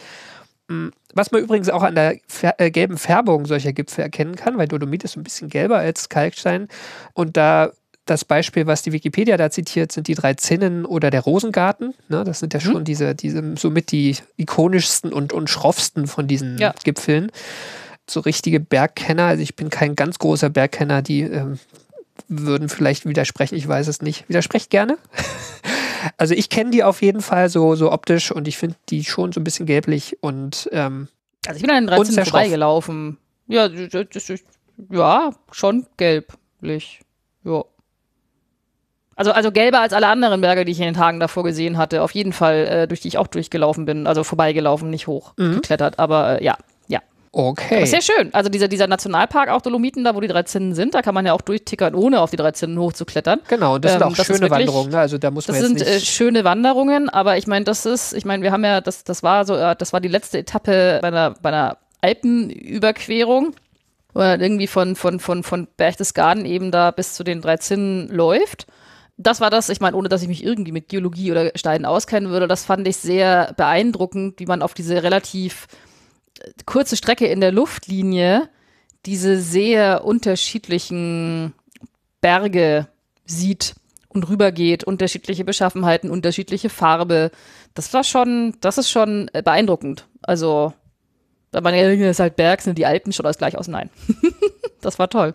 Hm, 0.67 0.91
was 1.13 1.32
man 1.32 1.41
übrigens 1.41 1.69
auch 1.69 1.84
an 1.84 1.95
der 1.95 2.17
äh, 2.58 2.69
gelben 2.69 2.97
Färbung 2.97 3.45
solcher 3.45 3.71
Gipfel 3.71 4.02
erkennen 4.02 4.36
kann, 4.36 4.58
weil 4.58 4.67
Dolomit 4.67 5.06
ist 5.06 5.15
ein 5.15 5.23
bisschen 5.23 5.47
gelber 5.47 5.78
als 5.78 6.10
Kalkstein. 6.10 6.67
Und 7.13 7.38
da 7.38 7.71
das 8.09 8.25
Beispiel, 8.25 8.67
was 8.67 8.81
die 8.81 8.91
Wikipedia 8.91 9.37
da 9.37 9.49
zitiert, 9.49 9.91
sind 9.91 10.07
die 10.07 10.15
drei 10.15 10.33
Zinnen 10.33 10.85
oder 10.85 11.09
der 11.09 11.21
Rosengarten. 11.21 11.93
Ne, 12.09 12.23
das 12.23 12.39
sind 12.39 12.53
ja 12.53 12.59
mhm. 12.59 12.71
schon 12.71 12.83
diese, 12.85 13.15
diese 13.15 13.55
somit 13.57 13.91
die 13.91 14.15
ikonischsten 14.37 15.13
und, 15.13 15.33
und 15.33 15.49
schroffsten 15.49 16.07
von 16.07 16.27
diesen 16.27 16.57
ja. 16.57 16.73
Gipfeln. 16.83 17.31
So 18.09 18.21
richtige 18.21 18.59
Bergkenner, 18.59 19.25
also 19.25 19.43
ich 19.43 19.55
bin 19.55 19.69
kein 19.69 19.95
ganz 19.95 20.17
großer 20.17 20.49
Bergkenner, 20.49 21.01
die 21.01 21.21
ähm, 21.21 21.59
würden 22.27 22.69
vielleicht 22.69 23.05
widersprechen, 23.05 23.55
ich 23.55 23.67
weiß 23.67 23.87
es 23.87 24.01
nicht. 24.01 24.27
Widersprecht 24.29 24.69
gerne. 24.69 24.97
also 26.17 26.33
ich 26.33 26.49
kenne 26.49 26.71
die 26.71 26.83
auf 26.83 27.01
jeden 27.01 27.21
Fall 27.21 27.49
so, 27.49 27.75
so 27.75 27.91
optisch 27.91 28.31
und 28.31 28.47
ich 28.47 28.57
finde 28.57 28.75
die 28.89 29.03
schon 29.03 29.31
so 29.31 29.39
ein 29.39 29.43
bisschen 29.43 29.65
gelblich 29.65 30.17
und 30.21 30.69
ähm, 30.71 31.09
Also 31.45 31.57
ich 31.57 31.61
bin 31.61 31.71
an 31.71 31.85
den 31.85 31.87
13 31.87 32.23
vorbeigelaufen. 32.23 33.17
Ja, 33.47 33.69
das 33.69 34.29
ist, 34.29 34.43
ja, 34.89 35.31
schon 35.51 35.85
gelblich. 35.97 37.01
Ja. 37.43 37.63
Also, 39.17 39.32
also 39.32 39.51
gelber 39.51 39.82
als 39.82 39.93
alle 39.93 40.08
anderen 40.08 40.41
Berge, 40.41 40.63
die 40.63 40.71
ich 40.71 40.80
in 40.80 40.86
den 40.86 40.93
Tagen 40.93 41.19
davor 41.19 41.43
gesehen 41.43 41.77
hatte. 41.80 42.03
Auf 42.03 42.12
jeden 42.12 42.34
Fall, 42.34 42.67
äh, 42.67 42.88
durch 42.88 43.01
die 43.01 43.08
ich 43.08 43.17
auch 43.17 43.25
durchgelaufen 43.25 43.86
bin. 43.86 44.06
Also 44.06 44.23
vorbeigelaufen, 44.23 44.91
nicht 44.91 45.08
hochgeklettert. 45.08 45.97
Mhm. 45.97 46.03
Aber 46.03 46.39
äh, 46.39 46.43
ja, 46.45 46.56
ja. 46.88 46.99
Okay. 47.32 47.82
Ist 47.82 47.89
sehr 47.89 48.04
schön. 48.04 48.31
Also 48.31 48.50
dieser, 48.50 48.67
dieser 48.67 48.85
Nationalpark, 48.85 49.50
auch 49.50 49.62
Dolomiten, 49.62 50.04
da 50.04 50.13
wo 50.13 50.21
die 50.21 50.27
drei 50.27 50.44
Zinnen 50.44 50.75
sind, 50.75 50.94
da 50.94 51.02
kann 51.02 51.15
man 51.15 51.25
ja 51.25 51.33
auch 51.33 51.41
durchtickern, 51.41 51.96
ohne 51.96 52.21
auf 52.21 52.29
die 52.29 52.37
drei 52.37 52.52
Zinnen 52.52 52.77
hochzuklettern. 52.77 53.39
Genau, 53.48 53.75
und 53.75 53.85
das 53.85 53.94
ähm, 53.94 53.98
sind 53.98 54.08
auch 54.08 54.15
das 54.15 54.27
schöne 54.27 54.39
wirklich, 54.41 54.67
Wanderungen. 54.67 54.91
Ne? 54.91 55.00
Also 55.00 55.17
da 55.17 55.31
muss 55.31 55.48
man 55.48 55.60
das 55.60 55.69
jetzt 55.69 55.79
sind 55.79 55.87
äh, 55.87 56.00
schöne 56.00 56.44
Wanderungen, 56.44 57.10
aber 57.10 57.37
ich 57.37 57.48
meine, 57.48 57.65
das 57.65 57.87
ist, 57.87 58.13
ich 58.13 58.23
meine, 58.23 58.44
wir 58.44 58.52
haben 58.52 58.63
ja, 58.63 58.81
das, 58.81 59.04
das 59.04 59.23
war 59.23 59.46
so, 59.46 59.56
äh, 59.56 59.75
das 59.75 59.94
war 59.94 60.00
die 60.00 60.10
letzte 60.10 60.37
Etappe 60.37 61.00
bei 61.02 61.08
einer, 61.08 61.31
bei 61.41 61.50
einer 61.50 61.77
Alpenüberquerung 62.02 63.56
wo 64.13 64.21
er 64.21 64.39
irgendwie 64.39 64.67
von, 64.67 64.96
von, 64.96 65.19
von, 65.19 65.44
von 65.44 65.67
Berchtesgaden 65.77 66.46
eben 66.46 66.71
da 66.71 66.89
bis 66.89 67.13
zu 67.13 67.23
den 67.23 67.41
drei 67.41 67.58
Zinnen 67.58 68.10
läuft 68.10 68.67
das 69.17 69.41
war 69.41 69.49
das, 69.49 69.69
ich 69.69 69.81
meine, 69.81 69.97
ohne 69.97 70.09
dass 70.09 70.21
ich 70.21 70.27
mich 70.27 70.43
irgendwie 70.43 70.71
mit 70.71 70.89
Geologie 70.89 71.31
oder 71.31 71.51
Steinen 71.55 71.85
auskennen 71.85 72.29
würde, 72.29 72.47
das 72.47 72.65
fand 72.65 72.87
ich 72.87 72.97
sehr 72.97 73.53
beeindruckend, 73.57 74.39
wie 74.39 74.45
man 74.45 74.61
auf 74.61 74.75
diese 74.75 75.01
relativ 75.03 75.67
äh, 76.39 76.51
kurze 76.65 76.95
Strecke 76.95 77.25
in 77.25 77.41
der 77.41 77.51
Luftlinie 77.51 78.49
diese 79.05 79.39
sehr 79.39 80.05
unterschiedlichen 80.05 81.53
Berge 82.21 82.87
sieht 83.25 83.75
und 84.09 84.29
rübergeht, 84.29 84.83
unterschiedliche 84.83 85.45
Beschaffenheiten, 85.45 86.09
unterschiedliche 86.11 86.69
Farbe. 86.69 87.31
Das 87.73 87.93
war 87.93 88.03
schon, 88.03 88.55
das 88.61 88.77
ist 88.77 88.89
schon 88.89 89.29
äh, 89.33 89.41
beeindruckend. 89.41 90.07
Also, 90.21 90.73
da 91.51 91.61
man 91.61 91.73
ja, 91.73 91.89
ist 91.89 92.19
halt 92.19 92.35
Berg, 92.35 92.61
sind 92.61 92.77
die 92.77 92.85
Alpen 92.85 93.13
schon 93.13 93.25
alles 93.25 93.37
gleich 93.37 93.57
aus. 93.57 93.67
Nein. 93.67 93.89
das 94.81 94.99
war 94.99 95.09
toll. 95.09 95.33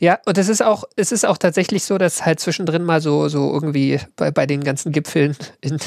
Ja, 0.00 0.18
und 0.26 0.38
es 0.38 0.48
ist 0.48 0.62
auch, 0.62 0.84
es 0.96 1.12
ist 1.12 1.26
auch 1.26 1.38
tatsächlich 1.38 1.84
so, 1.84 1.98
dass 1.98 2.24
halt 2.24 2.40
zwischendrin 2.40 2.84
mal 2.84 3.00
so, 3.00 3.28
so 3.28 3.52
irgendwie 3.52 4.00
bei, 4.16 4.30
bei 4.30 4.46
den 4.46 4.64
ganzen 4.64 4.92
Gipfeln 4.92 5.36
in, 5.60 5.78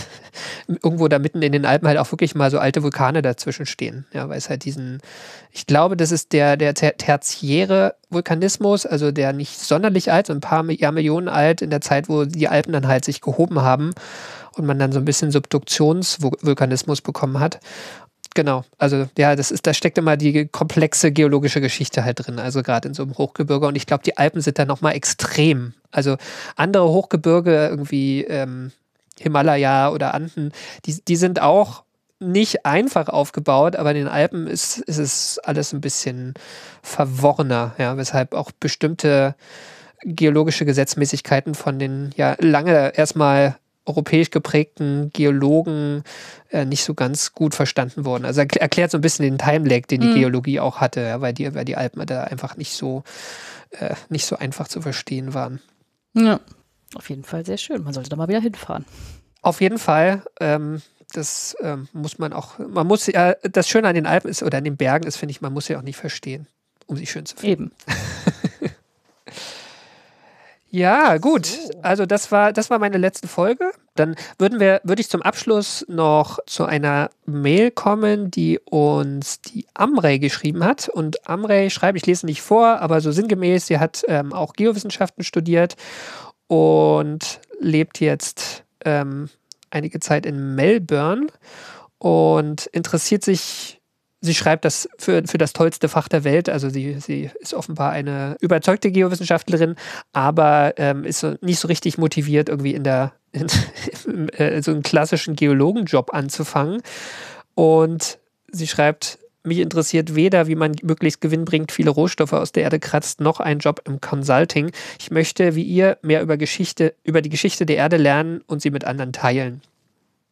irgendwo 0.67 1.07
da 1.07 1.19
mitten 1.19 1.41
in 1.41 1.51
den 1.51 1.65
Alpen 1.65 1.87
halt 1.87 1.97
auch 1.97 2.11
wirklich 2.11 2.35
mal 2.35 2.51
so 2.51 2.59
alte 2.59 2.83
Vulkane 2.83 3.21
dazwischen 3.21 3.65
stehen. 3.65 4.05
Ja, 4.13 4.29
weil 4.29 4.37
es 4.37 4.49
halt 4.49 4.65
diesen, 4.65 5.01
ich 5.51 5.67
glaube, 5.67 5.97
das 5.97 6.11
ist 6.11 6.33
der, 6.33 6.57
der 6.57 6.73
tertiäre 6.73 7.95
Vulkanismus, 8.09 8.85
also 8.85 9.11
der 9.11 9.33
nicht 9.33 9.59
sonderlich 9.59 10.11
alt, 10.11 10.27
so 10.27 10.33
ein 10.33 10.41
paar 10.41 10.69
Jahrmillionen 10.69 11.29
alt, 11.29 11.61
in 11.61 11.69
der 11.69 11.81
Zeit, 11.81 12.09
wo 12.09 12.25
die 12.25 12.47
Alpen 12.47 12.73
dann 12.73 12.87
halt 12.87 13.05
sich 13.05 13.21
gehoben 13.21 13.61
haben 13.61 13.93
und 14.57 14.65
man 14.65 14.79
dann 14.79 14.91
so 14.91 14.99
ein 14.99 15.05
bisschen 15.05 15.31
Subduktionsvulkanismus 15.31 17.01
bekommen 17.01 17.39
hat. 17.39 17.59
Genau, 18.35 18.65
also 18.77 19.07
ja, 19.17 19.33
das 19.37 19.49
ist, 19.49 19.65
da 19.65 19.73
steckt 19.73 19.97
immer 19.97 20.17
die 20.17 20.47
komplexe 20.47 21.13
geologische 21.13 21.61
Geschichte 21.61 22.03
halt 22.03 22.27
drin, 22.27 22.37
also 22.37 22.63
gerade 22.63 22.89
in 22.89 22.93
so 22.93 23.03
einem 23.03 23.17
Hochgebirge. 23.17 23.65
Und 23.65 23.75
ich 23.75 23.87
glaube, 23.87 24.03
die 24.03 24.17
Alpen 24.17 24.41
sind 24.41 24.59
da 24.59 24.65
nochmal 24.65 24.93
extrem. 24.93 25.73
Also 25.89 26.17
andere 26.57 26.89
Hochgebirge, 26.89 27.67
irgendwie 27.69 28.25
ähm, 28.25 28.73
Himalaya 29.17 29.89
oder 29.89 30.13
Anden, 30.13 30.51
die, 30.85 31.01
die 31.07 31.15
sind 31.15 31.41
auch 31.41 31.85
nicht 32.19 32.65
einfach 32.65 33.07
aufgebaut, 33.07 33.77
aber 33.77 33.91
in 33.91 33.97
den 33.97 34.07
Alpen 34.09 34.47
ist, 34.47 34.79
ist 34.79 34.97
es 34.97 35.39
alles 35.39 35.71
ein 35.71 35.79
bisschen 35.79 36.33
verworrener, 36.81 37.73
ja, 37.77 37.95
weshalb 37.95 38.33
auch 38.33 38.51
bestimmte 38.51 39.35
geologische 40.03 40.65
Gesetzmäßigkeiten 40.65 41.55
von 41.55 41.79
den 41.79 42.11
ja 42.17 42.35
lange 42.39 42.97
erstmal 42.97 43.55
europäisch 43.85 44.31
geprägten 44.31 45.11
Geologen 45.13 46.03
äh, 46.49 46.65
nicht 46.65 46.83
so 46.83 46.93
ganz 46.93 47.33
gut 47.33 47.55
verstanden 47.55 48.05
wurden. 48.05 48.25
Also 48.25 48.41
er 48.41 48.61
erklärt 48.61 48.91
so 48.91 48.97
ein 48.97 49.01
bisschen 49.01 49.23
den 49.23 49.37
Timelag, 49.37 49.87
den 49.87 50.01
die 50.01 50.07
mhm. 50.07 50.15
Geologie 50.15 50.59
auch 50.59 50.81
hatte, 50.81 51.01
ja, 51.01 51.21
weil, 51.21 51.33
die, 51.33 51.53
weil 51.53 51.65
die 51.65 51.77
Alpen 51.77 52.05
da 52.05 52.23
einfach 52.23 52.57
nicht 52.57 52.73
so, 52.73 53.03
äh, 53.71 53.95
nicht 54.09 54.25
so 54.25 54.37
einfach 54.37 54.67
zu 54.67 54.81
verstehen 54.81 55.33
waren. 55.33 55.61
Ja, 56.13 56.39
auf 56.95 57.09
jeden 57.09 57.23
Fall 57.23 57.45
sehr 57.45 57.57
schön. 57.57 57.83
Man 57.83 57.93
sollte 57.93 58.09
da 58.09 58.15
mal 58.15 58.27
wieder 58.27 58.41
hinfahren. 58.41 58.85
Auf 59.41 59.61
jeden 59.61 59.77
Fall. 59.77 60.23
Ähm, 60.39 60.81
das 61.13 61.55
ähm, 61.61 61.87
muss 61.93 62.17
man 62.17 62.33
auch, 62.33 62.59
man 62.59 62.87
muss 62.87 63.05
ja, 63.07 63.35
das 63.43 63.69
Schöne 63.69 63.87
an 63.87 63.95
den 63.95 64.07
Alpen 64.07 64.29
ist, 64.29 64.43
oder 64.43 64.57
an 64.57 64.63
den 64.63 64.77
Bergen 64.77 65.07
ist, 65.07 65.17
finde 65.17 65.31
ich, 65.31 65.41
man 65.41 65.53
muss 65.53 65.67
ja 65.67 65.77
auch 65.77 65.83
nicht 65.83 65.97
verstehen, 65.97 66.47
um 66.87 66.97
sie 66.97 67.05
schön 67.05 67.25
zu 67.25 67.35
finden. 67.37 67.71
Eben. 67.87 68.71
Ja, 70.75 71.19
gut. 71.19 71.47
Also 71.83 72.05
das 72.05 72.33
war, 72.33 72.51
das 72.51 72.69
war 72.69 72.79
meine 72.79 72.97
letzte 72.97 73.29
Folge. 73.29 73.71
Dann 73.95 74.17
würden 74.37 74.59
wir, 74.59 74.81
würde 74.83 74.99
ich 74.99 75.09
zum 75.09 75.21
Abschluss 75.21 75.85
noch 75.87 76.37
zu 76.47 76.65
einer 76.65 77.11
Mail 77.25 77.71
kommen, 77.71 78.29
die 78.29 78.59
uns 78.59 79.39
die 79.39 79.65
Amrei 79.73 80.17
geschrieben 80.17 80.65
hat. 80.65 80.89
Und 80.89 81.29
Amrei 81.29 81.69
schreibt, 81.69 81.97
ich 81.97 82.05
lese 82.05 82.25
nicht 82.25 82.41
vor, 82.41 82.81
aber 82.81 82.99
so 82.99 83.13
sinngemäß, 83.13 83.67
sie 83.67 83.79
hat 83.79 84.03
ähm, 84.09 84.33
auch 84.33 84.51
Geowissenschaften 84.51 85.23
studiert 85.23 85.77
und 86.47 87.39
lebt 87.61 88.01
jetzt 88.01 88.65
ähm, 88.83 89.29
einige 89.69 90.01
Zeit 90.01 90.25
in 90.25 90.55
Melbourne 90.55 91.27
und 91.99 92.65
interessiert 92.65 93.23
sich 93.23 93.79
sie 94.25 94.35
schreibt 94.35 94.65
das 94.65 94.89
für, 94.97 95.23
für 95.25 95.37
das 95.37 95.53
tollste 95.53 95.87
Fach 95.87 96.07
der 96.07 96.23
Welt. 96.23 96.49
Also 96.49 96.69
sie, 96.69 96.99
sie 96.99 97.29
ist 97.39 97.53
offenbar 97.53 97.91
eine 97.91 98.35
überzeugte 98.41 98.91
Geowissenschaftlerin, 98.91 99.75
aber 100.13 100.73
ähm, 100.77 101.03
ist 101.05 101.19
so, 101.19 101.35
nicht 101.41 101.59
so 101.59 101.67
richtig 101.67 101.97
motiviert, 101.97 102.49
irgendwie 102.49 102.73
in 102.73 102.83
der 102.83 103.13
in, 103.31 103.47
äh, 104.33 104.61
so 104.61 104.71
einen 104.71 104.83
klassischen 104.83 105.35
Geologenjob 105.35 106.13
anzufangen. 106.13 106.81
Und 107.53 108.19
sie 108.51 108.67
schreibt, 108.67 109.19
mich 109.43 109.59
interessiert 109.59 110.15
weder, 110.15 110.47
wie 110.47 110.55
man 110.55 110.75
möglichst 110.81 111.21
gewinnbringend 111.21 111.71
viele 111.71 111.91
Rohstoffe 111.91 112.33
aus 112.33 112.51
der 112.51 112.63
Erde 112.63 112.79
kratzt, 112.79 113.21
noch 113.21 113.39
ein 113.39 113.59
Job 113.59 113.81
im 113.85 114.01
Consulting. 114.01 114.71
Ich 114.99 115.11
möchte, 115.11 115.55
wie 115.55 115.63
ihr, 115.63 115.97
mehr 116.01 116.21
über 116.21 116.37
Geschichte, 116.37 116.95
über 117.03 117.21
die 117.21 117.29
Geschichte 117.29 117.65
der 117.65 117.77
Erde 117.77 117.97
lernen 117.97 118.41
und 118.47 118.61
sie 118.61 118.71
mit 118.71 118.85
anderen 118.85 119.13
teilen. 119.13 119.61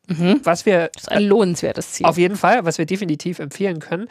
Mhm. 0.08 0.42
Was 0.44 0.66
wir, 0.66 0.90
das 0.94 1.04
ist 1.04 1.12
ein 1.12 1.24
lohnenswertes 1.24 1.94
Ziel. 1.94 2.06
Auf 2.06 2.18
jeden 2.18 2.36
Fall, 2.36 2.66
was 2.66 2.78
wir 2.78 2.86
definitiv 2.86 3.40
empfehlen 3.40 3.80
können. 3.80 4.08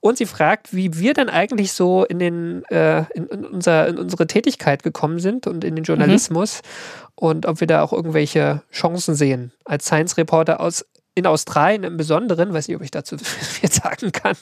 Und 0.00 0.18
sie 0.18 0.26
fragt, 0.26 0.74
wie 0.74 0.98
wir 0.98 1.14
dann 1.14 1.28
eigentlich 1.28 1.72
so 1.72 2.04
in, 2.04 2.18
den, 2.18 2.64
äh, 2.64 3.04
in, 3.14 3.26
in, 3.26 3.44
unser, 3.44 3.86
in 3.86 3.98
unsere 3.98 4.26
Tätigkeit 4.26 4.82
gekommen 4.82 5.20
sind 5.20 5.46
und 5.46 5.62
in 5.62 5.76
den 5.76 5.84
Journalismus 5.84 6.62
mhm. 6.62 7.10
und 7.14 7.46
ob 7.46 7.60
wir 7.60 7.68
da 7.68 7.82
auch 7.82 7.92
irgendwelche 7.92 8.62
Chancen 8.72 9.14
sehen. 9.14 9.52
Als 9.64 9.86
Science 9.86 10.16
Reporter 10.16 10.60
aus 10.60 10.84
in 11.14 11.26
Australien 11.26 11.82
im 11.82 11.96
Besonderen, 11.96 12.52
weiß 12.52 12.68
nicht, 12.68 12.76
ob 12.76 12.82
ich 12.82 12.90
dazu 12.90 13.16
viel 13.18 13.72
sagen 13.72 14.12
kann, 14.12 14.36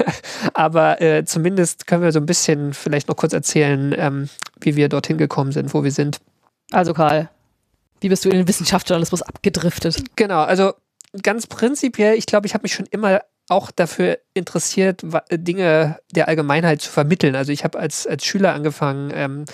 aber 0.54 1.00
äh, 1.00 1.24
zumindest 1.24 1.86
können 1.86 2.02
wir 2.02 2.12
so 2.12 2.18
ein 2.18 2.26
bisschen 2.26 2.74
vielleicht 2.74 3.08
noch 3.08 3.16
kurz 3.16 3.32
erzählen, 3.32 3.94
ähm, 3.96 4.28
wie 4.60 4.74
wir 4.74 4.88
dorthin 4.88 5.18
gekommen 5.18 5.52
sind, 5.52 5.72
wo 5.72 5.84
wir 5.84 5.92
sind. 5.92 6.18
Also 6.72 6.94
Karl, 6.94 7.30
wie 8.00 8.08
bist 8.08 8.24
du 8.24 8.30
in 8.30 8.38
den 8.38 8.48
Wissenschaftsjournalismus 8.48 9.22
abgedriftet? 9.22 10.02
Genau, 10.16 10.42
also 10.42 10.74
ganz 11.22 11.46
prinzipiell, 11.46 12.16
ich 12.16 12.26
glaube, 12.26 12.46
ich 12.46 12.54
habe 12.54 12.62
mich 12.62 12.74
schon 12.74 12.86
immer 12.90 13.20
auch 13.48 13.70
dafür 13.70 14.18
interessiert, 14.34 15.04
Dinge 15.30 15.98
der 16.12 16.26
Allgemeinheit 16.26 16.82
zu 16.82 16.90
vermitteln. 16.90 17.36
Also 17.36 17.52
ich 17.52 17.62
habe 17.62 17.78
als, 17.78 18.04
als 18.06 18.24
Schüler 18.24 18.52
angefangen, 18.54 19.12
ähm, 19.14 19.44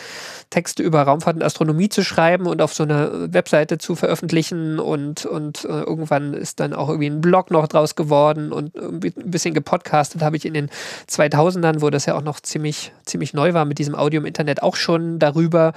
Texte 0.48 0.82
über 0.82 1.02
Raumfahrt 1.02 1.36
und 1.36 1.42
Astronomie 1.42 1.90
zu 1.90 2.02
schreiben 2.02 2.46
und 2.46 2.62
auf 2.62 2.72
so 2.72 2.84
einer 2.84 3.32
Webseite 3.32 3.76
zu 3.76 3.94
veröffentlichen 3.94 4.78
und, 4.78 5.26
und 5.26 5.66
äh, 5.66 5.82
irgendwann 5.82 6.32
ist 6.32 6.60
dann 6.60 6.72
auch 6.72 6.88
irgendwie 6.88 7.10
ein 7.10 7.20
Blog 7.20 7.50
noch 7.50 7.68
draus 7.68 7.94
geworden 7.94 8.50
und 8.50 8.74
ein 8.76 9.00
bisschen 9.00 9.52
gepodcastet 9.52 10.22
habe 10.22 10.38
ich 10.38 10.46
in 10.46 10.54
den 10.54 10.70
2000ern, 11.08 11.82
wo 11.82 11.90
das 11.90 12.06
ja 12.06 12.14
auch 12.14 12.22
noch 12.22 12.40
ziemlich, 12.40 12.92
ziemlich 13.04 13.34
neu 13.34 13.52
war 13.52 13.66
mit 13.66 13.78
diesem 13.78 13.94
Audio 13.94 14.20
im 14.20 14.26
Internet 14.26 14.62
auch 14.62 14.76
schon 14.76 15.18
darüber 15.18 15.74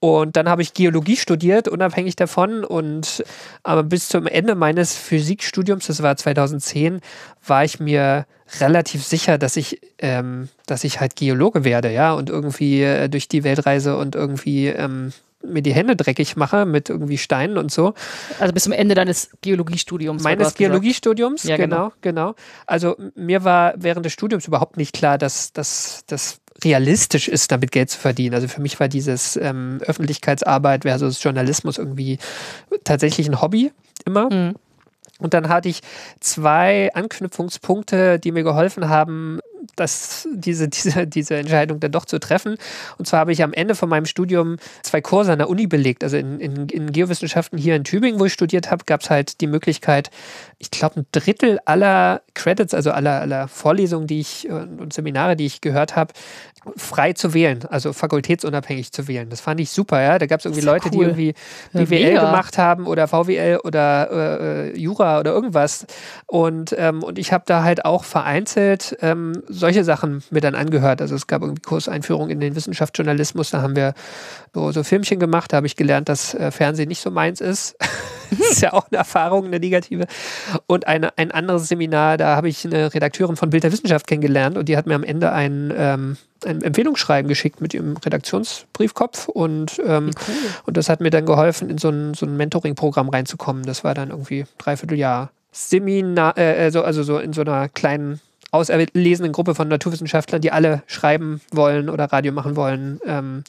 und 0.00 0.36
dann 0.36 0.48
habe 0.48 0.62
ich 0.62 0.74
Geologie 0.74 1.16
studiert, 1.16 1.66
unabhängig 1.66 2.14
davon. 2.14 2.64
Und 2.64 3.24
aber 3.64 3.82
bis 3.82 4.08
zum 4.08 4.26
Ende 4.26 4.54
meines 4.54 4.96
Physikstudiums, 4.96 5.88
das 5.88 6.02
war 6.02 6.16
2010, 6.16 7.00
war 7.44 7.64
ich 7.64 7.80
mir 7.80 8.26
relativ 8.60 9.04
sicher, 9.04 9.38
dass 9.38 9.56
ich, 9.56 9.80
ähm, 9.98 10.48
dass 10.66 10.84
ich 10.84 11.00
halt 11.00 11.16
Geologe 11.16 11.64
werde, 11.64 11.90
ja, 11.90 12.12
und 12.12 12.30
irgendwie 12.30 12.82
äh, 12.82 13.08
durch 13.08 13.28
die 13.28 13.42
Weltreise 13.42 13.96
und 13.96 14.14
irgendwie 14.14 14.68
ähm, 14.68 15.12
mir 15.44 15.62
die 15.62 15.74
Hände 15.74 15.96
dreckig 15.96 16.36
mache 16.36 16.64
mit 16.64 16.90
irgendwie 16.90 17.18
Steinen 17.18 17.58
und 17.58 17.72
so. 17.72 17.94
Also 18.38 18.52
bis 18.52 18.64
zum 18.64 18.72
Ende 18.72 18.94
deines 18.94 19.30
Geologiestudiums. 19.40 20.22
Meines 20.22 20.54
Geologiestudiums, 20.54 21.42
ja, 21.44 21.56
genau, 21.56 21.92
genau, 22.00 22.32
genau. 22.32 22.34
Also 22.66 22.96
mir 23.14 23.44
war 23.44 23.74
während 23.76 24.06
des 24.06 24.12
Studiums 24.12 24.46
überhaupt 24.46 24.76
nicht 24.76 24.94
klar, 24.94 25.18
dass, 25.18 25.52
dass, 25.52 26.04
dass 26.06 26.40
realistisch 26.64 27.28
ist, 27.28 27.52
damit 27.52 27.72
Geld 27.72 27.90
zu 27.90 27.98
verdienen. 27.98 28.34
Also 28.34 28.48
für 28.48 28.60
mich 28.60 28.80
war 28.80 28.88
dieses 28.88 29.36
ähm, 29.36 29.80
Öffentlichkeitsarbeit 29.86 30.82
versus 30.82 31.22
Journalismus 31.22 31.78
irgendwie 31.78 32.18
tatsächlich 32.84 33.28
ein 33.28 33.40
Hobby 33.40 33.72
immer. 34.04 34.32
Mhm. 34.32 34.54
Und 35.20 35.34
dann 35.34 35.48
hatte 35.48 35.68
ich 35.68 35.80
zwei 36.20 36.90
Anknüpfungspunkte, 36.94 38.18
die 38.18 38.32
mir 38.32 38.44
geholfen 38.44 38.88
haben, 38.88 39.40
das, 39.76 40.28
diese, 40.32 40.68
diese, 40.68 41.06
diese 41.06 41.36
Entscheidung 41.36 41.80
dann 41.80 41.92
doch 41.92 42.04
zu 42.04 42.18
treffen. 42.18 42.56
Und 42.98 43.06
zwar 43.06 43.20
habe 43.20 43.32
ich 43.32 43.42
am 43.42 43.52
Ende 43.52 43.74
von 43.74 43.88
meinem 43.88 44.06
Studium 44.06 44.56
zwei 44.82 45.00
Kurse 45.00 45.32
an 45.32 45.38
der 45.38 45.48
Uni 45.48 45.66
belegt. 45.66 46.04
Also 46.04 46.16
in, 46.16 46.40
in, 46.40 46.68
in 46.68 46.92
Geowissenschaften 46.92 47.58
hier 47.58 47.76
in 47.76 47.84
Tübingen, 47.84 48.20
wo 48.20 48.24
ich 48.24 48.32
studiert 48.32 48.70
habe, 48.70 48.84
gab 48.84 49.02
es 49.02 49.10
halt 49.10 49.40
die 49.40 49.46
Möglichkeit, 49.46 50.10
ich 50.60 50.70
glaube, 50.70 51.00
ein 51.00 51.06
Drittel 51.12 51.58
aller 51.64 52.22
Credits, 52.34 52.74
also 52.74 52.90
aller, 52.90 53.20
aller 53.20 53.46
Vorlesungen, 53.46 54.08
die 54.08 54.20
ich 54.20 54.48
und 54.50 54.92
Seminare, 54.92 55.36
die 55.36 55.46
ich 55.46 55.60
gehört 55.60 55.94
habe, 55.94 56.12
frei 56.76 57.12
zu 57.12 57.32
wählen, 57.32 57.64
also 57.68 57.92
fakultätsunabhängig 57.92 58.92
zu 58.92 59.06
wählen. 59.08 59.30
Das 59.30 59.40
fand 59.40 59.60
ich 59.60 59.70
super, 59.70 60.02
ja. 60.02 60.18
Da 60.18 60.26
gab 60.26 60.40
es 60.40 60.46
irgendwie 60.46 60.64
Leute, 60.64 60.88
cool. 60.88 60.90
die 60.90 60.98
irgendwie 60.98 61.34
BWL 61.72 62.14
ja, 62.14 62.24
gemacht 62.24 62.58
haben 62.58 62.86
oder 62.86 63.06
VWL 63.06 63.60
oder 63.62 64.10
äh, 64.10 64.70
äh, 64.70 64.78
Jura 64.78 65.20
oder 65.20 65.32
irgendwas. 65.32 65.86
Und, 66.26 66.74
ähm, 66.76 67.02
und 67.02 67.18
ich 67.18 67.32
habe 67.32 67.44
da 67.46 67.62
halt 67.62 67.84
auch 67.84 68.04
vereinzelt 68.04 68.96
ähm, 69.00 69.42
solche 69.48 69.84
Sachen 69.84 70.22
mir 70.30 70.40
dann 70.40 70.54
angehört. 70.54 71.00
Also 71.00 71.14
es 71.14 71.26
gab 71.26 71.42
irgendwie 71.42 71.62
Kurseinführung 71.62 72.30
in 72.30 72.40
den 72.40 72.56
Wissenschaftsjournalismus, 72.56 73.50
da 73.50 73.62
haben 73.62 73.76
wir 73.76 73.94
so, 74.54 74.72
so 74.72 74.82
Filmchen 74.82 75.18
gemacht, 75.18 75.52
da 75.52 75.58
habe 75.58 75.66
ich 75.66 75.76
gelernt, 75.76 76.08
dass 76.08 76.34
äh, 76.34 76.50
Fernsehen 76.50 76.88
nicht 76.88 77.00
so 77.00 77.10
meins 77.10 77.40
ist. 77.40 77.76
das 78.30 78.50
ist 78.50 78.62
ja 78.62 78.72
auch 78.72 78.86
eine 78.90 78.98
Erfahrung, 78.98 79.46
eine 79.46 79.58
negative. 79.58 80.06
Und 80.66 80.86
eine, 80.86 81.16
ein 81.16 81.30
anderes 81.30 81.68
Seminar, 81.68 82.16
da 82.16 82.36
habe 82.36 82.48
ich 82.48 82.64
eine 82.64 82.92
Redakteurin 82.92 83.36
von 83.36 83.50
Bild 83.50 83.64
der 83.64 83.72
Wissenschaft 83.72 84.06
kennengelernt 84.06 84.56
und 84.56 84.68
die 84.68 84.76
hat 84.76 84.86
mir 84.86 84.94
am 84.94 85.04
Ende 85.04 85.32
ein, 85.32 85.72
ähm, 85.76 86.16
ein 86.44 86.62
Empfehlungsschreiben 86.62 87.28
geschickt 87.28 87.60
mit 87.60 87.74
ihrem 87.74 87.96
Redaktionsbriefkopf 87.96 89.28
und, 89.28 89.80
ähm, 89.84 90.10
cool. 90.28 90.34
und 90.66 90.76
das 90.76 90.88
hat 90.88 91.00
mir 91.00 91.10
dann 91.10 91.26
geholfen, 91.26 91.70
in 91.70 91.78
so 91.78 91.88
ein, 91.88 92.14
so 92.14 92.26
ein 92.26 92.36
Mentoring-Programm 92.36 93.08
reinzukommen. 93.08 93.64
Das 93.64 93.84
war 93.84 93.94
dann 93.94 94.10
irgendwie 94.10 94.44
dreiviertel 94.58 94.98
Jahr 94.98 95.30
Seminar, 95.50 96.36
äh, 96.36 96.64
also, 96.64 96.82
also 96.82 97.02
so 97.02 97.18
in 97.18 97.32
so 97.32 97.40
einer 97.40 97.68
kleinen 97.68 98.20
auserlesenen 98.50 99.32
Gruppe 99.32 99.54
von 99.54 99.68
Naturwissenschaftlern, 99.68 100.40
die 100.40 100.52
alle 100.52 100.82
schreiben 100.86 101.40
wollen 101.50 101.90
oder 101.90 102.06
Radio 102.06 102.32
machen 102.32 102.56
wollen. 102.56 103.00
Ähm, 103.06 103.44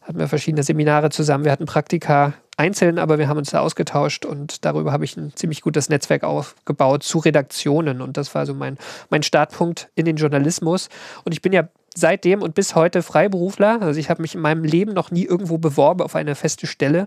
hatten 0.00 0.18
wir 0.18 0.28
verschiedene 0.28 0.62
Seminare 0.62 1.10
zusammen. 1.10 1.44
Wir 1.44 1.52
hatten 1.52 1.66
Praktika 1.66 2.34
einzeln, 2.56 2.98
aber 2.98 3.18
wir 3.18 3.28
haben 3.28 3.38
uns 3.38 3.50
da 3.50 3.60
ausgetauscht 3.60 4.24
und 4.24 4.64
darüber 4.64 4.92
habe 4.92 5.04
ich 5.04 5.16
ein 5.16 5.32
ziemlich 5.34 5.62
gutes 5.62 5.88
Netzwerk 5.88 6.24
aufgebaut 6.24 7.02
zu 7.02 7.18
Redaktionen. 7.18 8.00
Und 8.00 8.16
das 8.16 8.34
war 8.34 8.44
so 8.46 8.54
mein, 8.54 8.76
mein 9.08 9.22
Startpunkt 9.22 9.88
in 9.94 10.04
den 10.04 10.16
Journalismus. 10.16 10.88
Und 11.24 11.32
ich 11.32 11.42
bin 11.42 11.52
ja 11.52 11.68
seitdem 11.94 12.42
und 12.42 12.54
bis 12.54 12.74
heute 12.74 13.02
Freiberufler. 13.02 13.80
Also 13.82 13.98
ich 13.98 14.10
habe 14.10 14.22
mich 14.22 14.34
in 14.34 14.40
meinem 14.40 14.64
Leben 14.64 14.92
noch 14.92 15.10
nie 15.10 15.24
irgendwo 15.24 15.58
beworben 15.58 16.02
auf 16.02 16.14
eine 16.14 16.34
feste 16.34 16.66
Stelle. 16.66 17.06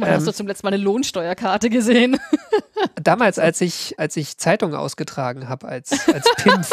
Hast 0.00 0.20
Ähm, 0.20 0.24
du 0.24 0.32
zum 0.32 0.46
letzten 0.46 0.66
Mal 0.66 0.74
eine 0.74 0.82
Lohnsteuerkarte 0.82 1.70
gesehen? 1.70 2.18
Damals, 3.02 3.38
als 3.38 3.60
ich, 3.60 3.94
als 3.98 4.16
ich 4.16 4.36
Zeitungen 4.38 4.76
ausgetragen 4.76 5.48
habe, 5.48 5.68
als, 5.68 6.08
als 6.08 6.26
Pimpf. 6.36 6.70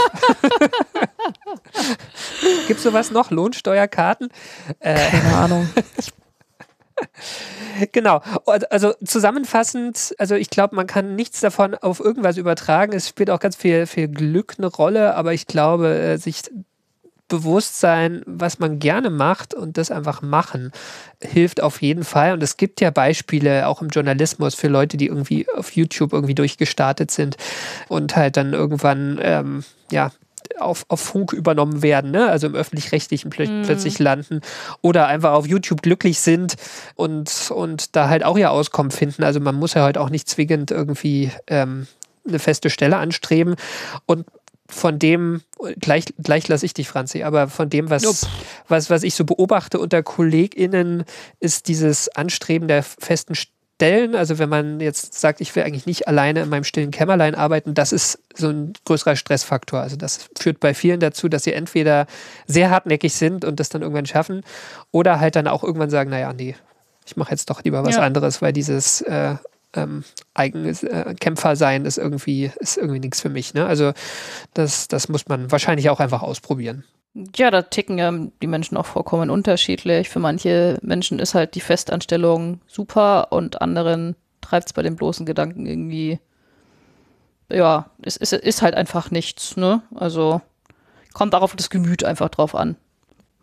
Gibt 2.67 2.77
es 2.77 2.83
sowas 2.83 3.11
noch? 3.11 3.31
Lohnsteuerkarten? 3.31 4.29
Äh, 4.79 4.95
Keine 4.95 5.35
Ahnung. 5.35 5.69
Genau. 7.91 8.21
Und 8.45 8.71
Also 8.71 8.93
zusammenfassend, 9.03 10.13
also 10.19 10.35
ich 10.35 10.49
glaube, 10.49 10.75
man 10.75 10.87
kann 10.87 11.15
nichts 11.15 11.41
davon 11.41 11.75
auf 11.75 11.99
irgendwas 11.99 12.37
übertragen. 12.37 12.93
Es 12.93 13.09
spielt 13.09 13.29
auch 13.29 13.39
ganz 13.39 13.55
viel, 13.55 13.87
viel 13.87 14.07
Glück 14.07 14.55
eine 14.57 14.67
Rolle, 14.67 15.15
aber 15.15 15.33
ich 15.33 15.47
glaube, 15.47 15.93
äh, 15.93 16.17
sich 16.17 16.43
bewusst 17.29 17.79
sein, 17.79 18.21
was 18.27 18.59
man 18.59 18.77
gerne 18.77 19.09
macht 19.09 19.55
und 19.55 19.77
das 19.77 19.89
einfach 19.89 20.21
machen, 20.21 20.71
hilft 21.19 21.63
auf 21.63 21.81
jeden 21.81 22.03
Fall. 22.03 22.33
Und 22.33 22.43
es 22.43 22.57
gibt 22.57 22.79
ja 22.79 22.91
Beispiele 22.91 23.67
auch 23.67 23.81
im 23.81 23.89
Journalismus 23.89 24.53
für 24.53 24.67
Leute, 24.67 24.97
die 24.97 25.07
irgendwie 25.07 25.47
auf 25.49 25.71
YouTube 25.71 26.13
irgendwie 26.13 26.35
durchgestartet 26.35 27.09
sind 27.09 27.37
und 27.87 28.15
halt 28.15 28.37
dann 28.37 28.53
irgendwann, 28.53 29.19
ähm, 29.21 29.63
ja, 29.91 30.11
auf, 30.59 30.85
auf 30.87 31.01
Funk 31.01 31.33
übernommen 31.33 31.81
werden, 31.81 32.11
ne? 32.11 32.27
also 32.29 32.47
im 32.47 32.55
öffentlich-rechtlichen 32.55 33.29
plö 33.29 33.43
Mhm. 33.47 33.63
plötzlich 33.63 33.99
landen 33.99 34.41
oder 34.81 35.07
einfach 35.07 35.33
auf 35.33 35.45
YouTube 35.45 35.81
glücklich 35.81 36.19
sind 36.19 36.55
und, 36.95 37.51
und 37.51 37.95
da 37.95 38.09
halt 38.09 38.23
auch 38.23 38.37
ihr 38.37 38.51
Auskommen 38.51 38.91
finden. 38.91 39.23
Also 39.23 39.39
man 39.39 39.55
muss 39.55 39.73
ja 39.73 39.83
heute 39.83 39.99
auch 40.01 40.09
nicht 40.09 40.29
zwingend 40.29 40.71
irgendwie 40.71 41.31
ähm, 41.47 41.87
eine 42.27 42.39
feste 42.39 42.69
Stelle 42.69 42.97
anstreben 42.97 43.55
und 44.05 44.25
von 44.69 44.97
dem, 44.97 45.41
gleich, 45.79 46.05
gleich 46.17 46.47
lasse 46.47 46.65
ich 46.65 46.73
dich, 46.73 46.87
Franzi, 46.87 47.23
aber 47.23 47.47
von 47.47 47.69
dem, 47.69 47.89
was, 47.89 48.25
was, 48.67 48.89
was 48.89 49.03
ich 49.03 49.13
so 49.13 49.25
beobachte 49.25 49.77
unter 49.77 50.01
KollegInnen, 50.01 51.03
ist 51.39 51.67
dieses 51.67 52.09
Anstreben 52.09 52.67
der 52.67 52.81
festen 52.81 53.35
Stellen. 53.83 54.15
Also 54.15 54.39
wenn 54.39 54.49
man 54.49 54.79
jetzt 54.79 55.19
sagt, 55.19 55.41
ich 55.41 55.55
will 55.55 55.63
eigentlich 55.63 55.85
nicht 55.85 56.07
alleine 56.07 56.41
in 56.41 56.49
meinem 56.49 56.63
stillen 56.63 56.91
Kämmerlein 56.91 57.35
arbeiten, 57.35 57.73
das 57.73 57.91
ist 57.91 58.19
so 58.33 58.49
ein 58.49 58.73
größerer 58.85 59.15
Stressfaktor. 59.15 59.81
Also 59.81 59.95
das 59.97 60.29
führt 60.39 60.59
bei 60.59 60.73
vielen 60.73 60.99
dazu, 60.99 61.27
dass 61.27 61.43
sie 61.43 61.53
entweder 61.53 62.07
sehr 62.47 62.69
hartnäckig 62.69 63.13
sind 63.13 63.43
und 63.45 63.59
das 63.59 63.69
dann 63.69 63.81
irgendwann 63.81 64.05
schaffen 64.05 64.43
oder 64.91 65.19
halt 65.19 65.35
dann 65.35 65.47
auch 65.47 65.63
irgendwann 65.63 65.89
sagen, 65.89 66.09
naja, 66.11 66.31
nee, 66.33 66.55
ich 67.05 67.17
mache 67.17 67.31
jetzt 67.31 67.49
doch 67.49 67.63
lieber 67.63 67.83
was 67.83 67.95
Ja. 67.95 68.01
anderes, 68.03 68.41
weil 68.41 68.53
dieses 68.53 69.01
äh, 69.01 69.35
ähm, 69.73 70.03
eigenes 70.33 70.83
äh, 70.83 71.13
Kämpfer 71.19 71.55
sein 71.55 71.85
ist 71.85 71.97
irgendwie, 71.97 72.51
ist 72.59 72.77
irgendwie 72.77 72.99
nichts 72.99 73.19
für 73.21 73.29
mich. 73.29 73.53
Ne? 73.53 73.65
Also 73.65 73.91
das, 74.53 74.87
das 74.87 75.09
muss 75.09 75.27
man 75.27 75.51
wahrscheinlich 75.51 75.89
auch 75.89 75.99
einfach 75.99 76.21
ausprobieren. 76.21 76.83
Ja, 77.35 77.51
da 77.51 77.61
ticken 77.61 77.99
ja 77.99 78.11
die 78.41 78.47
Menschen 78.47 78.75
auch 78.75 78.87
vollkommen 78.87 79.29
unterschiedlich. 79.29 80.09
Für 80.09 80.19
manche 80.19 80.79
Menschen 80.81 81.19
ist 81.19 81.35
halt 81.35 81.53
die 81.53 81.61
Festanstellung 81.61 82.61
super 82.65 83.31
und 83.31 83.61
anderen 83.61 84.15
treibt 84.41 84.67
es 84.67 84.73
bei 84.73 84.81
dem 84.81 84.95
bloßen 84.95 85.25
Gedanken 85.25 85.65
irgendwie, 85.67 86.19
ja, 87.51 87.91
es 88.01 88.17
ist, 88.17 88.33
ist 88.33 88.61
halt 88.63 88.73
einfach 88.73 89.11
nichts, 89.11 89.57
ne? 89.57 89.83
Also 89.93 90.41
kommt 91.13 91.35
auch 91.35 91.43
auf 91.43 91.55
das 91.55 91.69
Gemüt 91.69 92.03
einfach 92.03 92.29
drauf 92.29 92.55
an. 92.55 92.77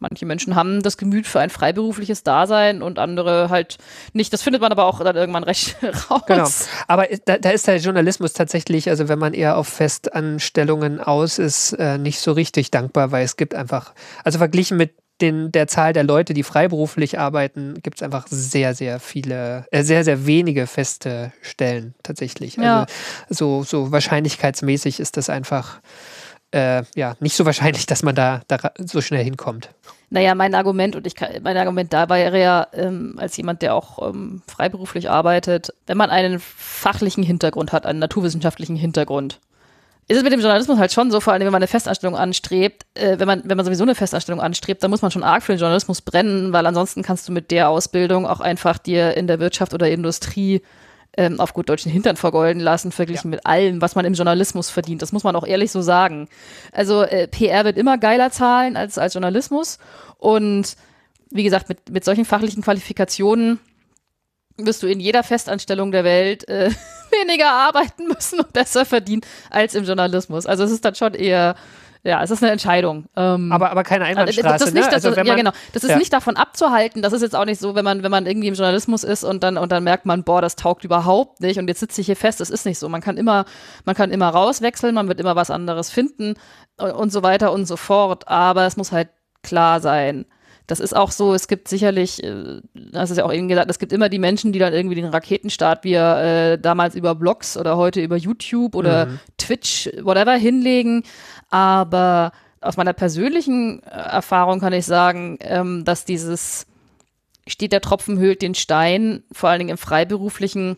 Manche 0.00 0.26
Menschen 0.26 0.56
haben 0.56 0.82
das 0.82 0.96
Gemüt 0.96 1.26
für 1.26 1.40
ein 1.40 1.50
freiberufliches 1.50 2.22
Dasein 2.22 2.82
und 2.82 2.98
andere 2.98 3.50
halt 3.50 3.76
nicht. 4.12 4.32
Das 4.32 4.42
findet 4.42 4.62
man 4.62 4.72
aber 4.72 4.86
auch 4.86 5.00
dann 5.04 5.14
irgendwann 5.14 5.44
recht 5.44 5.76
raus. 6.10 6.22
Genau. 6.26 6.48
Aber 6.88 7.06
da, 7.26 7.38
da 7.38 7.50
ist 7.50 7.66
der 7.66 7.76
Journalismus 7.76 8.32
tatsächlich, 8.32 8.88
also 8.88 9.08
wenn 9.08 9.18
man 9.18 9.34
eher 9.34 9.56
auf 9.56 9.68
Festanstellungen 9.68 11.00
aus 11.00 11.38
ist, 11.38 11.72
äh, 11.74 11.98
nicht 11.98 12.20
so 12.20 12.32
richtig 12.32 12.70
dankbar, 12.70 13.12
weil 13.12 13.24
es 13.24 13.36
gibt 13.36 13.54
einfach, 13.54 13.92
also 14.24 14.38
verglichen 14.38 14.76
mit 14.76 14.94
den, 15.20 15.52
der 15.52 15.66
Zahl 15.66 15.92
der 15.92 16.04
Leute, 16.04 16.32
die 16.32 16.42
freiberuflich 16.42 17.18
arbeiten, 17.18 17.74
gibt 17.82 17.98
es 17.98 18.02
einfach 18.02 18.26
sehr, 18.28 18.74
sehr 18.74 19.00
viele, 19.00 19.66
äh, 19.70 19.82
sehr, 19.82 20.02
sehr 20.02 20.26
wenige 20.26 20.66
feste 20.66 21.32
Stellen 21.42 21.94
tatsächlich. 22.02 22.58
Also 22.58 22.64
Ja. 22.70 22.86
so, 23.28 23.62
so 23.62 23.92
wahrscheinlichkeitsmäßig 23.92 24.98
ist 24.98 25.16
das 25.18 25.28
einfach 25.28 25.80
äh, 26.52 26.82
ja 26.94 27.16
nicht 27.20 27.36
so 27.36 27.46
wahrscheinlich, 27.46 27.86
dass 27.86 28.02
man 28.02 28.14
da, 28.14 28.42
da 28.48 28.58
so 28.78 29.00
schnell 29.00 29.24
hinkommt. 29.24 29.70
Naja, 30.10 30.34
mein 30.34 30.54
Argument, 30.54 30.96
und 30.96 31.06
ich 31.06 31.14
kann, 31.14 31.30
mein 31.42 31.56
Argument 31.56 31.92
da 31.92 32.08
wäre 32.08 32.40
ja, 32.40 32.66
ähm, 32.72 33.14
als 33.18 33.36
jemand, 33.36 33.62
der 33.62 33.74
auch 33.74 34.10
ähm, 34.10 34.42
freiberuflich 34.48 35.08
arbeitet, 35.08 35.72
wenn 35.86 35.96
man 35.96 36.10
einen 36.10 36.40
fachlichen 36.40 37.22
Hintergrund 37.22 37.72
hat, 37.72 37.86
einen 37.86 38.00
naturwissenschaftlichen 38.00 38.74
Hintergrund, 38.74 39.38
ist 40.08 40.16
es 40.16 40.24
mit 40.24 40.32
dem 40.32 40.40
Journalismus 40.40 40.78
halt 40.78 40.92
schon 40.92 41.12
so, 41.12 41.20
vor 41.20 41.32
allem 41.32 41.42
wenn 41.42 41.52
man 41.52 41.62
eine 41.62 41.68
Festanstellung 41.68 42.16
anstrebt, 42.16 42.84
äh, 42.94 43.20
wenn, 43.20 43.28
man, 43.28 43.42
wenn 43.44 43.56
man 43.56 43.64
sowieso 43.64 43.84
eine 43.84 43.94
Festanstellung 43.94 44.40
anstrebt, 44.40 44.82
dann 44.82 44.90
muss 44.90 45.02
man 45.02 45.12
schon 45.12 45.22
arg 45.22 45.44
für 45.44 45.52
den 45.52 45.60
Journalismus 45.60 46.00
brennen, 46.00 46.52
weil 46.52 46.66
ansonsten 46.66 47.02
kannst 47.04 47.28
du 47.28 47.32
mit 47.32 47.52
der 47.52 47.68
Ausbildung 47.68 48.26
auch 48.26 48.40
einfach 48.40 48.78
dir 48.78 49.16
in 49.16 49.28
der 49.28 49.38
Wirtschaft 49.38 49.72
oder 49.72 49.88
Industrie 49.88 50.62
ähm, 51.16 51.40
auf 51.40 51.54
gut 51.54 51.68
deutschen 51.68 51.90
Hintern 51.90 52.16
vergolden 52.16 52.60
lassen, 52.60 52.92
verglichen 52.92 53.30
mit 53.30 53.44
allem, 53.46 53.82
was 53.82 53.94
man 53.94 54.04
im 54.04 54.14
Journalismus 54.14 54.70
verdient. 54.70 55.02
Das 55.02 55.12
muss 55.12 55.24
man 55.24 55.34
auch 55.36 55.46
ehrlich 55.46 55.72
so 55.72 55.82
sagen. 55.82 56.28
Also 56.72 57.02
äh, 57.02 57.26
PR 57.26 57.64
wird 57.64 57.78
immer 57.78 57.98
geiler 57.98 58.30
zahlen 58.30 58.76
als, 58.76 58.98
als 58.98 59.14
Journalismus. 59.14 59.78
Und 60.18 60.76
wie 61.30 61.42
gesagt, 61.42 61.68
mit, 61.68 61.90
mit 61.90 62.04
solchen 62.04 62.24
fachlichen 62.24 62.62
Qualifikationen 62.62 63.58
wirst 64.56 64.82
du 64.82 64.86
in 64.86 65.00
jeder 65.00 65.22
Festanstellung 65.22 65.90
der 65.90 66.04
Welt 66.04 66.48
äh, 66.48 66.70
weniger 67.22 67.50
arbeiten 67.50 68.06
müssen 68.06 68.40
und 68.40 68.52
besser 68.52 68.84
verdienen 68.84 69.22
als 69.48 69.74
im 69.74 69.84
Journalismus. 69.84 70.46
Also 70.46 70.64
es 70.64 70.70
ist 70.70 70.84
dann 70.84 70.94
schon 70.94 71.14
eher, 71.14 71.56
ja, 72.02 72.22
es 72.22 72.30
ist 72.30 72.42
eine 72.42 72.50
Entscheidung. 72.50 73.06
Ähm, 73.14 73.52
Aber, 73.52 73.70
aber 73.70 73.82
keine 73.82 74.06
also, 74.06 74.20
Einbahnstraße. 74.20 74.58
das 74.58 74.68
ist 74.68 74.74
nicht, 74.74 74.84
ne? 74.86 74.90
das, 74.90 75.04
also, 75.04 75.16
wenn 75.16 75.26
ja, 75.26 75.32
man, 75.32 75.44
genau. 75.44 75.56
Das 75.74 75.84
ist 75.84 75.90
ja. 75.90 75.98
nicht 75.98 76.12
davon 76.12 76.36
abzuhalten. 76.36 77.02
Das 77.02 77.12
ist 77.12 77.20
jetzt 77.20 77.36
auch 77.36 77.44
nicht 77.44 77.60
so, 77.60 77.74
wenn 77.74 77.84
man, 77.84 78.02
wenn 78.02 78.10
man 78.10 78.26
irgendwie 78.26 78.48
im 78.48 78.54
Journalismus 78.54 79.04
ist 79.04 79.22
und 79.22 79.42
dann, 79.42 79.58
und 79.58 79.70
dann 79.70 79.84
merkt 79.84 80.06
man, 80.06 80.24
boah, 80.24 80.40
das 80.40 80.56
taugt 80.56 80.84
überhaupt 80.84 81.40
nicht 81.40 81.58
und 81.58 81.68
jetzt 81.68 81.80
sitze 81.80 82.00
ich 82.00 82.06
hier 82.06 82.16
fest. 82.16 82.40
Das 82.40 82.48
ist 82.48 82.64
nicht 82.64 82.78
so. 82.78 82.88
Man 82.88 83.02
kann 83.02 83.18
immer, 83.18 83.44
man 83.84 83.94
kann 83.94 84.10
immer 84.10 84.28
rauswechseln, 84.28 84.94
man 84.94 85.08
wird 85.08 85.20
immer 85.20 85.36
was 85.36 85.50
anderes 85.50 85.90
finden 85.90 86.34
und, 86.78 86.92
und 86.92 87.12
so 87.12 87.22
weiter 87.22 87.52
und 87.52 87.66
so 87.66 87.76
fort. 87.76 88.28
Aber 88.28 88.64
es 88.64 88.78
muss 88.78 88.92
halt 88.92 89.08
klar 89.42 89.80
sein. 89.80 90.24
Das 90.70 90.78
ist 90.78 90.94
auch 90.94 91.10
so, 91.10 91.34
es 91.34 91.48
gibt 91.48 91.66
sicherlich, 91.66 92.22
äh, 92.22 92.60
das 92.74 93.10
ist 93.10 93.16
ja 93.16 93.24
auch 93.24 93.32
eben 93.32 93.48
gesagt, 93.48 93.68
es 93.68 93.80
gibt 93.80 93.92
immer 93.92 94.08
die 94.08 94.20
Menschen, 94.20 94.52
die 94.52 94.60
dann 94.60 94.72
irgendwie 94.72 94.94
den 94.94 95.06
Raketenstart, 95.06 95.82
wie 95.82 95.94
er 95.94 96.52
äh, 96.52 96.58
damals 96.58 96.94
über 96.94 97.16
Blogs 97.16 97.56
oder 97.56 97.76
heute 97.76 98.00
über 98.00 98.16
YouTube 98.16 98.76
oder 98.76 99.08
Twitch, 99.36 99.90
whatever, 100.00 100.34
hinlegen. 100.34 101.02
Aber 101.50 102.32
aus 102.60 102.76
meiner 102.76 102.92
persönlichen 102.92 103.82
äh, 103.82 103.90
Erfahrung 103.90 104.60
kann 104.60 104.72
ich 104.72 104.86
sagen, 104.86 105.38
ähm, 105.40 105.84
dass 105.84 106.04
dieses 106.04 106.66
steht 107.46 107.72
der 107.72 107.80
Tropfen 107.80 108.18
höhlt 108.18 108.42
den 108.42 108.54
Stein, 108.54 109.24
vor 109.32 109.48
allen 109.48 109.58
Dingen 109.58 109.70
im 109.70 109.78
Freiberuflichen, 109.78 110.76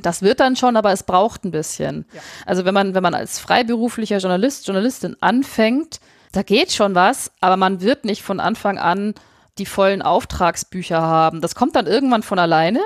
das 0.00 0.22
wird 0.22 0.40
dann 0.40 0.56
schon, 0.56 0.76
aber 0.76 0.92
es 0.92 1.02
braucht 1.02 1.44
ein 1.44 1.50
bisschen. 1.50 2.06
Also 2.46 2.64
wenn 2.64 2.74
man, 2.74 2.94
wenn 2.94 3.02
man 3.02 3.14
als 3.14 3.38
freiberuflicher 3.38 4.18
Journalist, 4.18 4.66
Journalistin 4.66 5.16
anfängt, 5.20 6.00
da 6.32 6.42
geht 6.42 6.72
schon 6.72 6.94
was, 6.94 7.32
aber 7.40 7.56
man 7.56 7.80
wird 7.80 8.04
nicht 8.04 8.22
von 8.22 8.40
Anfang 8.40 8.78
an 8.78 9.14
die 9.58 9.66
vollen 9.66 10.00
Auftragsbücher 10.00 11.00
haben. 11.00 11.40
Das 11.40 11.54
kommt 11.54 11.74
dann 11.74 11.86
irgendwann 11.86 12.22
von 12.22 12.38
alleine, 12.38 12.80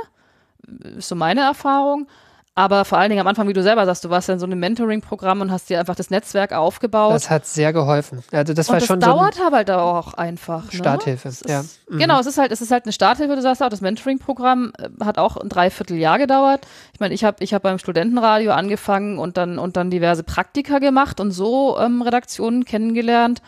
ist 0.97 1.09
so 1.09 1.15
meine 1.15 1.43
Erfahrung. 1.43 2.09
Aber 2.57 2.85
vor 2.85 2.99
allen 2.99 3.11
Dingen 3.11 3.21
am 3.21 3.27
Anfang, 3.27 3.49
wie 3.49 3.53
du 3.53 3.65
selber 3.65 3.85
sagst, 3.85 4.05
du 4.05 4.11
warst 4.11 4.29
ja 4.29 4.35
in 4.35 4.41
so 4.41 4.47
einem 4.47 4.61
Mentoring-Programm 4.61 5.41
und 5.41 5.51
hast 5.51 5.69
dir 5.71 5.81
einfach 5.81 5.97
das 5.97 6.11
Netzwerk 6.11 6.53
aufgebaut. 6.53 7.15
Das 7.15 7.29
hat 7.29 7.47
sehr 7.47 7.73
geholfen. 7.73 8.23
Also 8.31 8.55
das 8.55 8.69
war 8.69 8.75
und 8.75 8.83
das 8.83 8.87
schon 8.87 9.01
so 9.01 9.07
dauert 9.09 9.41
aber 9.45 9.57
halt 9.57 9.71
auch 9.73 10.15
einfach. 10.15 10.65
Ne? 10.67 10.79
Starthilfe, 10.79 11.29
Es 11.29 11.43
ja. 11.49 11.61
Ist, 11.61 11.81
Mhm. 11.89 11.99
Genau, 11.99 12.19
es 12.19 12.27
ist 12.27 12.39
halt, 12.39 12.51
es 12.51 12.61
ist 12.63 12.71
halt 12.71 12.85
eine 12.85 12.93
Starthilfe. 12.93 13.37
Du 13.37 13.43
sagst 13.43 13.63
auch, 13.63 13.69
das 13.69 13.81
Mentoring-Programm 13.81 14.73
äh, 14.79 15.05
hat 15.05 15.19
auch 15.19 15.37
ein 15.37 15.49
Dreivierteljahr 15.49 16.19
gedauert. 16.19 16.67
Ich 16.93 17.01
meine, 17.01 17.13
ich 17.13 17.25
habe 17.25 17.43
ich 17.43 17.53
hab 17.53 17.63
beim 17.63 17.79
Studentenradio 17.79 18.53
angefangen 18.53 19.19
und 19.19 19.37
dann 19.37 19.59
und 19.59 19.77
dann 19.77 19.91
diverse 19.91 20.23
Praktika 20.23 20.79
gemacht 20.79 21.21
und 21.21 21.31
so 21.31 21.79
ähm, 21.79 22.03
Redaktionen 22.03 22.65
kennengelernt. 22.65 23.43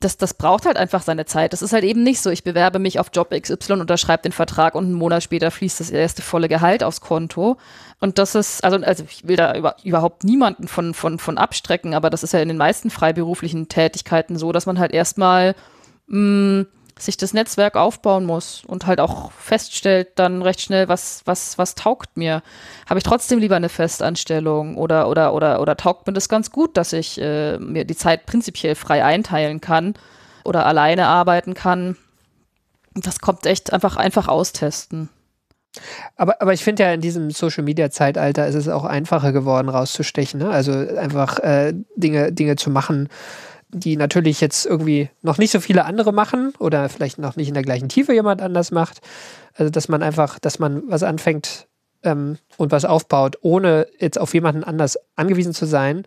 Das, 0.00 0.16
das 0.16 0.34
braucht 0.34 0.64
halt 0.64 0.76
einfach 0.76 1.02
seine 1.02 1.26
Zeit. 1.26 1.52
Das 1.52 1.60
ist 1.60 1.72
halt 1.72 1.82
eben 1.82 2.04
nicht 2.04 2.20
so, 2.20 2.30
ich 2.30 2.44
bewerbe 2.44 2.78
mich 2.78 3.00
auf 3.00 3.10
Job 3.12 3.30
XY, 3.30 3.74
unterschreibe 3.74 4.22
den 4.22 4.32
Vertrag 4.32 4.74
und 4.74 4.84
einen 4.84 4.94
Monat 4.94 5.24
später 5.24 5.50
fließt 5.50 5.80
das 5.80 5.90
erste 5.90 6.22
volle 6.22 6.48
Gehalt 6.48 6.84
aufs 6.84 7.00
Konto. 7.00 7.56
Und 7.98 8.18
das 8.18 8.36
ist, 8.36 8.62
also, 8.62 8.76
also 8.78 9.04
ich 9.08 9.26
will 9.26 9.36
da 9.36 9.56
über, 9.56 9.76
überhaupt 9.82 10.22
niemanden 10.22 10.68
von, 10.68 10.94
von, 10.94 11.18
von 11.18 11.36
abstrecken, 11.36 11.94
aber 11.94 12.10
das 12.10 12.22
ist 12.22 12.32
ja 12.32 12.40
in 12.40 12.48
den 12.48 12.56
meisten 12.56 12.90
freiberuflichen 12.90 13.68
Tätigkeiten 13.68 14.38
so, 14.38 14.52
dass 14.52 14.66
man 14.66 14.78
halt 14.78 14.92
erstmal 14.92 15.56
mh, 16.06 16.66
sich 16.98 17.16
das 17.16 17.32
Netzwerk 17.32 17.76
aufbauen 17.76 18.24
muss 18.24 18.62
und 18.66 18.86
halt 18.86 19.00
auch 19.00 19.30
feststellt 19.32 20.08
dann 20.16 20.42
recht 20.42 20.60
schnell, 20.60 20.88
was, 20.88 21.22
was, 21.24 21.58
was 21.58 21.74
taugt 21.74 22.16
mir. 22.16 22.42
Habe 22.88 22.98
ich 22.98 23.04
trotzdem 23.04 23.38
lieber 23.38 23.56
eine 23.56 23.68
Festanstellung 23.68 24.76
oder, 24.76 25.08
oder, 25.08 25.34
oder, 25.34 25.60
oder 25.60 25.76
taugt 25.76 26.06
mir 26.06 26.12
das 26.12 26.28
ganz 26.28 26.50
gut, 26.50 26.76
dass 26.76 26.92
ich 26.92 27.20
äh, 27.20 27.58
mir 27.58 27.84
die 27.84 27.96
Zeit 27.96 28.26
prinzipiell 28.26 28.74
frei 28.74 29.04
einteilen 29.04 29.60
kann 29.60 29.94
oder 30.44 30.66
alleine 30.66 31.06
arbeiten 31.06 31.54
kann. 31.54 31.96
Das 32.94 33.20
kommt 33.20 33.46
echt 33.46 33.72
einfach, 33.72 33.96
einfach 33.96 34.28
austesten. 34.28 35.08
Aber, 36.16 36.40
aber 36.40 36.52
ich 36.52 36.64
finde 36.64 36.82
ja 36.82 36.92
in 36.92 37.00
diesem 37.00 37.30
Social 37.30 37.62
Media 37.62 37.90
Zeitalter 37.90 38.46
ist 38.46 38.54
es 38.54 38.68
auch 38.68 38.84
einfacher 38.84 39.32
geworden, 39.32 39.68
rauszustechen. 39.68 40.40
Ne? 40.40 40.50
Also 40.50 40.72
einfach 40.72 41.38
äh, 41.40 41.74
Dinge, 41.96 42.32
Dinge 42.32 42.56
zu 42.56 42.70
machen, 42.70 43.08
die 43.70 43.96
natürlich 43.96 44.40
jetzt 44.40 44.66
irgendwie 44.66 45.10
noch 45.22 45.38
nicht 45.38 45.50
so 45.50 45.60
viele 45.60 45.84
andere 45.84 46.12
machen 46.12 46.52
oder 46.58 46.88
vielleicht 46.88 47.18
noch 47.18 47.36
nicht 47.36 47.48
in 47.48 47.54
der 47.54 47.62
gleichen 47.62 47.88
Tiefe 47.88 48.14
jemand 48.14 48.40
anders 48.40 48.70
macht. 48.70 49.00
Also 49.54 49.70
dass 49.70 49.88
man 49.88 50.02
einfach, 50.02 50.38
dass 50.38 50.58
man 50.58 50.82
was 50.86 51.02
anfängt 51.02 51.66
ähm, 52.02 52.38
und 52.56 52.72
was 52.72 52.84
aufbaut, 52.84 53.38
ohne 53.42 53.86
jetzt 53.98 54.18
auf 54.18 54.34
jemanden 54.34 54.64
anders 54.64 54.98
angewiesen 55.16 55.52
zu 55.52 55.66
sein. 55.66 56.04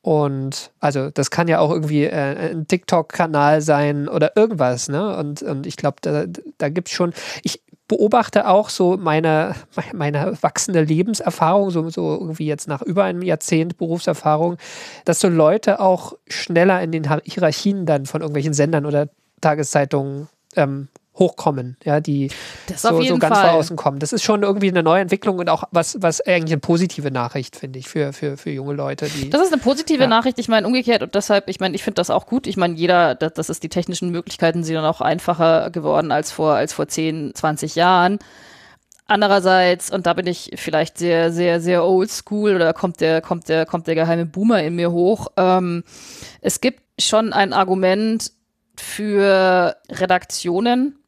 Und 0.00 0.72
also 0.80 1.10
das 1.10 1.30
kann 1.30 1.48
ja 1.48 1.60
auch 1.60 1.70
irgendwie 1.70 2.04
äh, 2.04 2.50
ein 2.50 2.66
TikTok-Kanal 2.66 3.62
sein 3.62 4.08
oder 4.08 4.36
irgendwas, 4.36 4.88
ne? 4.88 5.16
Und, 5.16 5.42
und 5.42 5.64
ich 5.64 5.76
glaube, 5.76 5.98
da, 6.00 6.24
da 6.58 6.68
gibt 6.68 6.88
es 6.88 6.94
schon, 6.94 7.12
ich 7.44 7.62
beobachte 7.92 8.48
auch 8.48 8.70
so 8.70 8.96
meine, 8.96 9.54
meine 9.92 10.38
wachsende 10.40 10.80
Lebenserfahrung, 10.82 11.70
so, 11.70 11.90
so 11.90 12.14
irgendwie 12.14 12.46
jetzt 12.46 12.66
nach 12.66 12.80
über 12.80 13.04
einem 13.04 13.20
Jahrzehnt 13.20 13.76
Berufserfahrung, 13.76 14.56
dass 15.04 15.20
so 15.20 15.28
Leute 15.28 15.78
auch 15.78 16.14
schneller 16.26 16.82
in 16.82 16.90
den 16.90 17.04
Hierarchien 17.24 17.84
dann 17.84 18.06
von 18.06 18.22
irgendwelchen 18.22 18.54
Sendern 18.54 18.86
oder 18.86 19.08
Tageszeitungen 19.42 20.28
ähm, 20.56 20.88
hochkommen, 21.22 21.76
ja, 21.84 22.00
die 22.00 22.30
so, 22.76 23.00
so 23.02 23.18
ganz 23.18 23.38
Fall. 23.38 23.50
vor 23.50 23.58
außen 23.58 23.76
kommen. 23.76 23.98
Das 23.98 24.12
ist 24.12 24.22
schon 24.22 24.42
irgendwie 24.42 24.68
eine 24.68 24.82
neue 24.82 25.00
Entwicklung 25.00 25.38
und 25.38 25.48
auch 25.48 25.64
was, 25.70 25.96
was 26.00 26.20
eigentlich 26.20 26.52
eine 26.52 26.60
positive 26.60 27.10
Nachricht, 27.10 27.56
finde 27.56 27.78
ich, 27.78 27.88
für, 27.88 28.12
für, 28.12 28.36
für 28.36 28.50
junge 28.50 28.74
Leute. 28.74 29.06
Die, 29.06 29.30
das 29.30 29.42
ist 29.42 29.52
eine 29.52 29.62
positive 29.62 30.02
ja. 30.02 30.08
Nachricht, 30.08 30.38
ich 30.38 30.48
meine, 30.48 30.66
umgekehrt 30.66 31.02
und 31.02 31.14
deshalb, 31.14 31.48
ich 31.48 31.60
meine, 31.60 31.74
ich 31.74 31.82
finde 31.82 31.96
das 31.96 32.10
auch 32.10 32.26
gut. 32.26 32.46
Ich 32.46 32.56
meine, 32.56 32.74
jeder, 32.74 33.14
das, 33.14 33.34
das 33.34 33.50
ist 33.50 33.62
die 33.62 33.68
technischen 33.68 34.10
Möglichkeiten 34.10 34.64
sind 34.64 34.74
dann 34.74 34.84
auch 34.84 35.00
einfacher 35.00 35.70
geworden 35.70 36.12
als 36.12 36.32
vor, 36.32 36.54
als 36.54 36.72
vor 36.72 36.88
10, 36.88 37.34
20 37.34 37.74
Jahren. 37.76 38.18
Andererseits, 39.06 39.90
und 39.90 40.06
da 40.06 40.14
bin 40.14 40.26
ich 40.26 40.52
vielleicht 40.56 40.96
sehr, 40.96 41.32
sehr, 41.32 41.60
sehr 41.60 41.84
oldschool 41.84 42.54
oder 42.54 42.72
kommt 42.72 43.00
der, 43.00 43.20
kommt 43.20 43.48
der, 43.48 43.66
kommt 43.66 43.86
der 43.86 43.94
geheime 43.94 44.26
Boomer 44.26 44.62
in 44.62 44.76
mir 44.76 44.92
hoch. 44.92 45.26
Ähm, 45.36 45.84
es 46.40 46.60
gibt 46.60 46.80
schon 46.98 47.32
ein 47.32 47.52
Argument 47.52 48.32
für 48.76 49.76
Redaktionen, 49.90 50.98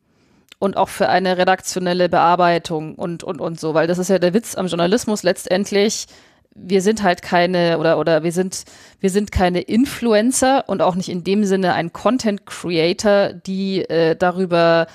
und 0.58 0.76
auch 0.76 0.88
für 0.88 1.08
eine 1.08 1.36
redaktionelle 1.36 2.08
Bearbeitung 2.08 2.94
und, 2.94 3.22
und, 3.22 3.40
und 3.40 3.60
so, 3.60 3.74
weil 3.74 3.86
das 3.86 3.98
ist 3.98 4.08
ja 4.08 4.18
der 4.18 4.34
Witz 4.34 4.54
am 4.54 4.66
Journalismus 4.66 5.22
letztendlich. 5.22 6.06
Wir 6.54 6.82
sind 6.82 7.02
halt 7.02 7.22
keine 7.22 7.78
oder 7.78 7.98
oder 7.98 8.22
wir 8.22 8.30
sind 8.30 8.64
wir 9.00 9.10
sind 9.10 9.32
keine 9.32 9.60
Influencer 9.60 10.64
und 10.68 10.82
auch 10.82 10.94
nicht 10.94 11.08
in 11.08 11.24
dem 11.24 11.44
Sinne 11.44 11.74
ein 11.74 11.92
Content 11.92 12.46
Creator, 12.46 13.32
die 13.32 13.80
äh, 13.82 14.14
darüber 14.14 14.86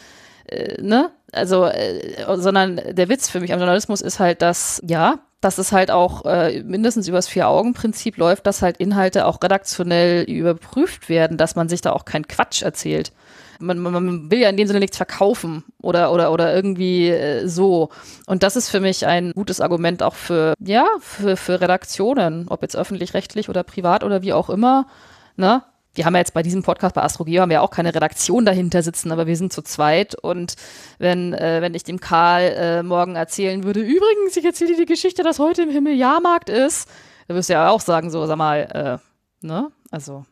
äh, 0.48 0.82
ne? 0.82 1.12
Also 1.32 1.66
äh, 1.66 2.26
sondern 2.38 2.82
der 2.90 3.10
Witz 3.10 3.30
für 3.30 3.42
mich 3.42 3.52
am 3.54 3.60
Journalismus 3.60 4.02
ist 4.02 4.20
halt, 4.20 4.42
dass 4.42 4.82
ja 4.88 5.20
dass 5.42 5.58
es 5.58 5.72
halt 5.72 5.90
auch 5.92 6.26
äh, 6.26 6.64
mindestens 6.64 7.08
übers 7.08 7.28
Vier-Augen-Prinzip 7.28 8.18
läuft, 8.18 8.46
dass 8.46 8.62
halt 8.62 8.78
Inhalte 8.78 9.26
auch 9.26 9.42
redaktionell 9.42 10.24
überprüft 10.24 11.08
werden, 11.08 11.38
dass 11.38 11.56
man 11.56 11.70
sich 11.70 11.80
da 11.82 11.94
auch 11.94 12.04
keinen 12.04 12.28
Quatsch 12.28 12.62
erzählt 12.62 13.14
man, 13.60 13.80
man 13.80 14.32
will 14.32 14.40
ja 14.40 14.50
in 14.50 14.58
dem 14.58 14.68
Sinne 14.68 14.80
nichts 14.80 14.98
verkaufen 14.98 15.64
oder, 15.82 16.12
oder, 16.12 16.32
oder 16.32 16.56
irgendwie 16.56 17.10
äh, 17.10 17.48
so. 17.48 17.90
Und 18.26 18.44
das 18.44 18.56
ist 18.56 18.70
für 18.70 18.80
mich 18.80 19.06
ein 19.06 19.32
gutes 19.34 19.62
Argument 19.62 20.02
auch 20.04 20.16
für, 20.16 20.54
ja, 20.60 20.88
für, 21.00 21.38
für 21.38 21.62
Redaktionen, 21.62 22.48
ob 22.48 22.62
jetzt 22.62 22.76
öffentlich-rechtlich 22.76 23.50
oder 23.50 23.64
privat 23.64 24.04
oder 24.04 24.22
wie 24.22 24.34
auch 24.34 24.50
immer. 24.50 24.88
Ne? 25.36 25.64
wir 25.96 26.06
haben 26.06 26.14
ja 26.14 26.20
jetzt 26.20 26.34
bei 26.34 26.44
diesem 26.44 26.64
Podcast 26.64 26.96
bei 26.96 27.04
Astrogeo 27.04 27.42
haben 27.42 27.50
wir 27.50 27.62
auch 27.62 27.72
keine 27.72 27.94
Redaktion 27.94 28.46
dahinter 28.46 28.84
sitzen, 28.84 29.12
aber 29.12 29.28
wir 29.28 29.36
sind 29.36 29.52
zu 29.52 29.62
zweit 29.62 30.16
und 30.16 30.56
wenn, 30.98 31.34
äh, 31.34 31.62
wenn 31.62 31.74
ich 31.74 31.84
dem 31.84 32.00
Karl 32.00 32.44
äh, 32.44 32.84
morgen 32.84 33.16
erzählen 33.16 33.64
würde, 33.64 33.82
übrigens, 33.82 34.38
ich 34.38 34.46
erzähle 34.46 34.72
dir 34.72 34.78
die 34.78 34.86
Geschichte, 34.86 35.24
dass 35.24 35.40
heute 35.40 35.64
im 35.64 35.70
Himmel 35.70 35.96
Jahrmarkt 35.96 36.50
ist, 36.50 36.88
dann 37.28 37.36
wirst 37.36 37.50
du 37.50 37.54
ja 37.54 37.70
auch 37.70 37.82
sagen, 37.82 38.12
so, 38.12 38.26
sag 38.28 38.38
mal, 38.38 39.02
äh, 39.42 39.46
ne? 39.46 39.72
Also. 39.92 40.26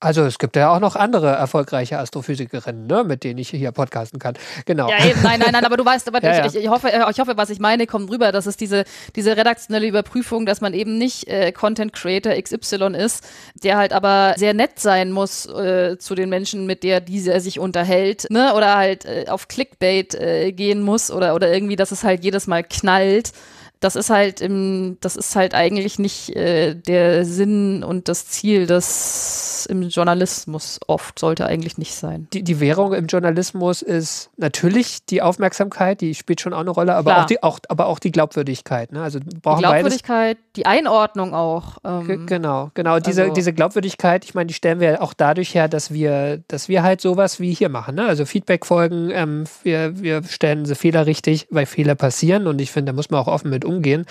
Also 0.00 0.24
es 0.24 0.38
gibt 0.38 0.56
ja 0.56 0.74
auch 0.74 0.80
noch 0.80 0.96
andere 0.96 1.28
erfolgreiche 1.28 1.98
Astrophysikerinnen, 1.98 2.86
ne, 2.86 3.04
mit 3.04 3.22
denen 3.22 3.38
ich 3.38 3.50
hier 3.50 3.70
podcasten 3.70 4.18
kann. 4.18 4.34
Genau. 4.64 4.88
Ja, 4.88 5.04
eben, 5.04 5.20
nein, 5.22 5.40
nein, 5.40 5.52
nein, 5.52 5.64
aber 5.66 5.76
du 5.76 5.84
weißt, 5.84 6.08
aber 6.08 6.22
ja, 6.22 6.46
ich, 6.46 6.54
ja. 6.54 6.60
ich, 6.60 6.68
hoffe, 6.68 6.90
äh, 6.90 7.10
ich 7.10 7.20
hoffe, 7.20 7.36
was 7.36 7.50
ich 7.50 7.60
meine, 7.60 7.86
kommt 7.86 8.10
rüber, 8.10 8.32
dass 8.32 8.46
es 8.46 8.56
diese, 8.56 8.84
diese 9.14 9.36
redaktionelle 9.36 9.86
Überprüfung, 9.86 10.46
dass 10.46 10.62
man 10.62 10.72
eben 10.72 10.96
nicht 10.96 11.28
äh, 11.28 11.52
Content 11.52 11.92
Creator 11.92 12.32
XY 12.32 12.96
ist, 12.96 13.24
der 13.62 13.76
halt 13.76 13.92
aber 13.92 14.34
sehr 14.38 14.54
nett 14.54 14.80
sein 14.80 15.12
muss 15.12 15.44
äh, 15.44 15.98
zu 15.98 16.14
den 16.14 16.30
Menschen, 16.30 16.64
mit 16.64 16.82
der 16.82 17.00
dieser 17.00 17.40
sich 17.40 17.58
unterhält, 17.58 18.26
ne, 18.30 18.54
oder 18.54 18.76
halt 18.76 19.04
äh, 19.04 19.26
auf 19.28 19.48
Clickbait 19.48 20.14
äh, 20.14 20.52
gehen 20.52 20.80
muss 20.82 21.10
oder, 21.10 21.34
oder 21.34 21.52
irgendwie, 21.52 21.76
dass 21.76 21.90
es 21.90 22.04
halt 22.04 22.24
jedes 22.24 22.46
Mal 22.46 22.64
knallt 22.64 23.32
das 23.80 23.96
ist 23.96 24.10
halt 24.10 24.42
im, 24.42 24.98
das 25.00 25.16
ist 25.16 25.34
halt 25.34 25.54
eigentlich 25.54 25.98
nicht 25.98 26.36
äh, 26.36 26.74
der 26.74 27.24
Sinn 27.24 27.82
und 27.82 28.08
das 28.08 28.26
Ziel 28.26 28.66
des 28.66 29.66
im 29.70 29.88
Journalismus 29.88 30.80
oft 30.86 31.18
sollte 31.18 31.46
eigentlich 31.46 31.78
nicht 31.78 31.94
sein. 31.94 32.28
Die, 32.32 32.42
die 32.42 32.60
Währung 32.60 32.92
im 32.92 33.06
Journalismus 33.06 33.82
ist 33.82 34.30
natürlich 34.36 35.04
die 35.06 35.22
Aufmerksamkeit, 35.22 36.00
die 36.00 36.14
spielt 36.14 36.40
schon 36.40 36.52
auch 36.52 36.60
eine 36.60 36.70
Rolle, 36.70 36.94
aber, 36.94 37.18
auch 37.18 37.26
die, 37.26 37.42
auch, 37.42 37.58
aber 37.68 37.86
auch 37.86 37.98
die 37.98 38.10
Glaubwürdigkeit. 38.10 38.92
Ne? 38.92 39.02
Also 39.02 39.18
brauchen 39.42 39.58
die 39.58 39.62
Glaubwürdigkeit, 39.62 40.36
beides. 40.38 40.52
die 40.56 40.66
Einordnung 40.66 41.34
auch. 41.34 41.78
Ähm, 41.84 42.26
genau, 42.26 42.70
genau. 42.74 43.00
Diese, 43.00 43.22
also, 43.22 43.34
diese 43.34 43.52
Glaubwürdigkeit, 43.52 44.24
ich 44.24 44.34
meine, 44.34 44.46
die 44.46 44.54
stellen 44.54 44.80
wir 44.80 45.02
auch 45.02 45.14
dadurch 45.14 45.54
her, 45.54 45.68
dass 45.68 45.92
wir, 45.92 46.42
dass 46.48 46.68
wir 46.68 46.82
halt 46.82 47.00
sowas 47.00 47.40
wie 47.40 47.52
hier 47.52 47.68
machen. 47.68 47.94
Ne? 47.94 48.06
Also 48.06 48.24
Feedback-Folgen, 48.24 49.10
ähm, 49.10 49.44
wir, 49.62 50.00
wir 50.00 50.22
stellen 50.24 50.64
sie 50.66 50.74
Fehler 50.74 51.06
richtig, 51.06 51.46
weil 51.50 51.66
Fehler 51.66 51.94
passieren 51.94 52.46
und 52.46 52.60
ich 52.60 52.70
finde, 52.70 52.92
da 52.92 52.96
muss 52.96 53.10
man 53.10 53.20
auch 53.20 53.28
offen 53.28 53.50
mit 53.50 53.64
umgehen. 53.70 54.06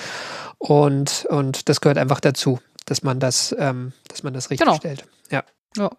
Und, 0.57 1.25
und 1.29 1.69
das 1.69 1.81
gehört 1.81 1.97
einfach 1.97 2.19
dazu, 2.19 2.59
dass 2.85 3.03
man 3.03 3.19
das, 3.19 3.55
ähm, 3.57 3.93
dass 4.07 4.23
man 4.23 4.33
das 4.33 4.49
richtig 4.49 4.65
genau. 4.65 4.77
stellt. 4.77 5.05
Ja. 5.31 5.43
ja. 5.77 5.89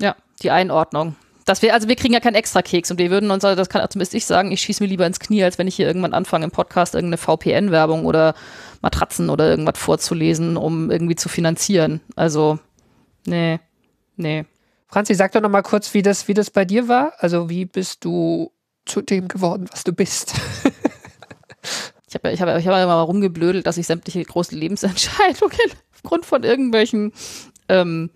Ja, 0.00 0.16
die 0.42 0.50
Einordnung. 0.50 1.16
Dass 1.44 1.62
wir, 1.62 1.74
also 1.74 1.88
wir 1.88 1.96
kriegen 1.96 2.14
ja 2.14 2.20
keinen 2.20 2.36
extra 2.36 2.62
Keks 2.62 2.90
und 2.90 2.98
wir 2.98 3.10
würden 3.10 3.30
uns, 3.30 3.44
also 3.44 3.56
das 3.56 3.68
kann 3.68 3.86
zumindest 3.90 4.14
ich 4.14 4.24
sagen, 4.24 4.52
ich 4.52 4.60
schieße 4.60 4.82
mir 4.82 4.88
lieber 4.88 5.06
ins 5.06 5.20
Knie, 5.20 5.42
als 5.42 5.58
wenn 5.58 5.66
ich 5.66 5.74
hier 5.74 5.86
irgendwann 5.86 6.14
anfange 6.14 6.44
im 6.44 6.50
Podcast 6.50 6.94
irgendeine 6.94 7.16
VPN-Werbung 7.16 8.06
oder 8.06 8.34
Matratzen 8.82 9.30
oder 9.30 9.48
irgendwas 9.48 9.78
vorzulesen, 9.78 10.56
um 10.56 10.90
irgendwie 10.90 11.16
zu 11.16 11.28
finanzieren. 11.28 12.00
Also, 12.14 12.58
nee, 13.26 13.58
nee. 14.16 14.44
Franzi, 14.86 15.14
sag 15.14 15.32
doch 15.32 15.40
noch 15.40 15.50
mal 15.50 15.62
kurz, 15.62 15.92
wie 15.94 16.02
das, 16.02 16.28
wie 16.28 16.34
das 16.34 16.50
bei 16.50 16.64
dir 16.64 16.88
war. 16.88 17.14
Also, 17.18 17.48
wie 17.48 17.64
bist 17.64 18.04
du 18.04 18.52
zu 18.86 19.00
dem 19.00 19.28
geworden, 19.28 19.66
was 19.70 19.84
du 19.84 19.92
bist? 19.92 20.34
Ich 22.10 22.14
habe 22.16 22.32
ich 22.32 22.42
hab, 22.42 22.58
ich 22.58 22.66
hab 22.66 22.82
immer 22.82 22.94
rumgeblödelt, 22.94 23.66
dass 23.66 23.76
ich 23.76 23.86
sämtliche 23.86 24.22
großen 24.24 24.58
Lebensentscheidungen 24.58 25.56
aufgrund 25.94 26.26
von 26.26 26.42
irgendwelchen 26.42 27.12
ähm, 27.68 28.10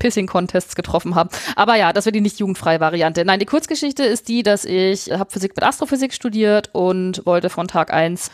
Pissing-Contests 0.00 0.74
getroffen 0.74 1.14
habe. 1.14 1.30
Aber 1.54 1.76
ja, 1.76 1.92
das 1.92 2.06
wäre 2.06 2.12
die 2.12 2.20
nicht 2.20 2.40
jugendfreie 2.40 2.80
Variante. 2.80 3.24
Nein, 3.24 3.38
die 3.38 3.46
Kurzgeschichte 3.46 4.02
ist 4.02 4.28
die, 4.28 4.42
dass 4.42 4.64
ich 4.64 5.12
habe 5.12 5.30
Physik 5.30 5.54
mit 5.54 5.64
Astrophysik 5.64 6.12
studiert 6.12 6.70
und 6.72 7.24
wollte 7.24 7.50
von 7.50 7.68
Tag 7.68 7.92
1 7.92 8.32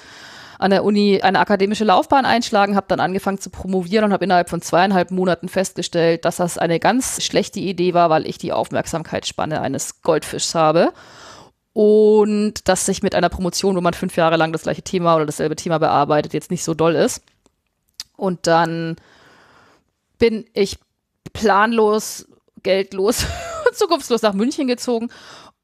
an 0.58 0.70
der 0.70 0.84
Uni 0.84 1.20
eine 1.22 1.40
akademische 1.40 1.84
Laufbahn 1.84 2.24
einschlagen, 2.24 2.74
habe 2.74 2.86
dann 2.88 3.00
angefangen 3.00 3.38
zu 3.38 3.50
promovieren 3.50 4.06
und 4.06 4.12
habe 4.12 4.24
innerhalb 4.24 4.48
von 4.48 4.62
zweieinhalb 4.62 5.10
Monaten 5.10 5.48
festgestellt, 5.48 6.24
dass 6.24 6.36
das 6.36 6.56
eine 6.56 6.80
ganz 6.80 7.22
schlechte 7.22 7.60
Idee 7.60 7.92
war, 7.92 8.08
weil 8.08 8.26
ich 8.26 8.38
die 8.38 8.52
Aufmerksamkeitsspanne 8.52 9.60
eines 9.60 10.02
Goldfischs 10.02 10.54
habe 10.54 10.92
und 11.72 12.68
dass 12.68 12.86
sich 12.86 13.02
mit 13.02 13.14
einer 13.14 13.28
Promotion, 13.28 13.76
wo 13.76 13.80
man 13.80 13.94
fünf 13.94 14.16
Jahre 14.16 14.36
lang 14.36 14.52
das 14.52 14.62
gleiche 14.62 14.82
Thema 14.82 15.16
oder 15.16 15.26
dasselbe 15.26 15.56
Thema 15.56 15.78
bearbeitet, 15.78 16.34
jetzt 16.34 16.50
nicht 16.50 16.64
so 16.64 16.74
doll 16.74 16.94
ist. 16.94 17.22
Und 18.16 18.46
dann 18.46 18.96
bin 20.18 20.44
ich 20.52 20.78
planlos, 21.32 22.26
geldlos 22.62 23.24
und 23.66 23.74
zukunftslos 23.76 24.22
nach 24.22 24.34
München 24.34 24.66
gezogen 24.66 25.10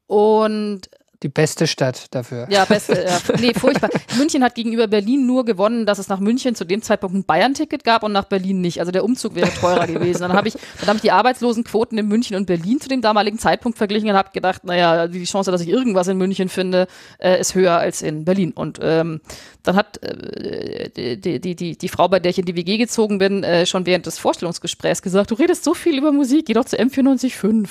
und 0.07 0.89
die 1.23 1.29
beste 1.29 1.65
Stadt 1.65 2.05
dafür. 2.11 2.47
Ja, 2.49 2.65
beste. 2.65 3.03
Ja. 3.03 3.17
Nee, 3.39 3.53
furchtbar. 3.53 3.89
München 4.17 4.43
hat 4.43 4.55
gegenüber 4.55 4.87
Berlin 4.87 5.25
nur 5.25 5.45
gewonnen, 5.45 5.85
dass 5.85 5.99
es 5.99 6.07
nach 6.07 6.19
München 6.19 6.55
zu 6.55 6.65
dem 6.65 6.81
Zeitpunkt 6.81 7.15
ein 7.15 7.23
Bayern-Ticket 7.23 7.83
gab 7.83 8.03
und 8.03 8.11
nach 8.11 8.25
Berlin 8.25 8.61
nicht. 8.61 8.79
Also 8.79 8.91
der 8.91 9.03
Umzug 9.03 9.35
wäre 9.35 9.49
teurer 9.49 9.87
gewesen. 9.87 10.21
Dann 10.21 10.33
habe 10.33 10.47
ich, 10.47 10.55
dann 10.85 10.95
ich 10.95 11.01
die 11.01 11.11
Arbeitslosenquoten 11.11 11.97
in 11.97 12.07
München 12.07 12.35
und 12.35 12.45
Berlin 12.45 12.79
zu 12.79 12.89
dem 12.89 13.01
damaligen 13.01 13.39
Zeitpunkt 13.39 13.77
verglichen 13.77 14.09
und 14.09 14.15
habe 14.15 14.29
gedacht, 14.33 14.63
naja, 14.63 15.07
die 15.07 15.23
Chance, 15.23 15.51
dass 15.51 15.61
ich 15.61 15.69
irgendwas 15.69 16.07
in 16.07 16.17
München 16.17 16.49
finde, 16.49 16.87
äh, 17.19 17.39
ist 17.39 17.55
höher 17.55 17.77
als 17.77 18.01
in 18.01 18.25
Berlin. 18.25 18.51
Und 18.51 18.79
ähm, 18.81 19.21
dann 19.63 19.75
hat 19.75 20.01
äh, 20.03 20.89
die, 20.89 21.39
die, 21.41 21.55
die, 21.55 21.77
die 21.77 21.87
Frau, 21.89 22.07
bei 22.07 22.19
der 22.19 22.31
ich 22.31 22.39
in 22.39 22.45
die 22.45 22.55
WG 22.55 22.77
gezogen 22.77 23.17
bin, 23.17 23.43
äh, 23.43 23.65
schon 23.65 23.85
während 23.85 24.05
des 24.05 24.19
Vorstellungsgesprächs 24.19 25.01
gesagt, 25.01 25.31
du 25.31 25.35
redest 25.35 25.63
so 25.63 25.73
viel 25.73 25.97
über 25.97 26.11
Musik, 26.11 26.45
geh 26.45 26.53
doch 26.53 26.65
zu 26.65 26.77
M945 26.77 27.69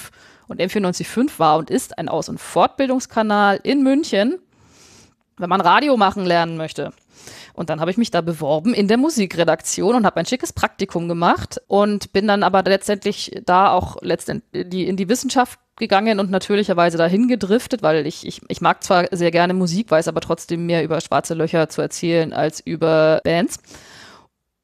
und 0.49 0.61
M495 0.61 1.39
war 1.39 1.59
und 1.59 1.71
ist 1.71 1.99
ein 1.99 2.09
Aus- 2.09 2.29
und 2.29 2.41
Fortbildungskanal 2.41 3.61
in 3.63 3.83
München, 3.83 4.39
wenn 5.39 5.49
man 5.49 5.61
Radio 5.61 5.97
machen 5.97 6.25
lernen 6.25 6.57
möchte. 6.57 6.93
Und 7.55 7.71
dann 7.71 7.81
habe 7.81 7.91
ich 7.91 7.97
mich 7.97 8.11
da 8.11 8.21
beworben 8.21 8.75
in 8.75 8.87
der 8.87 8.99
Musikredaktion 8.99 9.95
und 9.95 10.07
habe 10.07 10.21
ein 10.21 10.27
schickes 10.27 10.53
Praktikum 10.53 11.09
gemacht 11.09 11.61
und 11.67 12.13
bin 12.13 12.29
dann 12.29 12.43
aber 12.43 12.63
letztendlich 12.63 13.41
da 13.45 13.73
auch 13.73 13.97
letztendlich 14.03 14.87
in 14.87 14.97
die 14.97 15.09
Wissenschaft 15.09 15.59
gegangen 15.77 16.21
und 16.21 16.31
natürlicherweise 16.31 16.99
dahin 16.99 17.29
gedriftet, 17.29 17.83
weil 17.83 18.07
ich, 18.07 18.27
ich, 18.27 18.41
ich 18.49 18.61
mag 18.61 18.83
zwar 18.83 19.07
sehr 19.11 19.31
gerne 19.31 19.55
Musik, 19.55 19.91
weiß 19.91 20.09
aber 20.09 20.21
trotzdem 20.21 20.67
mehr 20.67 20.85
über 20.85 21.01
schwarze 21.01 21.35
Löcher 21.35 21.69
zu 21.69 21.83
erzählen 21.83 22.33
als 22.33 22.61
über 22.61 23.21
Bands. 23.25 23.59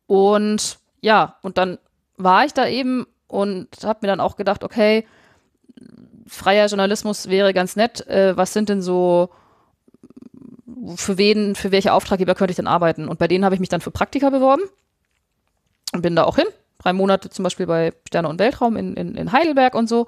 Und 0.07 0.79
ja, 1.01 1.37
und 1.43 1.59
dann 1.59 1.79
war 2.17 2.45
ich 2.45 2.53
da 2.53 2.67
eben 2.67 3.07
und 3.27 3.69
habe 3.83 4.01
mir 4.03 4.09
dann 4.09 4.21
auch 4.21 4.37
gedacht, 4.37 4.65
okay, 4.65 5.07
freier 6.27 6.67
Journalismus 6.67 7.29
wäre 7.29 7.53
ganz 7.53 7.77
nett. 7.77 8.07
Äh, 8.07 8.37
was 8.37 8.53
sind 8.53 8.69
denn 8.69 8.83
so, 8.83 9.31
für 10.97 11.19
wen, 11.19 11.55
für 11.55 11.73
welche 11.73 11.93
Auftraggeber 11.93 12.35
könnte 12.35 12.53
ich 12.53 12.57
denn 12.57 12.67
arbeiten? 12.67 13.09
Und 13.09 13.19
bei 13.19 13.29
denen 13.29 13.45
habe 13.45 13.55
ich 13.55 13.61
mich 13.61 13.69
dann 13.69 13.81
für 13.81 13.91
Praktika 13.91 14.31
beworben 14.31 14.63
und 15.93 16.03
bin 16.03 16.17
da 16.17 16.25
auch 16.25 16.37
hin. 16.37 16.47
Drei 16.79 16.93
Monate 16.93 17.31
zum 17.31 17.45
Beispiel 17.45 17.67
bei 17.67 17.93
Sterne 18.09 18.29
und 18.29 18.41
Weltraum 18.41 18.77
in, 18.77 18.95
in, 18.95 19.15
in 19.15 19.33
Heidelberg 19.33 19.75
und 19.75 19.89
so. 19.89 20.07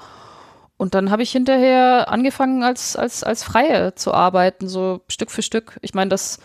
Und 0.77 0.95
dann 0.95 1.11
habe 1.11 1.23
ich 1.23 1.31
hinterher 1.31 2.09
angefangen, 2.09 2.65
als, 2.65 2.97
als, 2.97 3.23
als 3.23 3.45
Freie 3.45 3.95
zu 3.95 4.13
arbeiten, 4.13 4.69
so 4.69 5.03
Stück 5.09 5.31
für 5.31 5.43
Stück. 5.43 5.79
Ich 5.83 5.95
meine, 5.95 6.09
das 6.09 6.41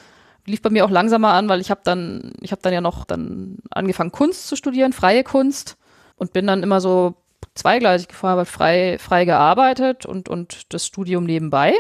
lief 0.46 0.62
bei 0.62 0.70
mir 0.70 0.86
auch 0.86 0.92
langsamer 0.92 1.34
an, 1.34 1.50
weil 1.50 1.62
ich 1.62 1.72
habe 1.72 1.82
dann, 1.84 2.34
ich 2.42 2.52
dann 2.62 2.74
ja 2.74 2.82
noch 2.82 3.06
dann 3.06 3.58
angefangen, 3.72 4.12
Kunst 4.12 4.48
zu 4.48 4.56
studieren, 4.56 4.94
freie 4.94 5.24
Kunst 5.24 5.78
und 6.16 6.34
bin 6.34 6.46
dann 6.46 6.62
immer 6.62 6.80
so 6.80 7.16
zweigleisig 7.60 8.08
gefahren, 8.08 8.34
aber 8.34 8.46
frei, 8.46 8.98
frei 9.00 9.26
gearbeitet 9.26 10.06
und, 10.06 10.30
und 10.30 10.74
das 10.74 10.86
Studium 10.86 11.26
nebenbei. 11.26 11.74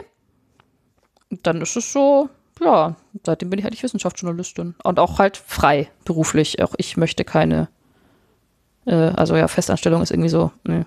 Und 1.31 1.45
dann 1.45 1.61
ist 1.61 1.75
es 1.75 1.91
so, 1.93 2.29
ja, 2.61 2.95
seitdem 3.25 3.49
bin 3.49 3.59
ich 3.59 3.65
halt 3.65 3.81
Wissenschaftsjournalistin 3.81 4.75
und 4.83 4.99
auch 4.99 5.19
halt 5.19 5.37
frei 5.37 5.89
beruflich. 6.05 6.61
Auch 6.61 6.73
ich 6.77 6.97
möchte 6.97 7.23
keine, 7.23 7.69
äh, 8.85 8.93
also 8.93 9.35
ja, 9.35 9.47
Festanstellung 9.47 10.01
ist 10.01 10.11
irgendwie 10.11 10.29
so, 10.29 10.51
nee. 10.63 10.85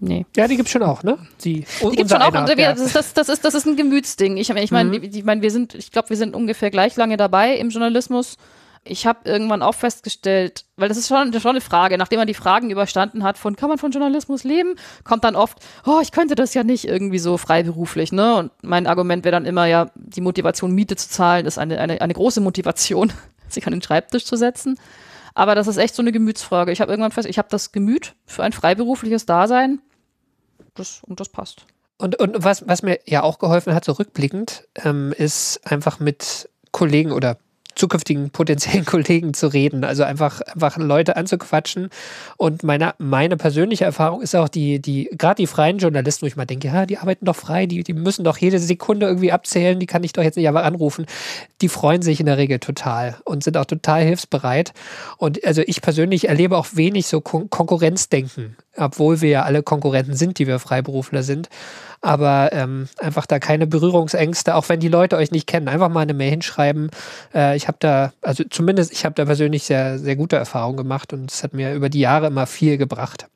Nee. 0.00 0.26
Ja, 0.36 0.46
die 0.46 0.56
gibt 0.56 0.68
es 0.68 0.72
schon 0.72 0.84
auch, 0.84 1.02
ne? 1.02 1.18
Die, 1.42 1.64
die 1.82 1.96
gibt 1.96 2.10
schon 2.10 2.22
auch. 2.22 2.28
Und 2.28 2.48
das, 2.48 2.80
ist, 2.80 2.94
das, 2.94 3.14
das, 3.14 3.28
ist, 3.28 3.44
das 3.44 3.54
ist 3.54 3.66
ein 3.66 3.76
Gemütsding. 3.76 4.36
Ich, 4.36 4.48
ich 4.48 4.70
meine, 4.70 4.96
mhm. 4.96 5.02
ich 5.02 5.24
mein, 5.24 5.42
wir 5.42 5.50
sind, 5.50 5.74
ich 5.74 5.90
glaube, 5.90 6.10
wir 6.10 6.16
sind 6.16 6.36
ungefähr 6.36 6.70
gleich 6.70 6.94
lange 6.94 7.16
dabei 7.16 7.56
im 7.56 7.70
Journalismus 7.70 8.36
ich 8.88 9.06
habe 9.06 9.28
irgendwann 9.28 9.62
auch 9.62 9.74
festgestellt, 9.74 10.64
weil 10.76 10.88
das 10.88 10.96
ist 10.96 11.08
schon, 11.08 11.32
schon 11.40 11.50
eine 11.50 11.60
Frage, 11.60 11.98
nachdem 11.98 12.18
man 12.18 12.26
die 12.26 12.34
Fragen 12.34 12.70
überstanden 12.70 13.22
hat 13.22 13.38
von, 13.38 13.56
kann 13.56 13.68
man 13.68 13.78
von 13.78 13.90
Journalismus 13.90 14.44
leben, 14.44 14.74
kommt 15.04 15.24
dann 15.24 15.36
oft, 15.36 15.58
oh, 15.86 16.00
ich 16.02 16.12
könnte 16.12 16.34
das 16.34 16.54
ja 16.54 16.64
nicht 16.64 16.86
irgendwie 16.86 17.18
so 17.18 17.36
freiberuflich, 17.36 18.12
ne? 18.12 18.36
Und 18.36 18.52
mein 18.62 18.86
Argument 18.86 19.24
wäre 19.24 19.32
dann 19.32 19.46
immer, 19.46 19.66
ja, 19.66 19.90
die 19.94 20.20
Motivation, 20.20 20.72
Miete 20.72 20.96
zu 20.96 21.08
zahlen, 21.08 21.46
ist 21.46 21.58
eine, 21.58 21.78
eine, 21.78 22.00
eine 22.00 22.14
große 22.14 22.40
Motivation, 22.40 23.12
sich 23.48 23.66
an 23.66 23.72
den 23.72 23.82
Schreibtisch 23.82 24.24
zu 24.24 24.36
setzen. 24.36 24.78
Aber 25.34 25.54
das 25.54 25.68
ist 25.68 25.76
echt 25.76 25.94
so 25.94 26.02
eine 26.02 26.12
Gemütsfrage. 26.12 26.72
Ich 26.72 26.80
habe 26.80 26.90
irgendwann 26.90 27.12
fest, 27.12 27.28
ich 27.28 27.38
habe 27.38 27.48
das 27.50 27.70
Gemüt 27.72 28.14
für 28.26 28.42
ein 28.42 28.52
freiberufliches 28.52 29.24
Dasein. 29.24 29.80
Das, 30.74 31.02
und 31.04 31.20
das 31.20 31.28
passt. 31.28 31.66
Und, 31.96 32.18
und 32.20 32.42
was, 32.42 32.66
was 32.66 32.82
mir 32.82 32.98
ja 33.06 33.22
auch 33.22 33.38
geholfen 33.38 33.74
hat, 33.74 33.84
so 33.84 33.92
rückblickend, 33.92 34.66
ähm, 34.84 35.12
ist 35.16 35.60
einfach 35.64 36.00
mit 36.00 36.48
Kollegen 36.72 37.12
oder 37.12 37.38
zukünftigen 37.78 38.30
potenziellen 38.30 38.84
Kollegen 38.86 39.32
zu 39.32 39.46
reden. 39.46 39.84
Also 39.84 40.02
einfach, 40.02 40.40
einfach 40.40 40.76
Leute 40.76 41.16
anzuquatschen. 41.16 41.88
Und 42.36 42.62
meine, 42.62 42.94
meine 42.98 43.36
persönliche 43.36 43.84
Erfahrung 43.84 44.20
ist 44.20 44.34
auch 44.36 44.48
die, 44.48 44.80
die, 44.80 45.08
gerade 45.16 45.36
die 45.36 45.46
freien 45.46 45.78
Journalisten, 45.78 46.22
wo 46.22 46.26
ich 46.26 46.36
mal 46.36 46.44
denke, 46.44 46.68
ja, 46.68 46.86
die 46.86 46.98
arbeiten 46.98 47.24
doch 47.24 47.36
frei, 47.36 47.66
die, 47.66 47.82
die 47.82 47.94
müssen 47.94 48.24
doch 48.24 48.36
jede 48.36 48.58
Sekunde 48.58 49.06
irgendwie 49.06 49.32
abzählen, 49.32 49.78
die 49.78 49.86
kann 49.86 50.04
ich 50.04 50.12
doch 50.12 50.22
jetzt 50.22 50.36
nicht 50.36 50.48
aber 50.48 50.64
anrufen. 50.64 51.06
Die 51.60 51.68
freuen 51.68 52.02
sich 52.02 52.20
in 52.20 52.26
der 52.26 52.36
Regel 52.36 52.58
total 52.58 53.16
und 53.24 53.44
sind 53.44 53.56
auch 53.56 53.64
total 53.64 54.02
hilfsbereit. 54.02 54.72
Und 55.16 55.44
also 55.44 55.62
ich 55.64 55.80
persönlich 55.80 56.28
erlebe 56.28 56.56
auch 56.56 56.66
wenig 56.72 57.06
so 57.06 57.20
Kon 57.20 57.48
Konkurrenzdenken, 57.50 58.56
obwohl 58.78 59.20
wir 59.20 59.30
ja 59.30 59.42
alle 59.42 59.62
Konkurrenten 59.62 60.14
sind, 60.14 60.38
die 60.38 60.46
wir 60.46 60.58
Freiberufler 60.58 61.22
sind 61.22 61.48
aber 62.00 62.50
ähm, 62.52 62.88
einfach 62.98 63.26
da 63.26 63.38
keine 63.38 63.66
Berührungsängste, 63.66 64.54
auch 64.54 64.68
wenn 64.68 64.80
die 64.80 64.88
Leute 64.88 65.16
euch 65.16 65.30
nicht 65.30 65.46
kennen, 65.46 65.68
einfach 65.68 65.88
mal 65.88 66.00
eine 66.00 66.14
Mail 66.14 66.30
hinschreiben. 66.30 66.90
Äh, 67.34 67.56
ich 67.56 67.66
habe 67.66 67.78
da, 67.80 68.12
also 68.22 68.44
zumindest 68.44 68.92
ich 68.92 69.04
habe 69.04 69.14
da 69.14 69.24
persönlich 69.24 69.64
sehr, 69.64 69.98
sehr 69.98 70.16
gute 70.16 70.36
Erfahrungen 70.36 70.76
gemacht 70.76 71.12
und 71.12 71.30
es 71.30 71.42
hat 71.42 71.54
mir 71.54 71.74
über 71.74 71.88
die 71.88 72.00
Jahre 72.00 72.28
immer 72.28 72.46
viel 72.46 72.78
gebracht. 72.78 73.26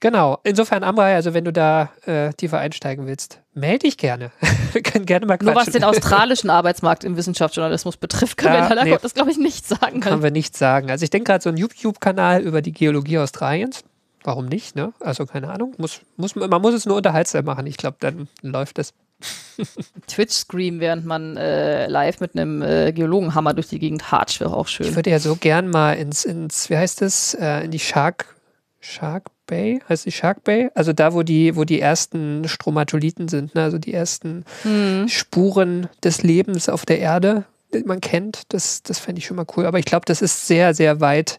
Genau, 0.00 0.38
insofern 0.44 0.84
Amrei, 0.84 1.16
also 1.16 1.34
wenn 1.34 1.44
du 1.44 1.52
da 1.52 1.90
äh, 2.06 2.32
tiefer 2.32 2.58
einsteigen 2.58 3.08
willst, 3.08 3.40
melde 3.52 3.80
dich 3.80 3.98
gerne. 3.98 4.30
wir 4.72 4.80
können 4.82 5.06
gerne 5.06 5.26
mal 5.26 5.38
quatschen. 5.38 5.54
Nur 5.54 5.60
was 5.60 5.72
den 5.72 5.84
australischen 5.84 6.50
Arbeitsmarkt 6.50 7.02
im 7.02 7.16
Wissenschaftsjournalismus 7.16 7.96
betrifft, 7.96 8.36
können 8.36 8.54
ja, 8.54 8.68
wir 8.68 8.76
leider 8.76 8.90
nee, 8.90 8.98
das 9.02 9.14
glaube 9.14 9.32
ich 9.32 9.38
nicht 9.38 9.66
sagen. 9.66 10.00
Können 10.00 10.22
wir 10.22 10.30
nicht 10.30 10.56
sagen. 10.56 10.88
Also 10.90 11.02
ich 11.02 11.10
denke 11.10 11.32
gerade 11.32 11.42
so 11.42 11.50
ein 11.50 11.56
YouTube-Kanal 11.56 12.42
über 12.42 12.62
die 12.62 12.70
Geologie 12.70 13.18
Australiens, 13.18 13.82
warum 14.24 14.46
nicht, 14.46 14.76
ne? 14.76 14.92
Also 15.00 15.26
keine 15.26 15.50
Ahnung. 15.50 15.74
Muss, 15.78 16.00
muss, 16.16 16.34
man 16.34 16.62
muss 16.62 16.74
es 16.74 16.86
nur 16.86 16.96
unterhaltsam 16.96 17.44
machen. 17.44 17.66
Ich 17.66 17.76
glaube, 17.76 17.96
dann 18.00 18.28
läuft 18.42 18.78
es. 18.78 18.94
Twitch-Scream, 20.06 20.78
während 20.80 21.04
man 21.04 21.36
äh, 21.36 21.88
live 21.88 22.20
mit 22.20 22.36
einem 22.36 22.62
äh, 22.62 22.92
Geologenhammer 22.92 23.54
durch 23.54 23.68
die 23.68 23.80
Gegend 23.80 24.12
hatscht, 24.12 24.40
wäre 24.40 24.54
auch 24.54 24.68
schön. 24.68 24.86
Ich 24.86 24.96
würde 24.96 25.10
ja 25.10 25.18
so 25.18 25.34
gern 25.34 25.68
mal 25.68 25.94
ins, 25.94 26.24
ins 26.24 26.70
wie 26.70 26.76
heißt 26.76 27.02
das, 27.02 27.34
äh, 27.34 27.64
in 27.64 27.72
die 27.72 27.80
Shark, 27.80 28.36
Shark 28.78 29.30
Bay, 29.46 29.80
heißt 29.88 30.06
die 30.06 30.12
Shark 30.12 30.44
Bay? 30.44 30.70
Also 30.74 30.92
da, 30.92 31.12
wo 31.14 31.24
die, 31.24 31.56
wo 31.56 31.64
die 31.64 31.80
ersten 31.80 32.46
Stromatoliten 32.46 33.26
sind, 33.26 33.56
ne? 33.56 33.64
also 33.64 33.78
die 33.78 33.92
ersten 33.92 34.44
hm. 34.62 35.08
Spuren 35.08 35.88
des 36.04 36.22
Lebens 36.22 36.68
auf 36.68 36.86
der 36.86 37.00
Erde, 37.00 37.44
man 37.84 38.00
kennt. 38.00 38.42
Das, 38.48 38.82
das 38.82 38.98
fände 38.98 39.18
ich 39.20 39.26
schon 39.26 39.36
mal 39.36 39.46
cool. 39.56 39.66
Aber 39.66 39.78
ich 39.78 39.84
glaube, 39.84 40.04
das 40.06 40.22
ist 40.22 40.46
sehr, 40.46 40.74
sehr 40.74 41.00
weit 41.00 41.38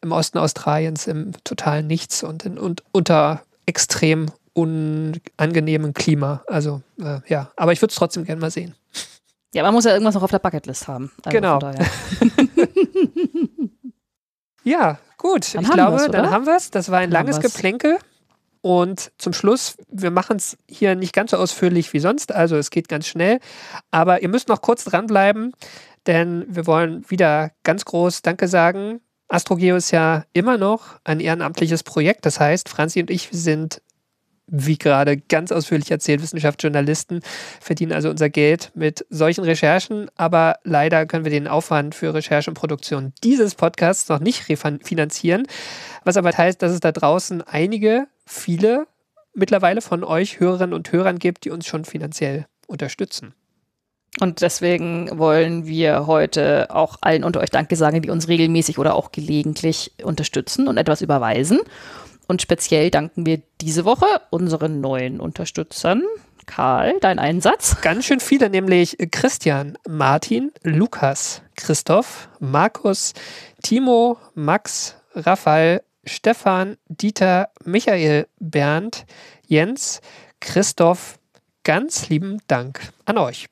im 0.00 0.12
Osten 0.12 0.38
Australiens 0.38 1.06
im 1.06 1.32
totalen 1.44 1.86
Nichts 1.86 2.22
und, 2.22 2.44
in, 2.44 2.58
und 2.58 2.82
unter 2.92 3.42
extrem 3.66 4.26
unangenehmen 4.52 5.94
Klima. 5.94 6.42
Also 6.46 6.82
äh, 7.00 7.20
ja, 7.26 7.50
aber 7.56 7.72
ich 7.72 7.80
würde 7.80 7.92
es 7.92 7.96
trotzdem 7.96 8.24
gerne 8.24 8.40
mal 8.40 8.50
sehen. 8.50 8.74
Ja, 9.52 9.62
man 9.62 9.74
muss 9.74 9.84
ja 9.84 9.92
irgendwas 9.92 10.14
noch 10.14 10.22
auf 10.22 10.30
der 10.30 10.38
Bucketlist 10.38 10.86
haben. 10.86 11.10
Also 11.24 11.36
genau. 11.36 11.58
ja, 14.64 14.98
gut. 15.18 15.54
Dann 15.54 15.64
ich 15.64 15.70
glaube, 15.70 16.08
dann 16.10 16.30
haben 16.30 16.46
wir 16.46 16.56
es. 16.56 16.70
Das 16.70 16.90
war 16.90 16.98
ein 16.98 17.10
dann 17.10 17.26
langes 17.26 17.40
Geplänkel. 17.40 17.98
Und 18.62 19.12
zum 19.18 19.32
Schluss, 19.32 19.76
wir 19.88 20.10
machen 20.10 20.36
es 20.36 20.58
hier 20.68 20.94
nicht 20.94 21.14
ganz 21.14 21.30
so 21.30 21.38
ausführlich 21.38 21.92
wie 21.92 22.00
sonst, 22.00 22.32
also 22.32 22.56
es 22.56 22.70
geht 22.70 22.88
ganz 22.88 23.06
schnell. 23.06 23.40
Aber 23.90 24.22
ihr 24.22 24.28
müsst 24.28 24.48
noch 24.48 24.60
kurz 24.60 24.84
dranbleiben, 24.84 25.52
denn 26.06 26.44
wir 26.48 26.66
wollen 26.66 27.08
wieder 27.08 27.52
ganz 27.62 27.84
groß 27.84 28.22
Danke 28.22 28.48
sagen 28.48 29.00
AstroGeo 29.30 29.76
ist 29.76 29.92
ja 29.92 30.24
immer 30.32 30.58
noch 30.58 30.98
ein 31.04 31.20
ehrenamtliches 31.20 31.84
Projekt. 31.84 32.26
Das 32.26 32.40
heißt, 32.40 32.68
Franzi 32.68 33.00
und 33.00 33.10
ich 33.10 33.28
sind, 33.30 33.80
wie 34.50 34.76
gerade 34.76 35.16
ganz 35.16 35.52
ausführlich 35.52 35.90
erzählt, 35.90 36.22
Wissenschaftsjournalisten, 36.22 37.20
verdienen 37.60 37.92
also 37.92 38.10
unser 38.10 38.28
Geld 38.28 38.72
mit 38.74 39.06
solchen 39.08 39.44
Recherchen. 39.44 40.10
Aber 40.16 40.56
leider 40.64 41.06
können 41.06 41.24
wir 41.24 41.30
den 41.30 41.48
Aufwand 41.48 41.94
für 41.94 42.12
Recherche 42.12 42.50
und 42.50 42.54
Produktion 42.54 43.12
dieses 43.22 43.54
Podcasts 43.54 44.08
noch 44.08 44.20
nicht 44.20 44.48
refinanzieren. 44.48 45.46
Was 46.04 46.16
aber 46.16 46.30
heißt, 46.36 46.60
dass 46.62 46.72
es 46.72 46.80
da 46.80 46.92
draußen 46.92 47.42
einige, 47.42 48.06
viele 48.26 48.86
mittlerweile 49.34 49.80
von 49.80 50.04
euch 50.04 50.40
Hörerinnen 50.40 50.74
und 50.74 50.90
Hörern 50.92 51.18
gibt, 51.18 51.44
die 51.44 51.50
uns 51.50 51.66
schon 51.66 51.84
finanziell 51.84 52.46
unterstützen. 52.66 53.34
Und 54.18 54.42
deswegen 54.42 55.18
wollen 55.18 55.66
wir 55.66 56.08
heute 56.08 56.74
auch 56.74 56.96
allen 57.00 57.22
unter 57.22 57.40
euch 57.40 57.50
Danke 57.50 57.76
sagen, 57.76 58.02
die 58.02 58.10
uns 58.10 58.26
regelmäßig 58.26 58.78
oder 58.78 58.96
auch 58.96 59.12
gelegentlich 59.12 59.92
unterstützen 60.02 60.66
und 60.66 60.78
etwas 60.78 61.00
überweisen. 61.00 61.60
Und 62.30 62.40
speziell 62.40 62.92
danken 62.92 63.26
wir 63.26 63.42
diese 63.60 63.84
Woche 63.84 64.06
unseren 64.30 64.80
neuen 64.80 65.18
Unterstützern. 65.18 66.04
Karl, 66.46 66.94
dein 67.00 67.18
Einsatz? 67.18 67.80
Ganz 67.80 68.04
schön 68.04 68.20
viele, 68.20 68.48
nämlich 68.48 68.96
Christian, 69.10 69.76
Martin, 69.88 70.52
Lukas, 70.62 71.42
Christoph, 71.56 72.28
Markus, 72.38 73.14
Timo, 73.64 74.16
Max, 74.36 74.94
Raphael, 75.12 75.82
Stefan, 76.04 76.76
Dieter, 76.86 77.48
Michael, 77.64 78.28
Bernd, 78.38 79.06
Jens, 79.48 80.00
Christoph. 80.38 81.18
Ganz 81.64 82.10
lieben 82.10 82.38
Dank 82.46 82.92
an 83.06 83.18
euch. 83.18 83.46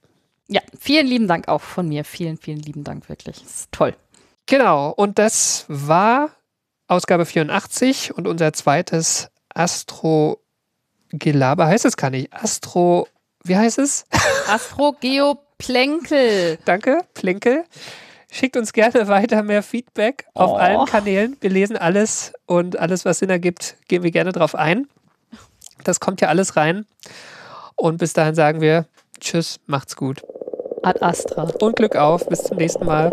Ja, 0.47 0.61
vielen 0.79 1.09
lieben 1.09 1.27
Dank 1.27 1.49
auch 1.49 1.63
von 1.63 1.89
mir. 1.89 2.05
Vielen, 2.05 2.39
vielen 2.39 2.61
lieben 2.61 2.85
Dank, 2.85 3.09
wirklich. 3.09 3.43
Das 3.43 3.53
ist 3.53 3.73
toll. 3.73 3.97
Genau, 4.47 4.91
und 4.91 5.19
das 5.19 5.65
war 5.67 6.31
Ausgabe 6.89 7.25
84 7.27 8.17
und 8.17 8.27
unser 8.27 8.55
zweites 8.55 9.29
Astro-Gelaber 9.55 11.67
heißt 11.67 11.85
es 11.85 11.99
gar 11.99 12.09
nicht. 12.11 12.33
Astro, 12.33 13.07
wie 13.45 13.57
heißt 13.57 13.79
es? 13.79 14.07
Astro-Geoplänkel. 14.49 16.59
Danke, 16.65 17.03
Plänkel. 17.13 17.65
Schickt 18.31 18.57
uns 18.57 18.73
gerne 18.73 19.07
weiter 19.07 19.43
mehr 19.43 19.63
Feedback 19.63 20.25
oh. 20.35 20.41
auf 20.41 20.59
allen 20.59 20.87
Kanälen. 20.87 21.37
Wir 21.41 21.51
lesen 21.51 21.77
alles 21.77 22.33
und 22.47 22.79
alles, 22.79 23.05
was 23.05 23.19
Sinn 23.19 23.29
ergibt, 23.31 23.77
gehen 23.89 24.03
wir 24.03 24.11
gerne 24.11 24.33
drauf 24.33 24.55
ein. 24.55 24.89
Das 25.85 26.01
kommt 26.01 26.23
ja 26.23 26.29
alles 26.29 26.57
rein. 26.57 26.87
Und 27.77 27.99
bis 27.99 28.15
dahin 28.15 28.35
sagen 28.35 28.63
wir 28.63 28.87
Tschüss, 29.21 29.61
macht's 29.67 29.95
gut. 29.95 30.23
Ad 30.83 31.03
Astra. 31.03 31.51
Und 31.61 31.77
Glück 31.77 31.97
auf, 31.97 32.27
bis 32.29 32.45
zum 32.45 32.57
nächsten 32.57 32.87
Mal. 32.87 33.13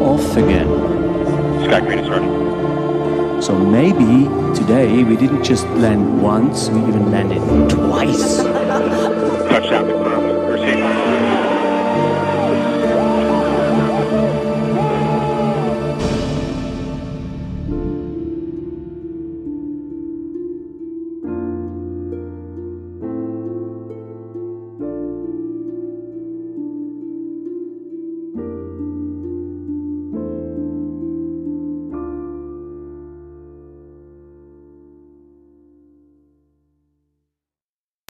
off 0.00 0.36
again. 0.36 0.68
Sky 1.64 1.80
Green 1.80 1.98
is 1.98 2.08
ready. 2.08 2.26
So 3.42 3.58
maybe 3.58 4.28
today 4.54 5.04
we 5.04 5.16
didn't 5.16 5.44
just 5.44 5.66
land 5.68 6.22
once, 6.22 6.68
we 6.68 6.80
even 6.80 7.10
landed 7.10 7.70
twice. 7.70 8.36
Touchdown. 8.38 10.09